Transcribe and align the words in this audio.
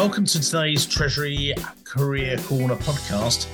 Welcome 0.00 0.24
to 0.24 0.40
today's 0.40 0.86
Treasury 0.86 1.54
Career 1.84 2.38
Corner 2.38 2.76
podcast 2.76 3.46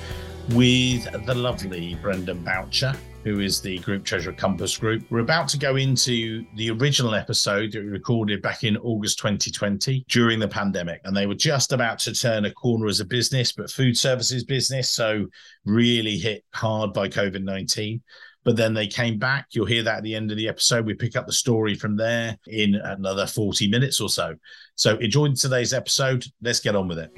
with 0.51 1.05
the 1.25 1.35
lovely 1.35 1.95
Brendan 1.95 2.41
Boucher, 2.41 2.95
who 3.25 3.41
is 3.41 3.59
the 3.59 3.79
Group 3.79 4.05
Treasurer 4.05 4.31
Compass 4.31 4.77
Group. 4.77 5.03
We're 5.09 5.19
about 5.19 5.49
to 5.49 5.57
go 5.57 5.75
into 5.75 6.45
the 6.55 6.71
original 6.71 7.15
episode 7.15 7.73
that 7.73 7.83
we 7.83 7.89
recorded 7.89 8.41
back 8.41 8.63
in 8.63 8.77
August 8.77 9.17
2020 9.19 10.05
during 10.07 10.39
the 10.39 10.47
pandemic. 10.47 11.01
And 11.03 11.15
they 11.15 11.27
were 11.27 11.35
just 11.35 11.73
about 11.73 11.99
to 11.99 12.13
turn 12.13 12.45
a 12.45 12.53
corner 12.53 12.87
as 12.87 13.01
a 13.01 13.05
business, 13.05 13.51
but 13.51 13.69
food 13.69 13.97
services 13.97 14.45
business. 14.45 14.89
So 14.89 15.27
really 15.65 16.17
hit 16.17 16.45
hard 16.53 16.93
by 16.93 17.09
COVID 17.09 17.43
19 17.43 18.01
but 18.47 18.55
then 18.55 18.73
they 18.73 18.87
came 18.87 19.19
back. 19.19 19.47
You'll 19.51 19.65
hear 19.65 19.83
that 19.83 19.97
at 19.97 20.03
the 20.03 20.15
end 20.15 20.31
of 20.31 20.37
the 20.37 20.47
episode. 20.47 20.85
We 20.85 20.93
pick 20.93 21.17
up 21.17 21.25
the 21.25 21.33
story 21.33 21.75
from 21.75 21.97
there 21.97 22.37
in 22.47 22.75
another 22.75 23.27
40 23.27 23.67
minutes 23.67 23.99
or 23.99 24.07
so. 24.07 24.37
So 24.75 24.95
enjoy 24.99 25.33
today's 25.33 25.73
episode. 25.73 26.23
Let's 26.41 26.61
get 26.61 26.73
on 26.73 26.87
with 26.87 26.97
it. 26.97 27.13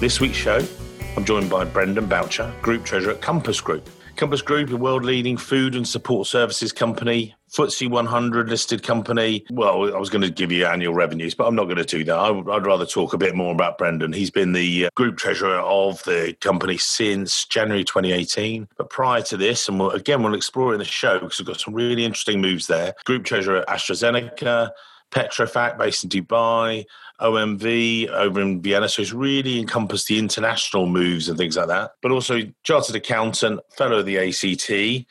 This 0.00 0.18
week's 0.18 0.38
show, 0.38 0.66
I'm 1.14 1.26
joined 1.26 1.50
by 1.50 1.66
Brendan 1.66 2.06
Boucher, 2.06 2.54
Group 2.62 2.82
Treasurer 2.82 3.12
at 3.12 3.20
Compass 3.20 3.60
Group. 3.60 3.86
Compass 4.16 4.42
Group, 4.42 4.70
a 4.70 4.76
world 4.76 5.04
leading 5.04 5.36
food 5.36 5.74
and 5.74 5.86
support 5.86 6.26
services 6.26 6.72
company, 6.72 7.34
FTSE 7.52 7.90
100 7.90 8.48
listed 8.48 8.82
company. 8.82 9.44
Well, 9.50 9.94
I 9.94 9.98
was 9.98 10.10
going 10.10 10.22
to 10.22 10.30
give 10.30 10.50
you 10.50 10.66
annual 10.66 10.94
revenues, 10.94 11.34
but 11.34 11.46
I'm 11.46 11.54
not 11.54 11.64
going 11.64 11.76
to 11.76 11.84
do 11.84 12.02
that. 12.04 12.14
I 12.16 12.30
would 12.30 12.66
rather 12.66 12.86
talk 12.86 13.12
a 13.12 13.18
bit 13.18 13.34
more 13.34 13.52
about 13.52 13.78
Brendan. 13.78 14.12
He's 14.12 14.30
been 14.30 14.52
the 14.52 14.86
uh, 14.86 14.88
group 14.94 15.18
treasurer 15.18 15.58
of 15.60 16.02
the 16.04 16.34
company 16.40 16.78
since 16.78 17.44
January 17.44 17.84
2018. 17.84 18.68
But 18.76 18.90
prior 18.90 19.22
to 19.22 19.36
this, 19.36 19.68
and 19.68 19.78
we'll, 19.78 19.90
again, 19.90 20.22
we'll 20.22 20.34
explore 20.34 20.72
in 20.72 20.78
the 20.78 20.84
show 20.84 21.18
because 21.18 21.38
we've 21.38 21.46
got 21.46 21.60
some 21.60 21.74
really 21.74 22.04
interesting 22.04 22.40
moves 22.40 22.66
there. 22.66 22.94
Group 23.04 23.24
treasurer 23.24 23.58
at 23.58 23.68
AstraZeneca, 23.68 24.70
Petrofac 25.10 25.78
based 25.78 26.04
in 26.04 26.10
Dubai, 26.10 26.84
OMV 27.20 28.08
over 28.08 28.40
in 28.40 28.60
Vienna. 28.60 28.88
So 28.88 29.02
it's 29.02 29.12
really 29.12 29.58
encompassed 29.58 30.08
the 30.08 30.18
international 30.18 30.86
moves 30.86 31.28
and 31.28 31.38
things 31.38 31.56
like 31.56 31.68
that. 31.68 31.92
But 32.02 32.12
also 32.12 32.40
chartered 32.62 32.96
accountant, 32.96 33.60
fellow 33.76 33.98
of 33.98 34.06
the 34.06 34.18
ACT. 34.18 35.06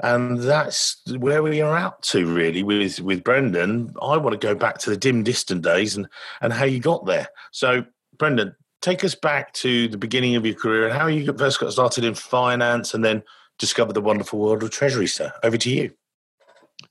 And 0.00 0.38
that's 0.38 1.02
where 1.18 1.42
we 1.42 1.60
are 1.60 1.76
out 1.76 2.02
to 2.04 2.26
really 2.32 2.62
with, 2.62 3.00
with 3.00 3.24
Brendan. 3.24 3.94
I 4.00 4.16
want 4.16 4.40
to 4.40 4.46
go 4.46 4.54
back 4.54 4.78
to 4.78 4.90
the 4.90 4.96
dim 4.96 5.24
distant 5.24 5.62
days 5.62 5.96
and, 5.96 6.06
and 6.40 6.52
how 6.52 6.64
you 6.66 6.78
got 6.78 7.04
there. 7.04 7.28
So 7.50 7.84
Brendan, 8.16 8.54
take 8.80 9.02
us 9.02 9.16
back 9.16 9.52
to 9.54 9.88
the 9.88 9.98
beginning 9.98 10.36
of 10.36 10.46
your 10.46 10.54
career 10.54 10.86
and 10.86 10.96
how 10.96 11.08
you 11.08 11.32
first 11.32 11.58
got 11.58 11.72
started 11.72 12.04
in 12.04 12.14
finance 12.14 12.94
and 12.94 13.04
then 13.04 13.22
discovered 13.58 13.94
the 13.94 14.00
wonderful 14.00 14.38
world 14.38 14.62
of 14.62 14.70
treasury, 14.70 15.08
sir. 15.08 15.32
Over 15.42 15.58
to 15.58 15.70
you. 15.70 15.90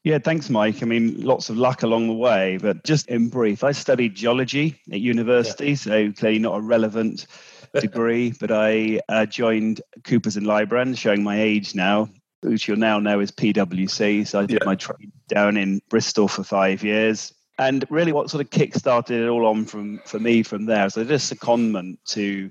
Yeah, 0.07 0.19
thanks, 0.19 0.49
Mike. 0.49 0.81
I 0.81 0.85
mean, 0.85 1.21
lots 1.21 1.49
of 1.49 1.57
luck 1.57 1.83
along 1.83 2.07
the 2.07 2.13
way, 2.13 2.59
but 2.61 2.85
just 2.85 3.09
in 3.09 3.27
brief, 3.27 3.61
I 3.61 3.73
studied 3.73 4.15
geology 4.15 4.79
at 4.89 5.01
university, 5.01 5.71
yeah. 5.71 5.75
so 5.75 6.11
clearly 6.13 6.39
not 6.39 6.55
a 6.55 6.61
relevant 6.61 7.27
degree, 7.81 8.31
but 8.39 8.49
I 8.49 9.01
uh, 9.09 9.25
joined 9.25 9.81
Coopers 10.05 10.37
and 10.37 10.47
Lybrand, 10.47 10.97
showing 10.97 11.23
my 11.23 11.41
age 11.41 11.75
now, 11.75 12.07
which 12.39 12.69
you'll 12.69 12.77
now 12.77 12.99
know 12.99 13.19
is 13.19 13.33
PwC. 13.33 14.25
So 14.25 14.39
I 14.39 14.45
did 14.45 14.61
yeah. 14.61 14.65
my 14.65 14.75
training 14.75 15.11
down 15.27 15.57
in 15.57 15.81
Bristol 15.89 16.29
for 16.29 16.45
five 16.45 16.85
years. 16.85 17.33
And 17.59 17.83
really, 17.89 18.13
what 18.13 18.29
sort 18.29 18.41
of 18.41 18.49
kick-started 18.49 19.23
it 19.23 19.27
all 19.27 19.45
on 19.45 19.65
from 19.65 19.99
for 20.05 20.19
me 20.19 20.41
from 20.41 20.67
there 20.67 20.85
was 20.85 20.95
I 20.95 21.01
did 21.01 21.11
a 21.11 21.15
secondment 21.15 21.97
to 22.11 22.49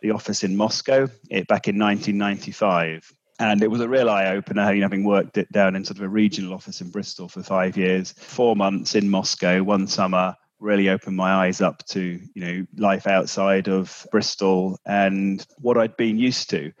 the 0.00 0.10
office 0.10 0.42
in 0.42 0.56
Moscow 0.56 1.08
it, 1.30 1.46
back 1.46 1.68
in 1.68 1.78
1995 1.78 3.15
and 3.38 3.62
it 3.62 3.70
was 3.70 3.80
a 3.80 3.88
real 3.88 4.08
eye 4.08 4.28
opener, 4.28 4.72
you 4.72 4.80
know, 4.80 4.84
having 4.84 5.04
worked 5.04 5.38
it 5.38 5.50
down 5.52 5.76
in 5.76 5.84
sort 5.84 5.98
of 5.98 6.04
a 6.04 6.08
regional 6.08 6.54
office 6.54 6.80
in 6.80 6.90
Bristol 6.90 7.28
for 7.28 7.42
five 7.42 7.76
years, 7.76 8.12
four 8.12 8.56
months 8.56 8.94
in 8.94 9.10
Moscow, 9.10 9.62
one 9.62 9.86
summer, 9.86 10.36
really 10.58 10.88
opened 10.88 11.16
my 11.16 11.32
eyes 11.32 11.60
up 11.60 11.84
to, 11.86 12.20
you 12.34 12.44
know, 12.44 12.66
life 12.76 13.06
outside 13.06 13.68
of 13.68 14.06
Bristol 14.10 14.78
and 14.86 15.46
what 15.58 15.76
I'd 15.76 15.96
been 15.96 16.18
used 16.18 16.48
to. 16.50 16.72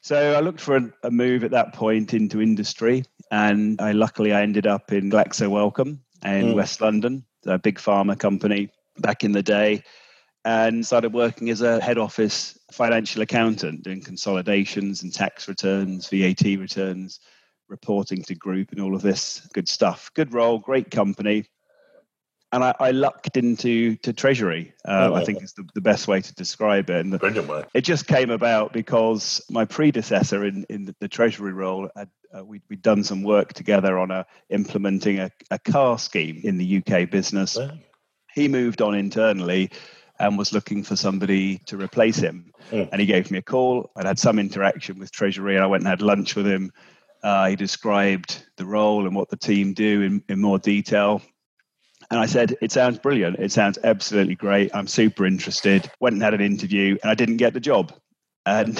So 0.00 0.34
I 0.34 0.40
looked 0.40 0.60
for 0.60 0.76
a, 0.76 0.92
a 1.02 1.10
move 1.10 1.42
at 1.42 1.50
that 1.50 1.74
point 1.74 2.14
into 2.14 2.40
industry, 2.40 3.04
and 3.32 3.80
I 3.80 3.90
luckily 3.90 4.32
I 4.32 4.42
ended 4.42 4.66
up 4.66 4.92
in 4.92 5.10
Glaxo 5.10 5.50
Wellcome 5.50 6.00
in 6.24 6.52
mm. 6.52 6.54
West 6.54 6.80
London, 6.80 7.24
a 7.46 7.58
big 7.58 7.78
pharma 7.78 8.16
company 8.16 8.70
back 8.98 9.24
in 9.24 9.32
the 9.32 9.42
day 9.42 9.82
and 10.46 10.86
started 10.86 11.12
working 11.12 11.50
as 11.50 11.60
a 11.60 11.80
head 11.80 11.98
office 11.98 12.56
financial 12.70 13.20
accountant, 13.20 13.82
doing 13.82 14.00
consolidations 14.00 15.02
and 15.02 15.12
tax 15.12 15.48
returns, 15.48 16.08
VAT 16.08 16.44
returns, 16.44 17.18
reporting 17.68 18.22
to 18.22 18.34
group, 18.36 18.70
and 18.70 18.80
all 18.80 18.94
of 18.94 19.02
this 19.02 19.40
good 19.52 19.68
stuff. 19.68 20.08
Good 20.14 20.32
role, 20.32 20.60
great 20.60 20.88
company. 20.92 21.46
And 22.52 22.62
I, 22.62 22.74
I 22.78 22.90
lucked 22.92 23.36
into 23.36 23.96
to 23.96 24.12
treasury. 24.12 24.72
Uh, 24.86 25.08
oh, 25.10 25.14
I 25.16 25.24
think 25.24 25.42
is 25.42 25.52
the, 25.54 25.68
the, 25.74 25.80
best 25.80 26.06
way 26.06 26.20
to 26.20 26.34
describe 26.36 26.90
it. 26.90 27.04
And 27.04 27.12
the, 27.12 27.18
it 27.74 27.80
just 27.80 28.06
came 28.06 28.30
about 28.30 28.72
because 28.72 29.44
my 29.50 29.64
predecessor 29.64 30.44
in, 30.44 30.64
in 30.70 30.84
the, 30.84 30.94
the 31.00 31.08
treasury 31.08 31.52
role 31.52 31.90
had 31.96 32.08
uh, 32.32 32.44
we'd, 32.44 32.62
we'd, 32.70 32.82
done 32.82 33.02
some 33.02 33.24
work 33.24 33.52
together 33.52 33.98
on 33.98 34.12
a 34.12 34.24
implementing 34.50 35.18
a, 35.18 35.32
a 35.50 35.58
car 35.58 35.98
scheme 35.98 36.40
in 36.44 36.56
the 36.56 36.84
UK 36.86 37.10
business. 37.10 37.58
He 38.32 38.46
moved 38.46 38.80
on 38.80 38.94
internally 38.94 39.70
and 40.18 40.38
was 40.38 40.52
looking 40.52 40.82
for 40.82 40.96
somebody 40.96 41.58
to 41.66 41.76
replace 41.76 42.16
him. 42.16 42.52
Mm. 42.70 42.88
And 42.92 43.00
he 43.00 43.06
gave 43.06 43.30
me 43.30 43.38
a 43.38 43.42
call. 43.42 43.90
I'd 43.96 44.06
had 44.06 44.18
some 44.18 44.38
interaction 44.38 44.98
with 44.98 45.12
Treasury, 45.12 45.56
and 45.56 45.64
I 45.64 45.66
went 45.66 45.82
and 45.82 45.88
had 45.88 46.02
lunch 46.02 46.36
with 46.36 46.46
him. 46.46 46.72
Uh, 47.22 47.48
he 47.48 47.56
described 47.56 48.46
the 48.56 48.66
role 48.66 49.06
and 49.06 49.16
what 49.16 49.30
the 49.30 49.36
team 49.36 49.72
do 49.74 50.02
in, 50.02 50.22
in 50.28 50.40
more 50.40 50.58
detail. 50.58 51.22
And 52.10 52.20
I 52.20 52.26
said, 52.26 52.56
It 52.62 52.72
sounds 52.72 52.98
brilliant. 52.98 53.38
It 53.38 53.52
sounds 53.52 53.78
absolutely 53.82 54.36
great. 54.36 54.74
I'm 54.74 54.86
super 54.86 55.26
interested. 55.26 55.90
Went 56.00 56.14
and 56.14 56.22
had 56.22 56.34
an 56.34 56.40
interview, 56.40 56.96
and 57.02 57.10
I 57.10 57.14
didn't 57.14 57.38
get 57.38 57.52
the 57.52 57.60
job. 57.60 57.92
And 58.44 58.78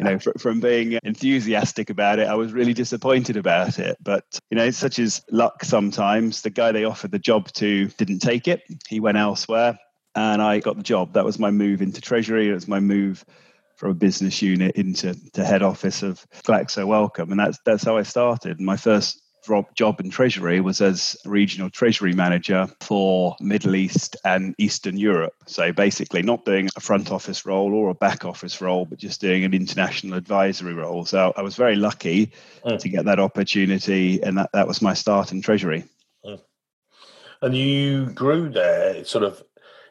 you 0.00 0.04
know, 0.04 0.18
fr- 0.18 0.32
from 0.36 0.58
being 0.58 0.98
enthusiastic 1.04 1.90
about 1.90 2.18
it, 2.18 2.26
I 2.26 2.34
was 2.34 2.52
really 2.52 2.74
disappointed 2.74 3.36
about 3.36 3.78
it. 3.78 3.96
But 4.02 4.24
you 4.50 4.56
know, 4.56 4.70
such 4.70 4.98
as 4.98 5.22
luck 5.30 5.64
sometimes. 5.64 6.42
The 6.42 6.50
guy 6.50 6.72
they 6.72 6.84
offered 6.84 7.12
the 7.12 7.20
job 7.20 7.52
to 7.52 7.86
didn't 7.86 8.18
take 8.18 8.48
it. 8.48 8.62
He 8.88 8.98
went 8.98 9.16
elsewhere 9.16 9.78
and 10.16 10.42
I 10.42 10.58
got 10.58 10.76
the 10.76 10.82
job. 10.82 11.12
That 11.12 11.24
was 11.24 11.38
my 11.38 11.50
move 11.50 11.82
into 11.82 12.00
Treasury. 12.00 12.48
It 12.48 12.54
was 12.54 12.66
my 12.66 12.80
move 12.80 13.24
from 13.76 13.90
a 13.90 13.94
business 13.94 14.40
unit 14.40 14.74
into 14.76 15.14
to 15.32 15.44
head 15.44 15.62
office 15.62 16.02
of 16.02 16.26
Glaxo 16.44 16.86
Wellcome, 16.86 17.30
and 17.30 17.38
that's 17.38 17.58
that's 17.64 17.84
how 17.84 17.96
I 17.96 18.02
started. 18.02 18.60
My 18.60 18.76
first 18.76 19.22
job 19.76 20.00
in 20.00 20.10
Treasury 20.10 20.60
was 20.60 20.80
as 20.80 21.16
regional 21.24 21.70
Treasury 21.70 22.12
manager 22.12 22.66
for 22.80 23.36
Middle 23.40 23.76
East 23.76 24.16
and 24.24 24.56
Eastern 24.58 24.96
Europe. 24.96 25.34
So 25.46 25.72
basically, 25.72 26.22
not 26.22 26.44
doing 26.44 26.68
a 26.74 26.80
front 26.80 27.12
office 27.12 27.46
role 27.46 27.72
or 27.74 27.90
a 27.90 27.94
back 27.94 28.24
office 28.24 28.60
role, 28.60 28.86
but 28.86 28.98
just 28.98 29.20
doing 29.20 29.44
an 29.44 29.54
international 29.54 30.18
advisory 30.18 30.74
role. 30.74 31.04
So 31.04 31.32
I 31.36 31.42
was 31.42 31.54
very 31.54 31.76
lucky 31.76 32.32
mm. 32.64 32.78
to 32.78 32.88
get 32.88 33.04
that 33.04 33.20
opportunity, 33.20 34.20
and 34.22 34.38
that, 34.38 34.50
that 34.52 34.66
was 34.66 34.82
my 34.82 34.94
start 34.94 35.30
in 35.30 35.42
Treasury. 35.42 35.84
Mm. 36.24 36.40
And 37.42 37.56
you 37.56 38.06
grew 38.06 38.48
there 38.48 39.04
sort 39.04 39.22
of 39.22 39.42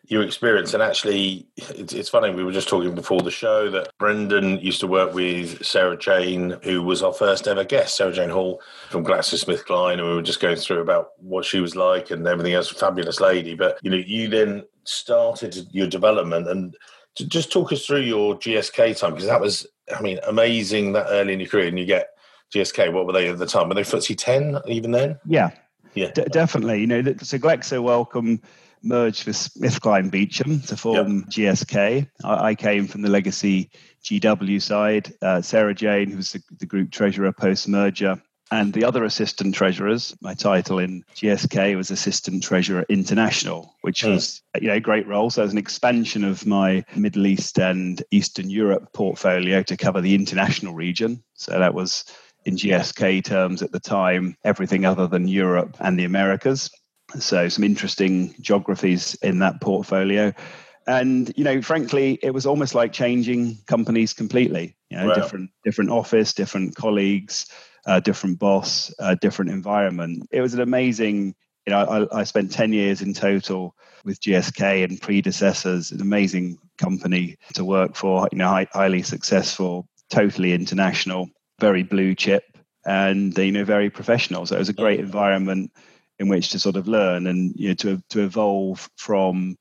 your 0.07 0.23
experience. 0.23 0.73
And 0.73 0.83
actually, 0.83 1.47
it's, 1.57 1.93
it's, 1.93 2.09
funny, 2.09 2.33
we 2.33 2.43
were 2.43 2.51
just 2.51 2.69
talking 2.69 2.93
before 2.93 3.21
the 3.21 3.31
show 3.31 3.69
that 3.71 3.89
Brendan 3.97 4.59
used 4.59 4.79
to 4.81 4.87
work 4.87 5.13
with 5.13 5.65
Sarah 5.65 5.97
Jane, 5.97 6.57
who 6.63 6.81
was 6.83 7.03
our 7.03 7.13
first 7.13 7.47
ever 7.47 7.63
guest, 7.63 7.97
Sarah 7.97 8.13
Jane 8.13 8.29
Hall 8.29 8.61
from 8.89 9.05
GlaxoSmithKline. 9.05 9.93
And 9.93 10.07
we 10.07 10.15
were 10.15 10.21
just 10.21 10.39
going 10.39 10.57
through 10.57 10.81
about 10.81 11.09
what 11.17 11.45
she 11.45 11.59
was 11.59 11.75
like 11.75 12.11
and 12.11 12.27
everything 12.27 12.53
else. 12.53 12.69
Fabulous 12.69 13.19
lady. 13.19 13.55
But, 13.55 13.79
you 13.81 13.89
know, 13.89 13.97
you 13.97 14.27
then 14.27 14.63
started 14.83 15.67
your 15.71 15.87
development 15.87 16.47
and 16.47 16.75
just 17.15 17.51
talk 17.51 17.71
us 17.71 17.85
through 17.85 18.01
your 18.01 18.35
GSK 18.35 18.97
time 18.97 19.11
because 19.11 19.27
that 19.27 19.41
was, 19.41 19.65
I 19.95 20.01
mean, 20.01 20.19
amazing 20.27 20.93
that 20.93 21.07
early 21.09 21.33
in 21.33 21.39
your 21.39 21.49
career. 21.49 21.67
And 21.67 21.79
you 21.79 21.85
get 21.85 22.09
GSK, 22.53 22.93
what 22.93 23.07
were 23.07 23.13
they 23.13 23.29
at 23.29 23.37
the 23.37 23.45
time? 23.45 23.69
Were 23.69 23.75
they 23.75 23.81
FTSE 23.81 24.17
10 24.17 24.59
even 24.67 24.91
then? 24.91 25.17
Yeah. 25.25 25.51
Yeah, 25.95 26.11
D- 26.11 26.25
definitely. 26.29 26.81
You 26.81 26.87
know, 26.87 27.01
so 27.01 27.37
Glaxo 27.37 27.81
Wellcome 27.81 28.41
merged 28.85 29.25
with 29.25 29.35
SmithKline 29.35 30.11
Beecham 30.11 30.61
to 30.61 30.77
form 30.77 31.25
yep. 31.35 31.55
GSK. 31.57 32.07
I, 32.23 32.47
I, 32.49 32.55
came 32.55 32.87
from 32.87 33.01
the 33.01 33.09
legacy 33.09 33.69
GW 34.03 34.61
side. 34.61 35.13
Uh, 35.21 35.41
Sarah 35.41 35.73
Jane, 35.73 36.11
who 36.11 36.17
was 36.17 36.31
the, 36.31 36.41
the 36.59 36.65
group 36.65 36.91
treasurer 36.91 37.31
post 37.33 37.67
merger, 37.67 38.21
and 38.51 38.73
the 38.73 38.85
other 38.85 39.03
assistant 39.03 39.55
treasurers. 39.55 40.15
My 40.21 40.33
title 40.33 40.79
in 40.79 41.03
GSK 41.15 41.75
was 41.75 41.89
assistant 41.89 42.43
treasurer 42.43 42.85
international, 42.89 43.75
which 43.81 44.03
mm. 44.03 44.11
was 44.11 44.41
you 44.61 44.67
know 44.67 44.75
a 44.75 44.79
great 44.79 45.07
role. 45.07 45.29
So 45.29 45.43
as 45.43 45.51
an 45.51 45.57
expansion 45.57 46.23
of 46.23 46.45
my 46.45 46.83
Middle 46.95 47.25
East 47.25 47.57
and 47.57 48.01
Eastern 48.11 48.49
Europe 48.49 48.93
portfolio 48.93 49.63
to 49.63 49.77
cover 49.77 50.01
the 50.01 50.15
international 50.15 50.73
region. 50.73 51.23
So 51.33 51.57
that 51.57 51.73
was 51.73 52.05
in 52.45 52.55
GSK 52.55 53.23
terms 53.23 53.63
at 53.63 53.71
the 53.71 53.79
time, 53.79 54.37
everything 54.43 54.85
other 54.85 55.07
than 55.07 55.27
Europe 55.27 55.77
and 55.79 55.97
the 55.97 56.05
Americas. 56.05 56.69
So 57.17 57.47
some 57.49 57.63
interesting 57.63 58.35
geographies 58.41 59.15
in 59.15 59.39
that 59.39 59.61
portfolio. 59.61 60.33
And 60.87 61.31
you 61.35 61.43
know, 61.43 61.61
frankly, 61.61 62.19
it 62.21 62.31
was 62.31 62.45
almost 62.45 62.75
like 62.75 62.93
changing 62.93 63.57
companies 63.67 64.13
completely. 64.13 64.75
You 64.89 64.97
know, 64.97 65.07
wow. 65.07 65.15
different 65.15 65.49
different 65.63 65.91
office, 65.91 66.33
different 66.33 66.75
colleagues, 66.75 67.47
uh, 67.85 67.99
different 67.99 68.39
boss, 68.39 68.93
uh, 68.99 69.15
different 69.21 69.51
environment. 69.51 70.27
It 70.31 70.41
was 70.41 70.53
an 70.53 70.61
amazing 70.61 71.35
you 71.65 71.73
know, 71.73 72.07
I, 72.11 72.19
I 72.19 72.23
spent 72.23 72.51
10 72.51 72.73
years 72.73 73.01
in 73.01 73.13
total 73.13 73.75
with 74.03 74.21
GSK 74.21 74.83
and 74.83 75.01
predecessors, 75.01 75.91
an 75.91 76.01
amazing 76.01 76.59
company 76.77 77.37
to 77.55 77.65
work 77.65 77.95
for, 77.95 78.29
you 78.31 78.37
know, 78.37 78.47
high, 78.47 78.67
highly 78.71 79.01
successful, 79.01 79.87
totally 80.09 80.53
international, 80.53 81.27
very 81.59 81.83
blue 81.83 82.13
chip, 82.13 82.43
and 82.85 83.35
you 83.37 83.51
know, 83.51 83.63
very 83.63 83.89
professional. 83.89 84.45
So 84.45 84.55
it 84.55 84.59
was 84.59 84.69
a 84.69 84.73
great 84.73 84.99
environment 84.99 85.71
in 86.19 86.27
which 86.27 86.49
to 86.49 86.59
sort 86.59 86.75
of 86.75 86.87
learn 86.87 87.27
and 87.27 87.53
you 87.57 87.69
know 87.69 87.73
to 87.75 88.01
to 88.09 88.21
evolve 88.21 88.89
from 88.95 89.57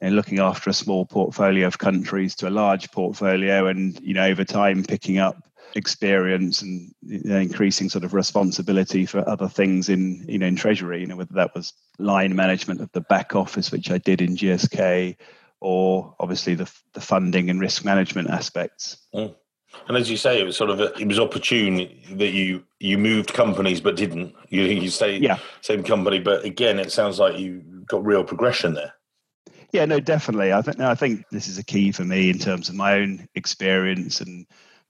you 0.00 0.10
know, 0.10 0.16
looking 0.16 0.40
after 0.40 0.68
a 0.68 0.74
small 0.74 1.06
portfolio 1.06 1.66
of 1.66 1.78
countries 1.78 2.34
to 2.36 2.48
a 2.48 2.50
large 2.50 2.90
portfolio, 2.90 3.68
and 3.68 4.00
you 4.00 4.14
know, 4.14 4.26
over 4.26 4.44
time 4.44 4.82
picking 4.82 5.18
up 5.18 5.36
experience 5.74 6.62
and 6.62 6.94
you 7.02 7.20
know, 7.24 7.38
increasing 7.38 7.88
sort 7.88 8.04
of 8.04 8.14
responsibility 8.14 9.06
for 9.06 9.26
other 9.28 9.48
things 9.48 9.88
in 9.88 10.24
you 10.28 10.38
know 10.38 10.46
in 10.46 10.56
treasury 10.56 11.00
you 11.00 11.06
know 11.06 11.16
whether 11.16 11.34
that 11.34 11.54
was 11.54 11.72
line 11.98 12.34
management 12.34 12.80
of 12.80 12.90
the 12.92 13.00
back 13.00 13.34
office 13.34 13.72
which 13.72 13.90
I 13.90 13.98
did 13.98 14.20
in 14.20 14.36
GSK 14.36 15.16
or 15.60 16.14
obviously 16.20 16.54
the 16.54 16.70
the 16.92 17.00
funding 17.00 17.50
and 17.50 17.60
risk 17.60 17.84
management 17.84 18.28
aspects 18.30 18.98
mm. 19.14 19.34
And 19.88 19.96
as 19.96 20.10
you 20.10 20.16
say 20.16 20.40
it 20.40 20.44
was 20.44 20.56
sort 20.56 20.70
of 20.70 20.80
a, 20.80 20.92
it 20.98 21.06
was 21.06 21.18
opportune 21.18 21.88
that 22.12 22.32
you 22.32 22.62
you 22.80 22.98
moved 22.98 23.32
companies 23.32 23.80
but 23.80 23.96
didn't 23.96 24.34
you 24.48 24.66
think 24.66 24.82
you 24.82 24.90
stay 24.90 25.16
yeah. 25.18 25.38
same 25.60 25.82
company 25.82 26.18
but 26.18 26.44
again 26.44 26.78
it 26.78 26.92
sounds 26.92 27.18
like 27.18 27.38
you 27.38 27.62
got 27.86 28.04
real 28.04 28.24
progression 28.24 28.74
there 28.74 28.94
yeah 29.72 29.84
no 29.84 30.00
definitely 30.00 30.52
I 30.52 30.62
think 30.62 30.80
I 30.80 30.94
think 30.94 31.24
this 31.30 31.48
is 31.48 31.58
a 31.58 31.64
key 31.64 31.92
for 31.92 32.04
me 32.04 32.30
in 32.30 32.38
terms 32.38 32.68
of 32.68 32.74
my 32.74 32.94
own 32.94 33.28
experience 33.34 34.20
and 34.20 34.46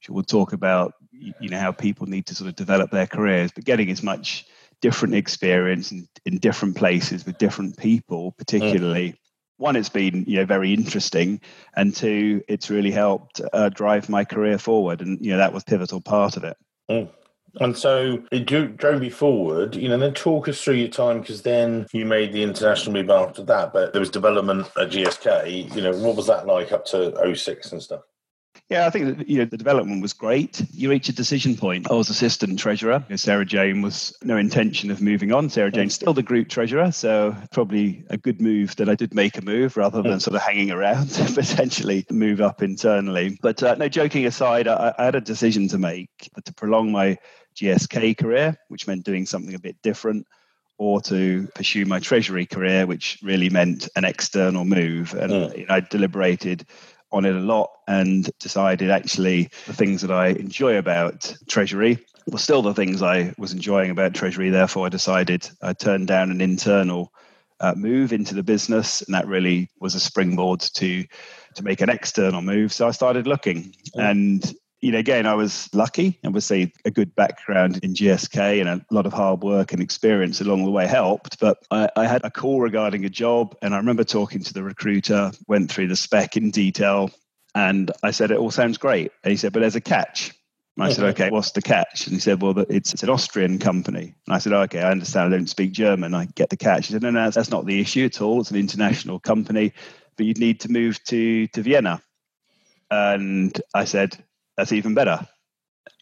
we'll 0.08 0.25
talk 0.25 0.52
about 0.52 0.94
you 1.12 1.49
know 1.49 1.58
how 1.58 1.73
people 1.73 2.06
need 2.06 2.26
to 2.26 2.35
sort 2.35 2.49
of 2.49 2.56
develop 2.56 2.90
their 2.90 3.06
careers, 3.06 3.52
but 3.52 3.64
getting 3.64 3.90
as 3.90 4.02
much 4.02 4.46
different 4.81 5.14
experience 5.14 5.93
in, 5.93 6.08
in 6.26 6.38
different 6.38 6.76
places 6.76 7.25
with 7.25 7.38
different 7.38 7.76
people, 7.76 8.32
particularly. 8.32 9.11
Mm. 9.11 9.17
One, 9.62 9.76
it's 9.76 9.88
been 9.88 10.25
you 10.26 10.38
know 10.38 10.44
very 10.44 10.75
interesting, 10.75 11.41
and 11.76 11.94
two, 11.94 12.43
it's 12.49 12.69
really 12.69 12.91
helped 12.91 13.41
uh, 13.53 13.69
drive 13.69 14.09
my 14.09 14.25
career 14.25 14.59
forward, 14.59 15.00
and 15.00 15.25
you 15.25 15.31
know 15.31 15.37
that 15.37 15.53
was 15.53 15.62
pivotal 15.62 16.00
part 16.00 16.37
of 16.37 16.43
it. 16.43 16.56
Mm. 16.91 17.09
And 17.61 17.76
so 17.76 18.25
it 18.32 18.47
drove 18.47 19.05
you 19.05 19.11
forward, 19.11 19.76
you 19.76 19.88
know, 19.88 19.99
then 19.99 20.14
talk 20.14 20.49
us 20.49 20.61
through 20.61 20.76
your 20.76 20.88
time 20.88 21.20
because 21.20 21.43
then 21.43 21.87
you 21.93 22.06
made 22.06 22.32
the 22.32 22.43
international 22.43 22.94
move 22.94 23.11
after 23.11 23.44
that, 23.44 23.75
but 23.75 23.93
there 23.93 24.00
was 24.00 24.09
development 24.09 24.69
at 24.81 24.88
GSK, 24.88 25.75
you 25.76 25.82
know, 25.82 25.93
what 25.99 26.17
was 26.17 26.29
that 26.29 26.47
like 26.47 26.73
up 26.73 26.87
to 26.87 27.35
06 27.35 27.73
and 27.73 27.82
stuff? 27.82 28.00
Yeah, 28.72 28.86
I 28.86 28.90
think 28.90 29.19
that, 29.19 29.28
you 29.28 29.38
know 29.38 29.44
the 29.44 29.58
development 29.58 30.00
was 30.00 30.14
great. 30.14 30.64
You 30.72 30.88
reach 30.88 31.08
a 31.10 31.12
decision 31.12 31.56
point. 31.56 31.90
I 31.90 31.94
was 31.94 32.08
assistant 32.08 32.58
treasurer. 32.58 33.04
Sarah 33.16 33.44
Jane 33.44 33.82
was 33.82 34.16
no 34.22 34.38
intention 34.38 34.90
of 34.90 35.02
moving 35.02 35.30
on. 35.30 35.50
Sarah 35.50 35.70
Jane's 35.70 35.94
still 35.94 36.14
the 36.14 36.22
group 36.22 36.48
treasurer, 36.48 36.90
so 36.90 37.36
probably 37.50 38.02
a 38.08 38.16
good 38.16 38.40
move 38.40 38.74
that 38.76 38.88
I 38.88 38.94
did 38.94 39.12
make 39.12 39.36
a 39.36 39.42
move 39.42 39.76
rather 39.76 40.00
than 40.00 40.20
sort 40.20 40.36
of 40.36 40.40
hanging 40.40 40.70
around, 40.70 41.10
potentially 41.34 42.06
move 42.10 42.40
up 42.40 42.62
internally. 42.62 43.38
But 43.42 43.62
uh, 43.62 43.74
no, 43.74 43.88
joking 43.88 44.24
aside, 44.24 44.66
I, 44.66 44.94
I 44.98 45.04
had 45.04 45.16
a 45.16 45.20
decision 45.20 45.68
to 45.68 45.78
make 45.78 46.08
to 46.42 46.54
prolong 46.54 46.92
my 46.92 47.18
GSK 47.56 48.16
career, 48.16 48.56
which 48.68 48.86
meant 48.86 49.04
doing 49.04 49.26
something 49.26 49.54
a 49.54 49.58
bit 49.58 49.76
different 49.82 50.26
or 50.78 51.00
to 51.00 51.46
pursue 51.54 51.84
my 51.84 52.00
treasury 52.00 52.46
career, 52.46 52.86
which 52.86 53.18
really 53.22 53.48
meant 53.50 53.88
an 53.94 54.04
external 54.04 54.64
move. 54.64 55.14
And 55.14 55.30
mm. 55.30 55.58
you 55.58 55.66
know, 55.66 55.75
I 55.75 55.80
deliberated 55.80 56.66
on 57.12 57.25
it 57.25 57.35
a 57.35 57.41
lot 57.41 57.70
and 57.88 58.31
decided 58.38 58.91
actually 58.91 59.50
the 59.67 59.73
things 59.73 60.00
that 60.03 60.11
I 60.11 60.29
enjoy 60.29 60.79
about 60.79 61.35
Treasury 61.49 61.99
were 62.26 62.38
still 62.38 62.62
the 62.62 62.75
things 62.75 63.03
I 63.03 63.35
was 63.38 63.53
enjoying 63.53 63.91
about 63.91 64.14
Treasury. 64.14 64.50
Therefore, 64.50 64.87
I 64.87 64.88
decided 64.88 65.49
I 65.61 65.73
turned 65.73 66.06
down 66.06 66.31
an 66.31 66.41
internal 66.41 67.12
uh, 67.61 67.75
move 67.76 68.12
into 68.12 68.35
the 68.35 68.43
business, 68.43 69.03
and 69.03 69.14
that 69.14 69.26
really 69.26 69.70
was 69.81 69.94
a 69.94 70.00
springboard 70.00 70.61
to 70.61 71.05
to 71.55 71.62
make 71.62 71.81
an 71.81 71.91
external 71.91 72.43
move. 72.43 72.73
So 72.73 72.88
I 72.88 72.91
started 72.93 73.26
looking, 73.26 73.75
and 73.94 74.43
you 74.82 74.90
know, 74.90 74.99
again, 74.99 75.26
I 75.26 75.34
was 75.34 75.73
lucky. 75.73 76.19
Say 76.40 76.73
a 76.84 76.90
good 76.90 77.14
background 77.14 77.79
in 77.84 77.94
GSK 77.94 78.61
and 78.61 78.69
a 78.69 78.84
lot 78.90 79.06
of 79.06 79.12
hard 79.12 79.43
work 79.43 79.73
and 79.73 79.81
experience 79.81 80.40
along 80.40 80.64
the 80.64 80.73
way 80.73 80.88
helped. 80.88 81.38
But 81.38 81.64
I, 81.70 81.88
I, 81.96 82.06
had 82.06 82.25
a 82.25 82.31
call 82.31 82.61
regarding 82.61 83.05
a 83.05 83.08
job, 83.08 83.56
and 83.62 83.75
I 83.75 83.76
remember 83.76 84.02
talking 84.02 84.43
to 84.43 84.52
the 84.52 84.64
recruiter, 84.64 85.31
went 85.46 85.70
through 85.70 85.87
the 85.87 85.96
spec 85.96 86.37
in 86.37 86.50
detail, 86.50 87.12
and 87.55 87.93
I 88.02 88.11
said, 88.11 88.32
It 88.32 88.38
all 88.38 88.50
sounds 88.50 88.76
great. 88.76 89.12
And 89.23 89.31
he 89.31 89.37
said, 89.37 89.52
But 89.52 89.61
there's 89.61 89.76
a 89.76 89.81
catch. 89.81 90.32
And 90.76 90.85
I 90.87 90.93
said, 90.93 91.05
uh-huh. 91.05 91.11
okay, 91.11 91.31
what's 91.31 91.52
the 91.52 91.61
catch? 91.61 92.06
And 92.06 92.14
he 92.14 92.19
said, 92.19 92.40
well, 92.40 92.58
it's, 92.58 92.94
it's 92.94 93.02
an 93.02 93.11
Austrian 93.11 93.58
company. 93.58 94.14
And 94.26 94.35
I 94.35 94.38
said, 94.38 94.55
okay, 94.55 94.81
I 94.81 94.90
understand. 94.90 95.26
I 95.26 95.37
don't 95.37 95.46
speak 95.46 95.73
German. 95.73 96.14
I 96.14 96.25
get 96.25 96.49
the 96.49 96.56
catch. 96.56 96.87
He 96.87 96.94
said, 96.94 97.02
no, 97.02 97.11
no, 97.11 97.28
that's 97.28 97.50
not 97.50 97.67
the 97.67 97.78
issue 97.78 98.06
at 98.06 98.23
all. 98.23 98.40
It's 98.40 98.50
an 98.50 98.56
international 98.56 99.20
company, 99.20 99.75
but 100.17 100.25
you'd 100.25 100.38
need 100.38 100.61
to 100.61 100.73
move 100.73 100.99
to, 101.05 101.46
to 101.49 101.61
Vienna. 101.62 102.02
And 102.90 103.61
I 103.75 103.85
said, 103.85 104.17
that's 104.62 104.70
even 104.70 104.94
better. 104.94 105.19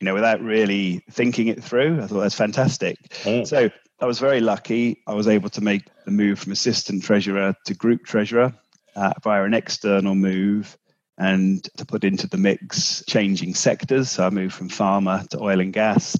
You 0.00 0.04
know, 0.04 0.12
without 0.12 0.42
really 0.42 1.02
thinking 1.10 1.48
it 1.48 1.64
through, 1.64 2.02
I 2.02 2.06
thought 2.06 2.20
that's 2.20 2.34
fantastic. 2.34 2.98
Mm. 3.22 3.46
So 3.46 3.70
I 4.00 4.04
was 4.04 4.18
very 4.18 4.40
lucky. 4.40 5.02
I 5.06 5.14
was 5.14 5.28
able 5.28 5.48
to 5.48 5.62
make 5.62 5.84
the 6.04 6.10
move 6.10 6.38
from 6.38 6.52
assistant 6.52 7.02
treasurer 7.02 7.54
to 7.64 7.74
group 7.74 8.04
treasurer 8.04 8.52
uh, 8.96 9.14
via 9.22 9.44
an 9.44 9.54
external 9.54 10.14
move 10.14 10.76
and 11.16 11.64
to 11.78 11.86
put 11.86 12.04
into 12.04 12.26
the 12.26 12.36
mix 12.36 13.02
changing 13.08 13.54
sectors. 13.54 14.10
So 14.10 14.26
I 14.26 14.30
moved 14.30 14.52
from 14.52 14.68
pharma 14.68 15.26
to 15.30 15.40
oil 15.40 15.60
and 15.60 15.72
gas 15.72 16.18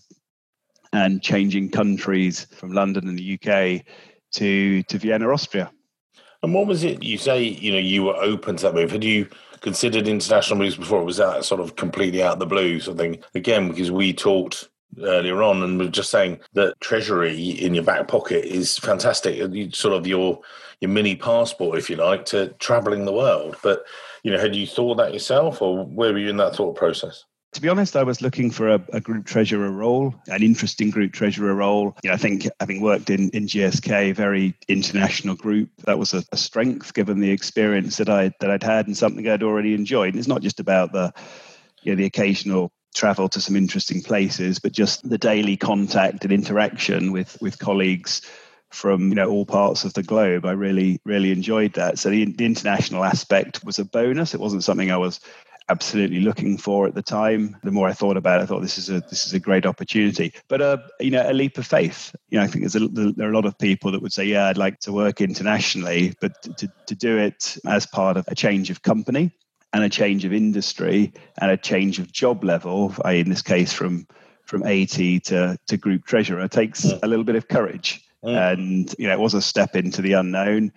and 0.94 1.22
changing 1.22 1.72
countries 1.72 2.46
from 2.54 2.72
London 2.72 3.06
and 3.06 3.18
the 3.18 3.34
UK 3.34 3.84
to, 4.32 4.82
to 4.82 4.98
Vienna, 4.98 5.30
Austria. 5.30 5.70
And 6.42 6.54
what 6.54 6.66
was 6.66 6.84
it 6.84 7.02
you 7.02 7.18
say, 7.18 7.42
you 7.42 7.72
know, 7.72 7.78
you 7.78 8.02
were 8.02 8.16
open 8.16 8.56
to 8.56 8.62
that 8.62 8.74
move? 8.74 8.92
Had 8.92 9.04
you 9.04 9.28
considered 9.60 10.08
international 10.08 10.58
moves 10.58 10.76
before? 10.76 11.00
It 11.02 11.04
was 11.04 11.18
that 11.18 11.44
sort 11.44 11.60
of 11.60 11.76
completely 11.76 12.22
out 12.22 12.34
of 12.34 12.38
the 12.38 12.46
blue 12.46 12.80
something? 12.80 13.22
Again, 13.34 13.68
because 13.68 13.90
we 13.90 14.12
talked 14.12 14.68
earlier 15.02 15.42
on 15.42 15.62
and 15.62 15.78
we 15.78 15.86
are 15.86 15.90
just 15.90 16.10
saying 16.10 16.40
that 16.54 16.80
treasury 16.80 17.38
in 17.40 17.74
your 17.74 17.84
back 17.84 18.08
pocket 18.08 18.44
is 18.44 18.78
fantastic. 18.78 19.74
Sort 19.74 19.94
of 19.94 20.06
your 20.06 20.40
your 20.80 20.90
mini 20.90 21.14
passport, 21.14 21.78
if 21.78 21.90
you 21.90 21.96
like, 21.96 22.24
to 22.26 22.48
traveling 22.58 23.04
the 23.04 23.12
world. 23.12 23.56
But 23.62 23.84
you 24.22 24.30
know, 24.30 24.38
had 24.38 24.56
you 24.56 24.66
thought 24.66 24.96
that 24.96 25.12
yourself, 25.12 25.62
or 25.62 25.84
where 25.84 26.12
were 26.12 26.18
you 26.18 26.28
in 26.28 26.38
that 26.38 26.56
thought 26.56 26.76
process? 26.76 27.24
To 27.52 27.60
be 27.60 27.68
honest, 27.68 27.96
I 27.96 28.04
was 28.04 28.22
looking 28.22 28.52
for 28.52 28.68
a, 28.68 28.80
a, 28.92 29.00
group 29.00 29.26
treasurer 29.26 29.72
role, 29.72 30.14
an 30.28 30.42
interesting 30.42 30.90
group 30.90 31.12
treasurer 31.12 31.52
role. 31.52 31.96
You 32.04 32.10
know, 32.10 32.14
I 32.14 32.16
think 32.16 32.46
having 32.60 32.80
worked 32.80 33.10
in, 33.10 33.28
in 33.30 33.46
GSK, 33.46 34.14
very 34.14 34.54
international 34.68 35.34
group, 35.34 35.68
that 35.84 35.98
was 35.98 36.14
a, 36.14 36.22
a, 36.30 36.36
strength 36.36 36.94
given 36.94 37.18
the 37.18 37.32
experience 37.32 37.96
that 37.96 38.08
I 38.08 38.32
that 38.38 38.52
I'd 38.52 38.62
had 38.62 38.86
and 38.86 38.96
something 38.96 39.28
I'd 39.28 39.42
already 39.42 39.74
enjoyed. 39.74 40.10
And 40.14 40.18
it's 40.18 40.28
not 40.28 40.42
just 40.42 40.60
about 40.60 40.92
the 40.92 41.12
you 41.82 41.92
know, 41.92 41.96
the 41.96 42.04
occasional 42.04 42.70
travel 42.94 43.28
to 43.28 43.40
some 43.40 43.56
interesting 43.56 44.00
places, 44.00 44.60
but 44.60 44.72
just 44.72 45.08
the 45.08 45.18
daily 45.18 45.56
contact 45.56 46.24
and 46.24 46.32
interaction 46.32 47.10
with 47.10 47.36
with 47.40 47.58
colleagues 47.58 48.22
from 48.70 49.08
you 49.08 49.16
know 49.16 49.28
all 49.28 49.44
parts 49.44 49.84
of 49.84 49.92
the 49.94 50.02
globe. 50.04 50.44
I 50.46 50.52
really 50.52 51.00
really 51.04 51.32
enjoyed 51.32 51.74
that. 51.74 51.98
So 51.98 52.10
the, 52.10 52.26
the 52.26 52.46
international 52.46 53.04
aspect 53.04 53.64
was 53.64 53.80
a 53.80 53.84
bonus. 53.84 54.34
It 54.34 54.40
wasn't 54.40 54.62
something 54.62 54.90
I 54.90 54.96
was 54.96 55.20
absolutely 55.70 56.20
looking 56.20 56.58
for 56.58 56.86
at 56.88 56.94
the 56.94 57.02
time. 57.02 57.56
The 57.62 57.70
more 57.70 57.88
I 57.88 57.92
thought 57.92 58.16
about 58.16 58.40
it, 58.40 58.42
I 58.42 58.46
thought 58.46 58.60
this 58.60 58.76
is 58.76 58.90
a 58.90 59.00
this 59.00 59.24
is 59.24 59.32
a 59.32 59.38
great 59.38 59.64
opportunity. 59.64 60.32
But 60.48 60.60
uh, 60.60 60.78
you 60.98 61.10
know, 61.10 61.24
a 61.24 61.32
leap 61.32 61.56
of 61.58 61.66
faith. 61.66 62.14
You 62.28 62.38
know, 62.38 62.44
I 62.44 62.48
think 62.48 62.64
there's 62.64 62.74
a, 62.74 62.88
there 62.88 63.28
are 63.28 63.32
a 63.32 63.34
lot 63.34 63.46
of 63.46 63.56
people 63.56 63.92
that 63.92 64.02
would 64.02 64.12
say, 64.12 64.24
yeah, 64.24 64.48
I'd 64.48 64.58
like 64.58 64.80
to 64.80 64.92
work 64.92 65.20
internationally, 65.20 66.14
but 66.20 66.42
to 66.58 66.70
to 66.86 66.94
do 66.94 67.16
it 67.16 67.56
as 67.66 67.86
part 67.86 68.16
of 68.16 68.24
a 68.28 68.34
change 68.34 68.70
of 68.70 68.82
company 68.82 69.30
and 69.72 69.84
a 69.84 69.88
change 69.88 70.24
of 70.24 70.32
industry 70.32 71.12
and 71.40 71.50
a 71.50 71.56
change 71.56 72.00
of 72.00 72.12
job 72.12 72.42
level, 72.42 72.92
I, 73.04 73.12
in 73.12 73.30
this 73.30 73.42
case 73.42 73.72
from 73.72 74.06
from 74.44 74.64
AT 74.64 74.88
to 74.90 75.56
to 75.68 75.76
group 75.76 76.04
treasurer, 76.04 76.48
takes 76.48 76.84
a 76.84 77.06
little 77.06 77.24
bit 77.24 77.36
of 77.36 77.46
courage. 77.46 78.04
Mm. 78.24 78.52
And 78.52 78.94
you 78.98 79.06
know, 79.06 79.14
it 79.14 79.20
was 79.20 79.34
a 79.34 79.42
step 79.42 79.76
into 79.76 80.02
the 80.02 80.14
unknown. 80.14 80.72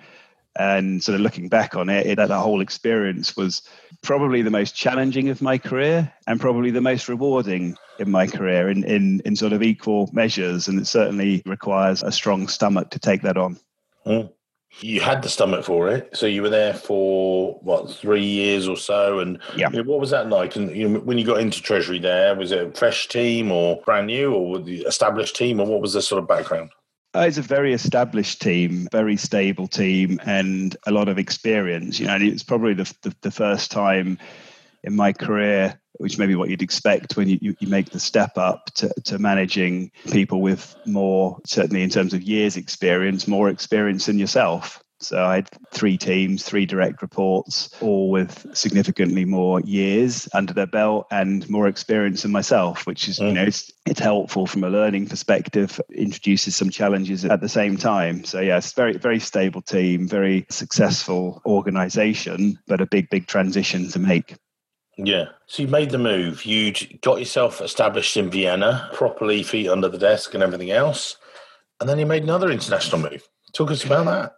And 0.56 1.04
sort 1.04 1.16
of 1.16 1.22
looking 1.22 1.50
back 1.50 1.76
on 1.76 1.90
it, 1.90 2.06
it, 2.06 2.16
that 2.18 2.30
whole 2.30 2.62
experience 2.62 3.36
was 3.36 3.64
probably 4.04 4.42
the 4.42 4.52
most 4.52 4.76
challenging 4.76 5.30
of 5.30 5.42
my 5.42 5.58
career 5.58 6.14
and 6.28 6.40
probably 6.40 6.70
the 6.70 6.82
most 6.82 7.10
rewarding 7.10 7.76
in 7.98 8.12
my 8.12 8.28
career 8.28 8.70
in, 8.70 8.84
in, 8.84 9.22
in 9.26 9.36
sort 9.36 9.54
of 9.54 9.64
equal 9.64 10.10
measures. 10.14 10.68
And 10.68 10.80
it 10.80 10.86
certainly 10.86 11.42
requires 11.46 12.04
a 12.04 12.12
strong 12.12 12.48
stomach 12.48 12.92
to 12.92 13.00
take 13.00 13.22
that 13.24 13.38
on. 13.38 13.58
Mm. 14.06 14.32
You 14.80 15.02
had 15.02 15.22
the 15.22 15.30
stomach 15.30 15.64
for 15.66 15.88
it, 15.90 16.10
so 16.14 16.26
you 16.26 16.42
were 16.42 16.50
there 16.50 16.74
for 16.74 17.60
what 17.62 17.92
three 17.92 18.26
years 18.26 18.68
or 18.68 18.76
so, 18.76 19.20
and 19.20 19.38
yeah. 19.56 19.70
what 19.70 20.00
was 20.00 20.10
that 20.10 20.30
like? 20.30 20.56
And 20.56 20.76
you 20.76 20.90
know, 20.90 21.00
when 21.00 21.20
you 21.20 21.26
got 21.26 21.40
into 21.40 21.62
Treasury, 21.62 22.00
there 22.00 22.34
was 22.34 22.52
it 22.52 22.68
a 22.68 22.72
fresh 22.72 23.08
team 23.08 23.52
or 23.52 23.80
brand 23.86 24.08
new, 24.08 24.34
or 24.34 24.58
the 24.58 24.82
established 24.82 25.36
team, 25.36 25.60
or 25.60 25.68
what 25.68 25.80
was 25.80 25.94
the 25.94 26.02
sort 26.02 26.24
of 26.24 26.28
background? 26.28 26.72
Uh, 27.16 27.26
it's 27.28 27.38
a 27.38 27.44
very 27.44 27.74
established 27.74 28.42
team, 28.42 28.88
very 28.92 29.16
stable 29.16 29.68
team, 29.68 30.20
and 30.26 30.76
a 30.88 30.92
lot 30.92 31.08
of 31.08 31.20
experience. 31.20 32.00
You 32.00 32.08
know, 32.08 32.16
and 32.16 32.24
it's 32.24 32.42
probably 32.42 32.74
the, 32.74 32.92
the, 33.04 33.16
the 33.22 33.32
first 33.32 33.72
time 33.72 34.18
in 34.84 34.96
my 34.96 35.14
career, 35.14 35.80
which 35.94 36.18
may 36.18 36.26
be 36.26 36.36
what 36.36 36.50
you'd 36.50 36.64
expect 36.64 37.16
when 37.16 37.30
you, 37.30 37.38
you, 37.40 37.56
you, 37.60 37.68
make 37.68 37.92
the 37.92 38.00
step 38.00 38.38
up 38.38 38.66
to, 38.76 38.92
to 39.06 39.20
managing 39.20 39.92
people 40.12 40.42
with 40.42 40.76
more, 40.86 41.40
certainly 41.46 41.84
in 41.84 41.90
terms 41.90 42.14
of 42.16 42.24
years 42.24 42.58
experience, 42.58 43.28
more 43.28 43.48
experience 43.48 44.08
than 44.08 44.18
yourself. 44.18 44.84
So 45.04 45.24
I 45.24 45.36
had 45.36 45.50
three 45.72 45.98
teams, 45.98 46.44
three 46.44 46.66
direct 46.66 47.02
reports, 47.02 47.70
all 47.82 48.10
with 48.10 48.46
significantly 48.56 49.26
more 49.26 49.60
years 49.62 50.28
under 50.34 50.54
their 50.54 50.68
belt 50.68 51.08
and 51.12 51.48
more 51.50 51.68
experience 51.68 52.24
than 52.24 52.32
myself, 52.32 52.86
which 52.86 53.08
is, 53.08 53.20
mm. 53.20 53.28
you 53.28 53.34
know, 53.34 53.44
it's, 53.44 53.72
it's 53.86 54.00
helpful 54.00 54.48
from 54.48 54.64
a 54.64 54.70
learning 54.70 55.08
perspective, 55.08 55.80
introduces 55.94 56.56
some 56.56 56.70
challenges 56.70 57.26
at 57.26 57.42
the 57.42 57.50
same 57.50 57.78
time. 57.78 58.24
So 58.24 58.40
yeah, 58.40 58.58
it's 58.58 58.74
very, 58.74 58.98
very 58.98 59.20
stable 59.20 59.62
team, 59.62 60.08
very 60.08 60.46
successful 60.50 61.42
organization, 61.46 62.60
but 62.68 62.82
a 62.82 62.86
big, 62.86 63.10
big 63.10 63.28
transition 63.28 63.90
to 63.90 64.00
make. 64.00 64.36
Yeah. 64.98 65.26
So 65.48 65.64
you 65.64 65.68
made 65.68 65.90
the 65.90 65.98
move. 65.98 66.46
You'd 66.46 67.02
got 67.02 67.20
yourself 67.20 67.62
established 67.62 68.16
in 68.16 68.30
Vienna, 68.30 68.90
properly 68.94 69.44
feet 69.44 69.68
under 69.68 69.90
the 69.90 69.98
desk 69.98 70.34
and 70.34 70.44
everything 70.44 70.72
else. 70.72 71.18
And 71.80 71.90
then 71.90 72.00
you 72.00 72.06
made 72.06 72.24
another 72.24 72.52
international 72.52 73.02
move. 73.02 73.28
Talk 73.54 73.72
us 73.72 73.84
about 73.84 74.06
that. 74.06 74.34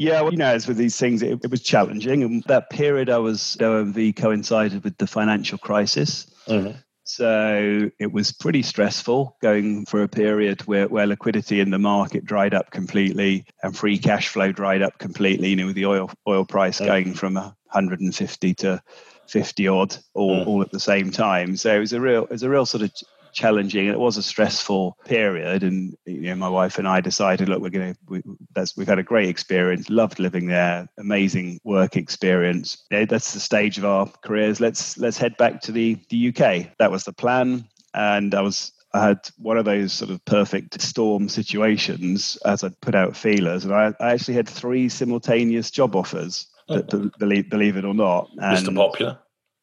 Yeah, 0.00 0.22
well, 0.22 0.32
you 0.32 0.38
know, 0.38 0.46
as 0.46 0.66
with 0.66 0.78
these 0.78 0.96
things, 0.96 1.20
it, 1.20 1.40
it, 1.44 1.50
was 1.50 1.60
challenging. 1.60 2.22
And 2.22 2.42
that 2.44 2.70
period 2.70 3.10
I 3.10 3.18
was 3.18 3.56
at 3.56 3.60
OMV 3.60 4.16
coincided 4.16 4.82
with 4.82 4.96
the 4.96 5.06
financial 5.06 5.58
crisis. 5.58 6.26
Mm-hmm. 6.46 6.78
So 7.04 7.90
it 7.98 8.10
was 8.10 8.32
pretty 8.32 8.62
stressful 8.62 9.36
going 9.42 9.84
for 9.84 10.02
a 10.02 10.08
period 10.08 10.62
where, 10.62 10.88
where 10.88 11.06
liquidity 11.06 11.60
in 11.60 11.68
the 11.68 11.78
market 11.78 12.24
dried 12.24 12.54
up 12.54 12.70
completely 12.70 13.44
and 13.62 13.76
free 13.76 13.98
cash 13.98 14.28
flow 14.28 14.52
dried 14.52 14.80
up 14.80 14.96
completely, 14.96 15.50
you 15.50 15.56
know, 15.56 15.66
with 15.66 15.76
the 15.76 15.84
oil 15.84 16.10
oil 16.26 16.46
price 16.46 16.78
mm-hmm. 16.78 16.86
going 16.86 17.12
from 17.12 17.34
150 17.34 18.54
to 18.54 18.82
50 19.26 19.68
odd 19.68 19.96
all, 20.14 20.36
mm. 20.36 20.46
all 20.46 20.62
at 20.62 20.70
the 20.70 20.80
same 20.80 21.10
time. 21.10 21.56
So 21.56 21.76
it 21.76 21.78
was 21.78 21.92
a 21.92 22.00
real 22.00 22.24
it 22.24 22.30
was 22.30 22.42
a 22.42 22.48
real 22.48 22.64
sort 22.64 22.84
of 22.84 22.92
challenging. 23.32 23.86
It 23.86 23.98
was 23.98 24.16
a 24.16 24.22
stressful 24.22 24.96
period, 25.04 25.62
and 25.62 25.96
you 26.06 26.22
know, 26.22 26.36
my 26.36 26.48
wife 26.48 26.78
and 26.78 26.88
I 26.88 27.00
decided, 27.00 27.48
look, 27.48 27.60
we're 27.60 27.70
going 27.70 27.94
to. 27.94 28.00
We, 28.08 28.22
that's 28.54 28.76
we've 28.76 28.88
had 28.88 28.98
a 28.98 29.04
great 29.04 29.28
experience, 29.28 29.90
loved 29.90 30.18
living 30.18 30.46
there, 30.46 30.88
amazing 30.98 31.60
work 31.64 31.96
experience. 31.96 32.84
You 32.90 32.98
know, 32.98 33.04
that's 33.06 33.32
the 33.34 33.40
stage 33.40 33.78
of 33.78 33.84
our 33.84 34.06
careers. 34.22 34.60
Let's 34.60 34.98
let's 34.98 35.18
head 35.18 35.36
back 35.36 35.60
to 35.62 35.72
the 35.72 35.98
the 36.08 36.28
UK. 36.28 36.76
That 36.78 36.90
was 36.90 37.04
the 37.04 37.12
plan, 37.12 37.64
and 37.94 38.34
I 38.34 38.40
was 38.40 38.72
I 38.92 39.08
had 39.08 39.30
one 39.38 39.56
of 39.56 39.64
those 39.64 39.92
sort 39.92 40.10
of 40.10 40.24
perfect 40.24 40.80
storm 40.80 41.28
situations 41.28 42.36
as 42.44 42.64
I 42.64 42.70
put 42.80 42.94
out 42.94 43.16
feelers, 43.16 43.64
and 43.64 43.72
I, 43.72 43.94
I 44.00 44.12
actually 44.12 44.34
had 44.34 44.48
three 44.48 44.88
simultaneous 44.88 45.70
job 45.70 45.94
offers. 45.94 46.46
Oh. 46.68 46.82
Believe, 47.18 47.50
believe 47.50 47.76
it 47.76 47.84
or 47.84 47.94
not, 47.94 48.30
and, 48.38 48.66
Mr. 48.66 48.74
Popular. 48.74 49.18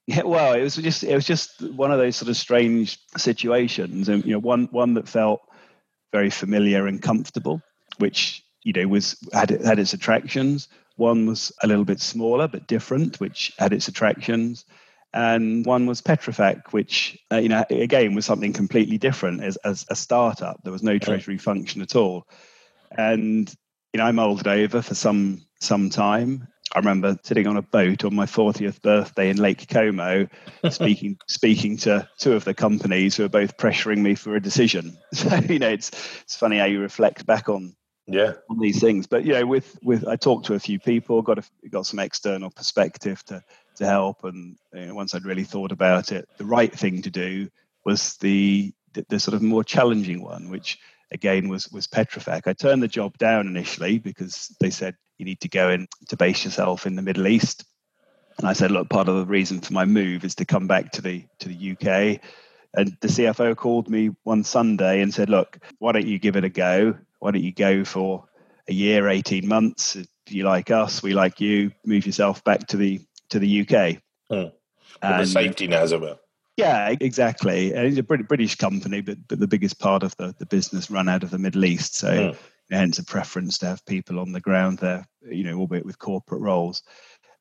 Yeah, 0.08 0.24
well, 0.24 0.54
it 0.54 0.62
was 0.62 0.76
just 0.78 1.04
it 1.04 1.14
was 1.14 1.26
just 1.26 1.62
one 1.62 1.92
of 1.92 2.00
those 2.00 2.16
sort 2.16 2.30
of 2.30 2.38
strange 2.38 2.98
situations, 3.18 4.08
and 4.08 4.24
you 4.26 4.32
know, 4.32 4.40
one 4.40 4.70
one 4.72 4.94
that 4.94 5.10
felt 5.10 5.42
very 6.14 6.30
familiar 6.30 6.88
and 6.88 7.02
comfortable, 7.02 7.62
which 7.98 8.42
you 8.64 8.72
know 8.72 8.88
was 8.88 9.18
had 9.34 9.50
had 9.50 9.80
its 9.80 9.92
attractions. 9.92 10.70
One 10.96 11.26
was 11.26 11.52
a 11.62 11.68
little 11.68 11.84
bit 11.84 12.00
smaller 12.00 12.48
but 12.48 12.68
different, 12.68 13.20
which 13.20 13.52
had 13.60 13.74
its 13.74 13.90
attractions, 13.90 14.64
and 15.14 15.66
one 15.66 15.86
was 15.86 16.02
Petrofac, 16.02 16.72
which 16.72 17.20
uh, 17.30 17.38
you 17.38 17.50
know 17.50 17.66
again 17.70 18.16
was 18.16 18.26
something 18.26 18.54
completely 18.54 18.98
different 18.98 19.44
as 19.44 19.58
as 19.58 19.86
a 19.90 19.96
startup. 19.96 20.62
There 20.64 20.72
was 20.72 20.84
no 20.84 20.98
treasury 20.98 21.38
function 21.38 21.82
at 21.82 21.98
all, 21.98 22.30
and 22.92 23.54
you 23.92 23.98
know 23.98 24.06
I 24.06 24.14
mulled 24.14 24.40
it 24.40 24.48
over 24.48 24.82
for 24.82 24.96
some 24.96 25.42
some 25.60 25.90
time 25.90 26.48
I 26.78 26.80
remember 26.80 27.18
sitting 27.24 27.48
on 27.48 27.58
a 27.58 27.64
boat 27.64 28.06
on 28.06 28.14
my 28.14 28.28
40th 28.28 28.84
birthday 28.84 29.32
in 29.32 29.38
Lake 29.38 29.68
Como, 29.68 30.28
speaking 30.70 31.18
speaking 31.28 31.76
to 31.78 32.08
two 32.20 32.34
of 32.34 32.44
the 32.44 32.54
companies 32.54 33.16
who 33.16 33.26
are 33.26 33.30
both 33.30 33.58
pressuring 33.58 33.98
me 33.98 34.14
for 34.14 34.36
a 34.36 34.40
decision. 34.40 34.96
So 35.14 35.36
you 35.38 35.58
know, 35.58 35.70
it's 35.70 35.90
it's 36.22 36.36
funny 36.36 36.60
how 36.60 36.66
you 36.66 36.80
reflect 36.80 37.26
back 37.26 37.50
on 37.50 37.76
yeah 38.06 38.34
on 38.48 38.60
these 38.60 38.80
things. 38.80 39.08
But 39.08 39.26
you 39.26 39.34
know, 39.34 39.48
with 39.48 39.76
with 39.82 40.08
I 40.08 40.18
talked 40.18 40.46
to 40.48 40.54
a 40.54 40.60
few 40.60 40.78
people, 40.78 41.24
got 41.24 41.40
a, 41.40 41.44
got 41.68 41.88
some 41.88 41.98
external 41.98 42.52
perspective 42.52 43.26
to 43.26 43.44
to 43.78 43.86
help, 43.88 44.24
and 44.24 44.56
you 44.72 44.86
know, 44.86 44.94
once 44.94 45.16
I'd 45.16 45.26
really 45.26 45.46
thought 45.46 45.72
about 45.72 46.12
it, 46.12 46.30
the 46.38 46.46
right 46.46 46.72
thing 46.72 47.02
to 47.02 47.10
do 47.10 47.50
was 47.86 48.18
the 48.18 48.72
the, 48.94 49.04
the 49.10 49.20
sort 49.20 49.34
of 49.34 49.42
more 49.42 49.64
challenging 49.64 50.22
one, 50.22 50.52
which 50.52 50.78
again 51.12 51.50
was 51.50 51.72
was 51.72 51.88
Petrofac. 51.88 52.46
I 52.46 52.54
turned 52.54 52.84
the 52.84 52.88
job 52.88 53.18
down 53.18 53.48
initially 53.48 53.98
because 53.98 54.56
they 54.60 54.70
said 54.70 54.96
you 55.18 55.26
need 55.26 55.40
to 55.42 55.50
go 55.50 55.70
in 55.70 55.88
to 56.10 56.18
base 56.18 56.46
yourself 56.46 56.86
in 56.86 56.96
the 56.96 57.02
Middle 57.02 57.28
East. 57.28 57.66
And 58.38 58.48
I 58.48 58.54
said, 58.54 58.72
look, 58.72 58.90
part 58.90 59.10
of 59.10 59.16
the 59.16 59.26
reason 59.26 59.62
for 59.62 59.74
my 59.74 59.86
move 59.86 60.24
is 60.24 60.36
to 60.36 60.46
come 60.46 60.68
back 60.68 60.92
to 60.94 61.02
the 61.02 61.26
to 61.40 61.50
the 61.50 61.72
UK. 61.72 62.22
And 62.74 62.96
the 63.02 63.08
CFO 63.08 63.56
called 63.56 63.90
me 63.90 64.12
one 64.24 64.44
Sunday 64.44 65.02
and 65.02 65.12
said, 65.12 65.30
look, 65.30 65.58
why 65.80 65.94
don't 65.94 66.06
you 66.06 66.20
give 66.20 66.36
it 66.36 66.44
a 66.44 66.50
go? 66.50 66.96
Why 67.20 67.32
don't 67.32 67.42
you 67.42 67.54
go 67.54 67.84
for 67.84 68.26
a 68.68 68.74
year, 68.74 69.08
18 69.08 69.48
months? 69.48 69.96
If 69.96 70.08
you 70.30 70.44
like 70.44 70.70
us, 70.70 71.02
we 71.02 71.14
like 71.14 71.42
you, 71.42 71.72
move 71.86 72.06
yourself 72.06 72.44
back 72.44 72.68
to 72.68 72.78
the 72.78 73.02
to 73.30 73.40
the 73.40 73.62
UK. 73.62 73.98
Hmm. 74.30 74.50
And, 75.02 75.22
the 75.22 75.26
safety 75.26 75.68
net, 75.68 75.82
as 75.82 75.92
it 75.92 76.02
were. 76.02 76.18
Yeah, 76.58 76.94
exactly. 77.00 77.74
And 77.74 77.86
it's 77.86 78.00
a 78.00 78.04
British 78.04 78.56
company, 78.56 79.02
but, 79.02 79.20
but 79.28 79.40
the 79.40 79.48
biggest 79.48 79.80
part 79.80 80.02
of 80.02 80.16
the, 80.18 80.34
the 80.40 80.46
business 80.48 80.90
run 80.90 81.08
out 81.08 81.22
of 81.22 81.30
the 81.30 81.38
Middle 81.38 81.66
East. 81.66 81.96
So 81.96 82.32
hmm 82.32 82.38
hence 82.70 83.00
a 83.00 83.04
preference 83.04 83.58
to 83.60 83.66
have 83.68 83.86
people 83.86 84.20
on 84.20 84.32
the 84.32 84.42
ground 84.42 84.80
there, 84.80 85.06
you 85.30 85.44
know, 85.44 85.58
albeit 85.58 85.86
with 85.86 86.00
corporate 86.00 86.42
roles. 86.42 86.84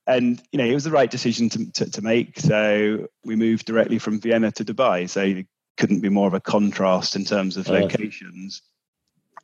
And 0.07 0.41
you 0.53 0.59
know, 0.59 0.65
it 0.65 0.75
was 0.75 0.85
the 0.85 0.91
right 0.91 1.11
decision 1.11 1.49
to, 1.51 1.71
to, 1.73 1.91
to 1.91 2.03
make. 2.03 2.39
So 2.39 3.09
we 3.25 3.35
moved 3.35 3.67
directly 3.67 3.99
from 3.99 4.21
Vienna 4.21 4.53
to 4.53 4.65
Dubai. 4.65 5.09
So 5.11 5.23
it 5.23 5.47
couldn't 5.77 6.01
be 6.01 6.09
more 6.09 6.29
of 6.29 6.35
a 6.35 6.41
contrast 6.41 7.17
in 7.17 7.25
terms 7.25 7.57
of 7.57 7.69
locations. 7.69 8.63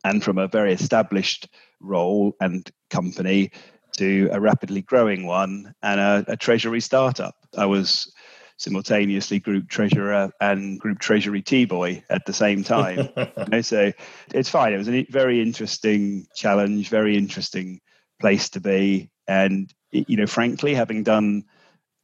And 0.05 0.23
from 0.23 0.39
a 0.39 0.49
very 0.49 0.73
established 0.73 1.49
role 1.81 2.35
and 2.41 2.69
company 2.91 3.53
to 3.97 4.29
a 4.33 4.41
rapidly 4.41 4.83
growing 4.83 5.27
one 5.27 5.75
and 5.83 6.01
a, 6.01 6.25
a 6.29 6.37
treasury 6.37 6.81
startup. 6.81 7.35
I 7.57 7.67
was 7.67 8.13
simultaneously 8.57 9.41
group 9.41 9.69
treasurer 9.69 10.31
and 10.41 10.79
group 10.79 10.99
treasury 10.99 11.43
tea 11.43 11.65
boy 11.65 12.03
at 12.11 12.25
the 12.27 12.33
same 12.33 12.63
time. 12.63 13.09
you 13.17 13.45
know, 13.49 13.61
so 13.61 13.93
it's 14.33 14.49
fine. 14.49 14.73
It 14.73 14.79
was 14.79 14.89
a 14.89 15.05
very 15.11 15.43
interesting 15.43 16.27
challenge, 16.35 16.89
very 16.89 17.17
interesting 17.17 17.81
place 18.21 18.49
to 18.51 18.61
be. 18.61 19.11
And, 19.27 19.73
you 19.91 20.17
know, 20.17 20.27
frankly, 20.27 20.75
having 20.75 21.03
done, 21.03 21.45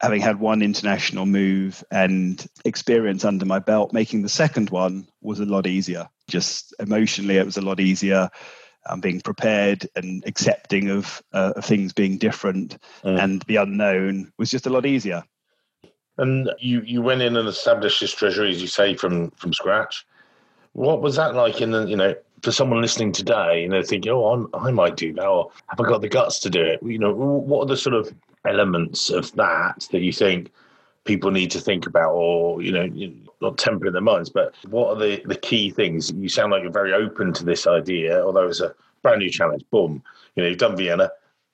having 0.01 0.21
had 0.21 0.39
one 0.39 0.61
international 0.61 1.25
move 1.25 1.83
and 1.91 2.45
experience 2.65 3.25
under 3.25 3.45
my 3.45 3.59
belt, 3.59 3.93
making 3.93 4.21
the 4.21 4.29
second 4.29 4.69
one 4.69 5.07
was 5.21 5.39
a 5.39 5.45
lot 5.45 5.67
easier. 5.67 6.07
Just 6.27 6.73
emotionally, 6.79 7.37
it 7.37 7.45
was 7.45 7.57
a 7.57 7.61
lot 7.61 7.79
easier. 7.79 8.29
Um, 8.89 9.01
being 9.01 9.19
prepared 9.19 9.87
and 9.97 10.23
accepting 10.25 10.89
of, 10.89 11.21
uh, 11.33 11.51
of 11.57 11.65
things 11.65 11.91
being 11.91 12.17
different 12.17 12.77
mm. 13.03 13.21
and 13.21 13.41
the 13.41 13.57
unknown 13.57 14.31
was 14.37 14.49
just 14.49 14.67
a 14.67 14.69
lot 14.69 14.85
easier. 14.85 15.21
And 16.19 16.51
you, 16.59 16.81
you 16.81 17.01
went 17.01 17.21
in 17.21 17.37
and 17.37 17.47
established 17.47 18.01
this 18.01 18.13
treasury, 18.13 18.51
as 18.51 18.61
you 18.61 18.67
say, 18.67 18.93
from 18.93 19.31
from 19.31 19.53
scratch. 19.53 20.05
What 20.73 21.01
was 21.01 21.15
that 21.15 21.33
like 21.33 21.61
in 21.61 21.71
the, 21.71 21.85
you 21.85 21.95
know, 21.95 22.13
for 22.43 22.51
someone 22.51 22.81
listening 22.81 23.11
today, 23.11 23.61
you 23.63 23.69
know, 23.69 23.81
thinking, 23.81 24.11
oh, 24.11 24.25
I'm, 24.25 24.49
I 24.53 24.71
might 24.71 24.97
do 24.97 25.13
that, 25.13 25.25
or 25.25 25.51
have 25.67 25.79
I 25.79 25.83
got 25.83 26.01
the 26.01 26.09
guts 26.09 26.39
to 26.39 26.49
do 26.49 26.61
it? 26.61 26.83
You 26.83 26.99
know, 26.99 27.13
what 27.13 27.63
are 27.63 27.67
the 27.67 27.77
sort 27.77 27.95
of 27.95 28.13
elements 28.45 29.09
of 29.09 29.31
that 29.33 29.87
that 29.91 30.01
you 30.01 30.13
think 30.13 30.51
people 31.05 31.31
need 31.31 31.51
to 31.51 31.59
think 31.59 31.87
about, 31.87 32.11
or, 32.11 32.61
you 32.61 32.71
know, 32.71 32.87
not 33.41 33.57
temper 33.57 33.89
their 33.89 34.01
minds, 34.01 34.29
but 34.29 34.53
what 34.67 34.89
are 34.89 34.99
the, 34.99 35.21
the 35.25 35.35
key 35.35 35.71
things? 35.71 36.11
You 36.11 36.29
sound 36.29 36.51
like 36.51 36.61
you're 36.61 36.71
very 36.71 36.93
open 36.93 37.33
to 37.33 37.45
this 37.45 37.65
idea, 37.65 38.23
although 38.23 38.47
it's 38.47 38.61
a 38.61 38.75
brand 39.01 39.19
new 39.19 39.29
challenge. 39.29 39.63
Boom. 39.71 40.03
You 40.35 40.43
know, 40.43 40.49
you've 40.49 40.59
done 40.59 40.77
Vienna, 40.77 41.09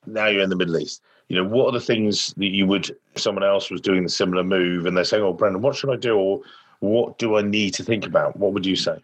now 0.05 0.27
you're 0.27 0.43
in 0.43 0.49
the 0.49 0.55
Middle 0.55 0.77
East 0.77 1.01
you 1.29 1.35
know, 1.35 1.47
what 1.47 1.67
are 1.67 1.71
the 1.71 1.85
things 1.85 2.33
that 2.37 2.51
you 2.51 2.67
would, 2.67 2.89
if 3.13 3.21
someone 3.21 3.43
else 3.43 3.71
was 3.71 3.81
doing 3.81 4.03
the 4.03 4.09
similar 4.09 4.43
move 4.43 4.85
and 4.85 4.95
they're 4.95 5.03
saying, 5.03 5.23
oh, 5.23 5.33
Brendan, 5.33 5.61
what 5.61 5.75
should 5.75 5.91
I 5.91 5.95
do? 5.95 6.15
Or 6.15 6.41
what 6.79 7.17
do 7.17 7.37
I 7.37 7.41
need 7.41 7.73
to 7.75 7.83
think 7.83 8.05
about? 8.05 8.37
What 8.37 8.53
would 8.53 8.65
you 8.65 8.75
say? 8.75 9.03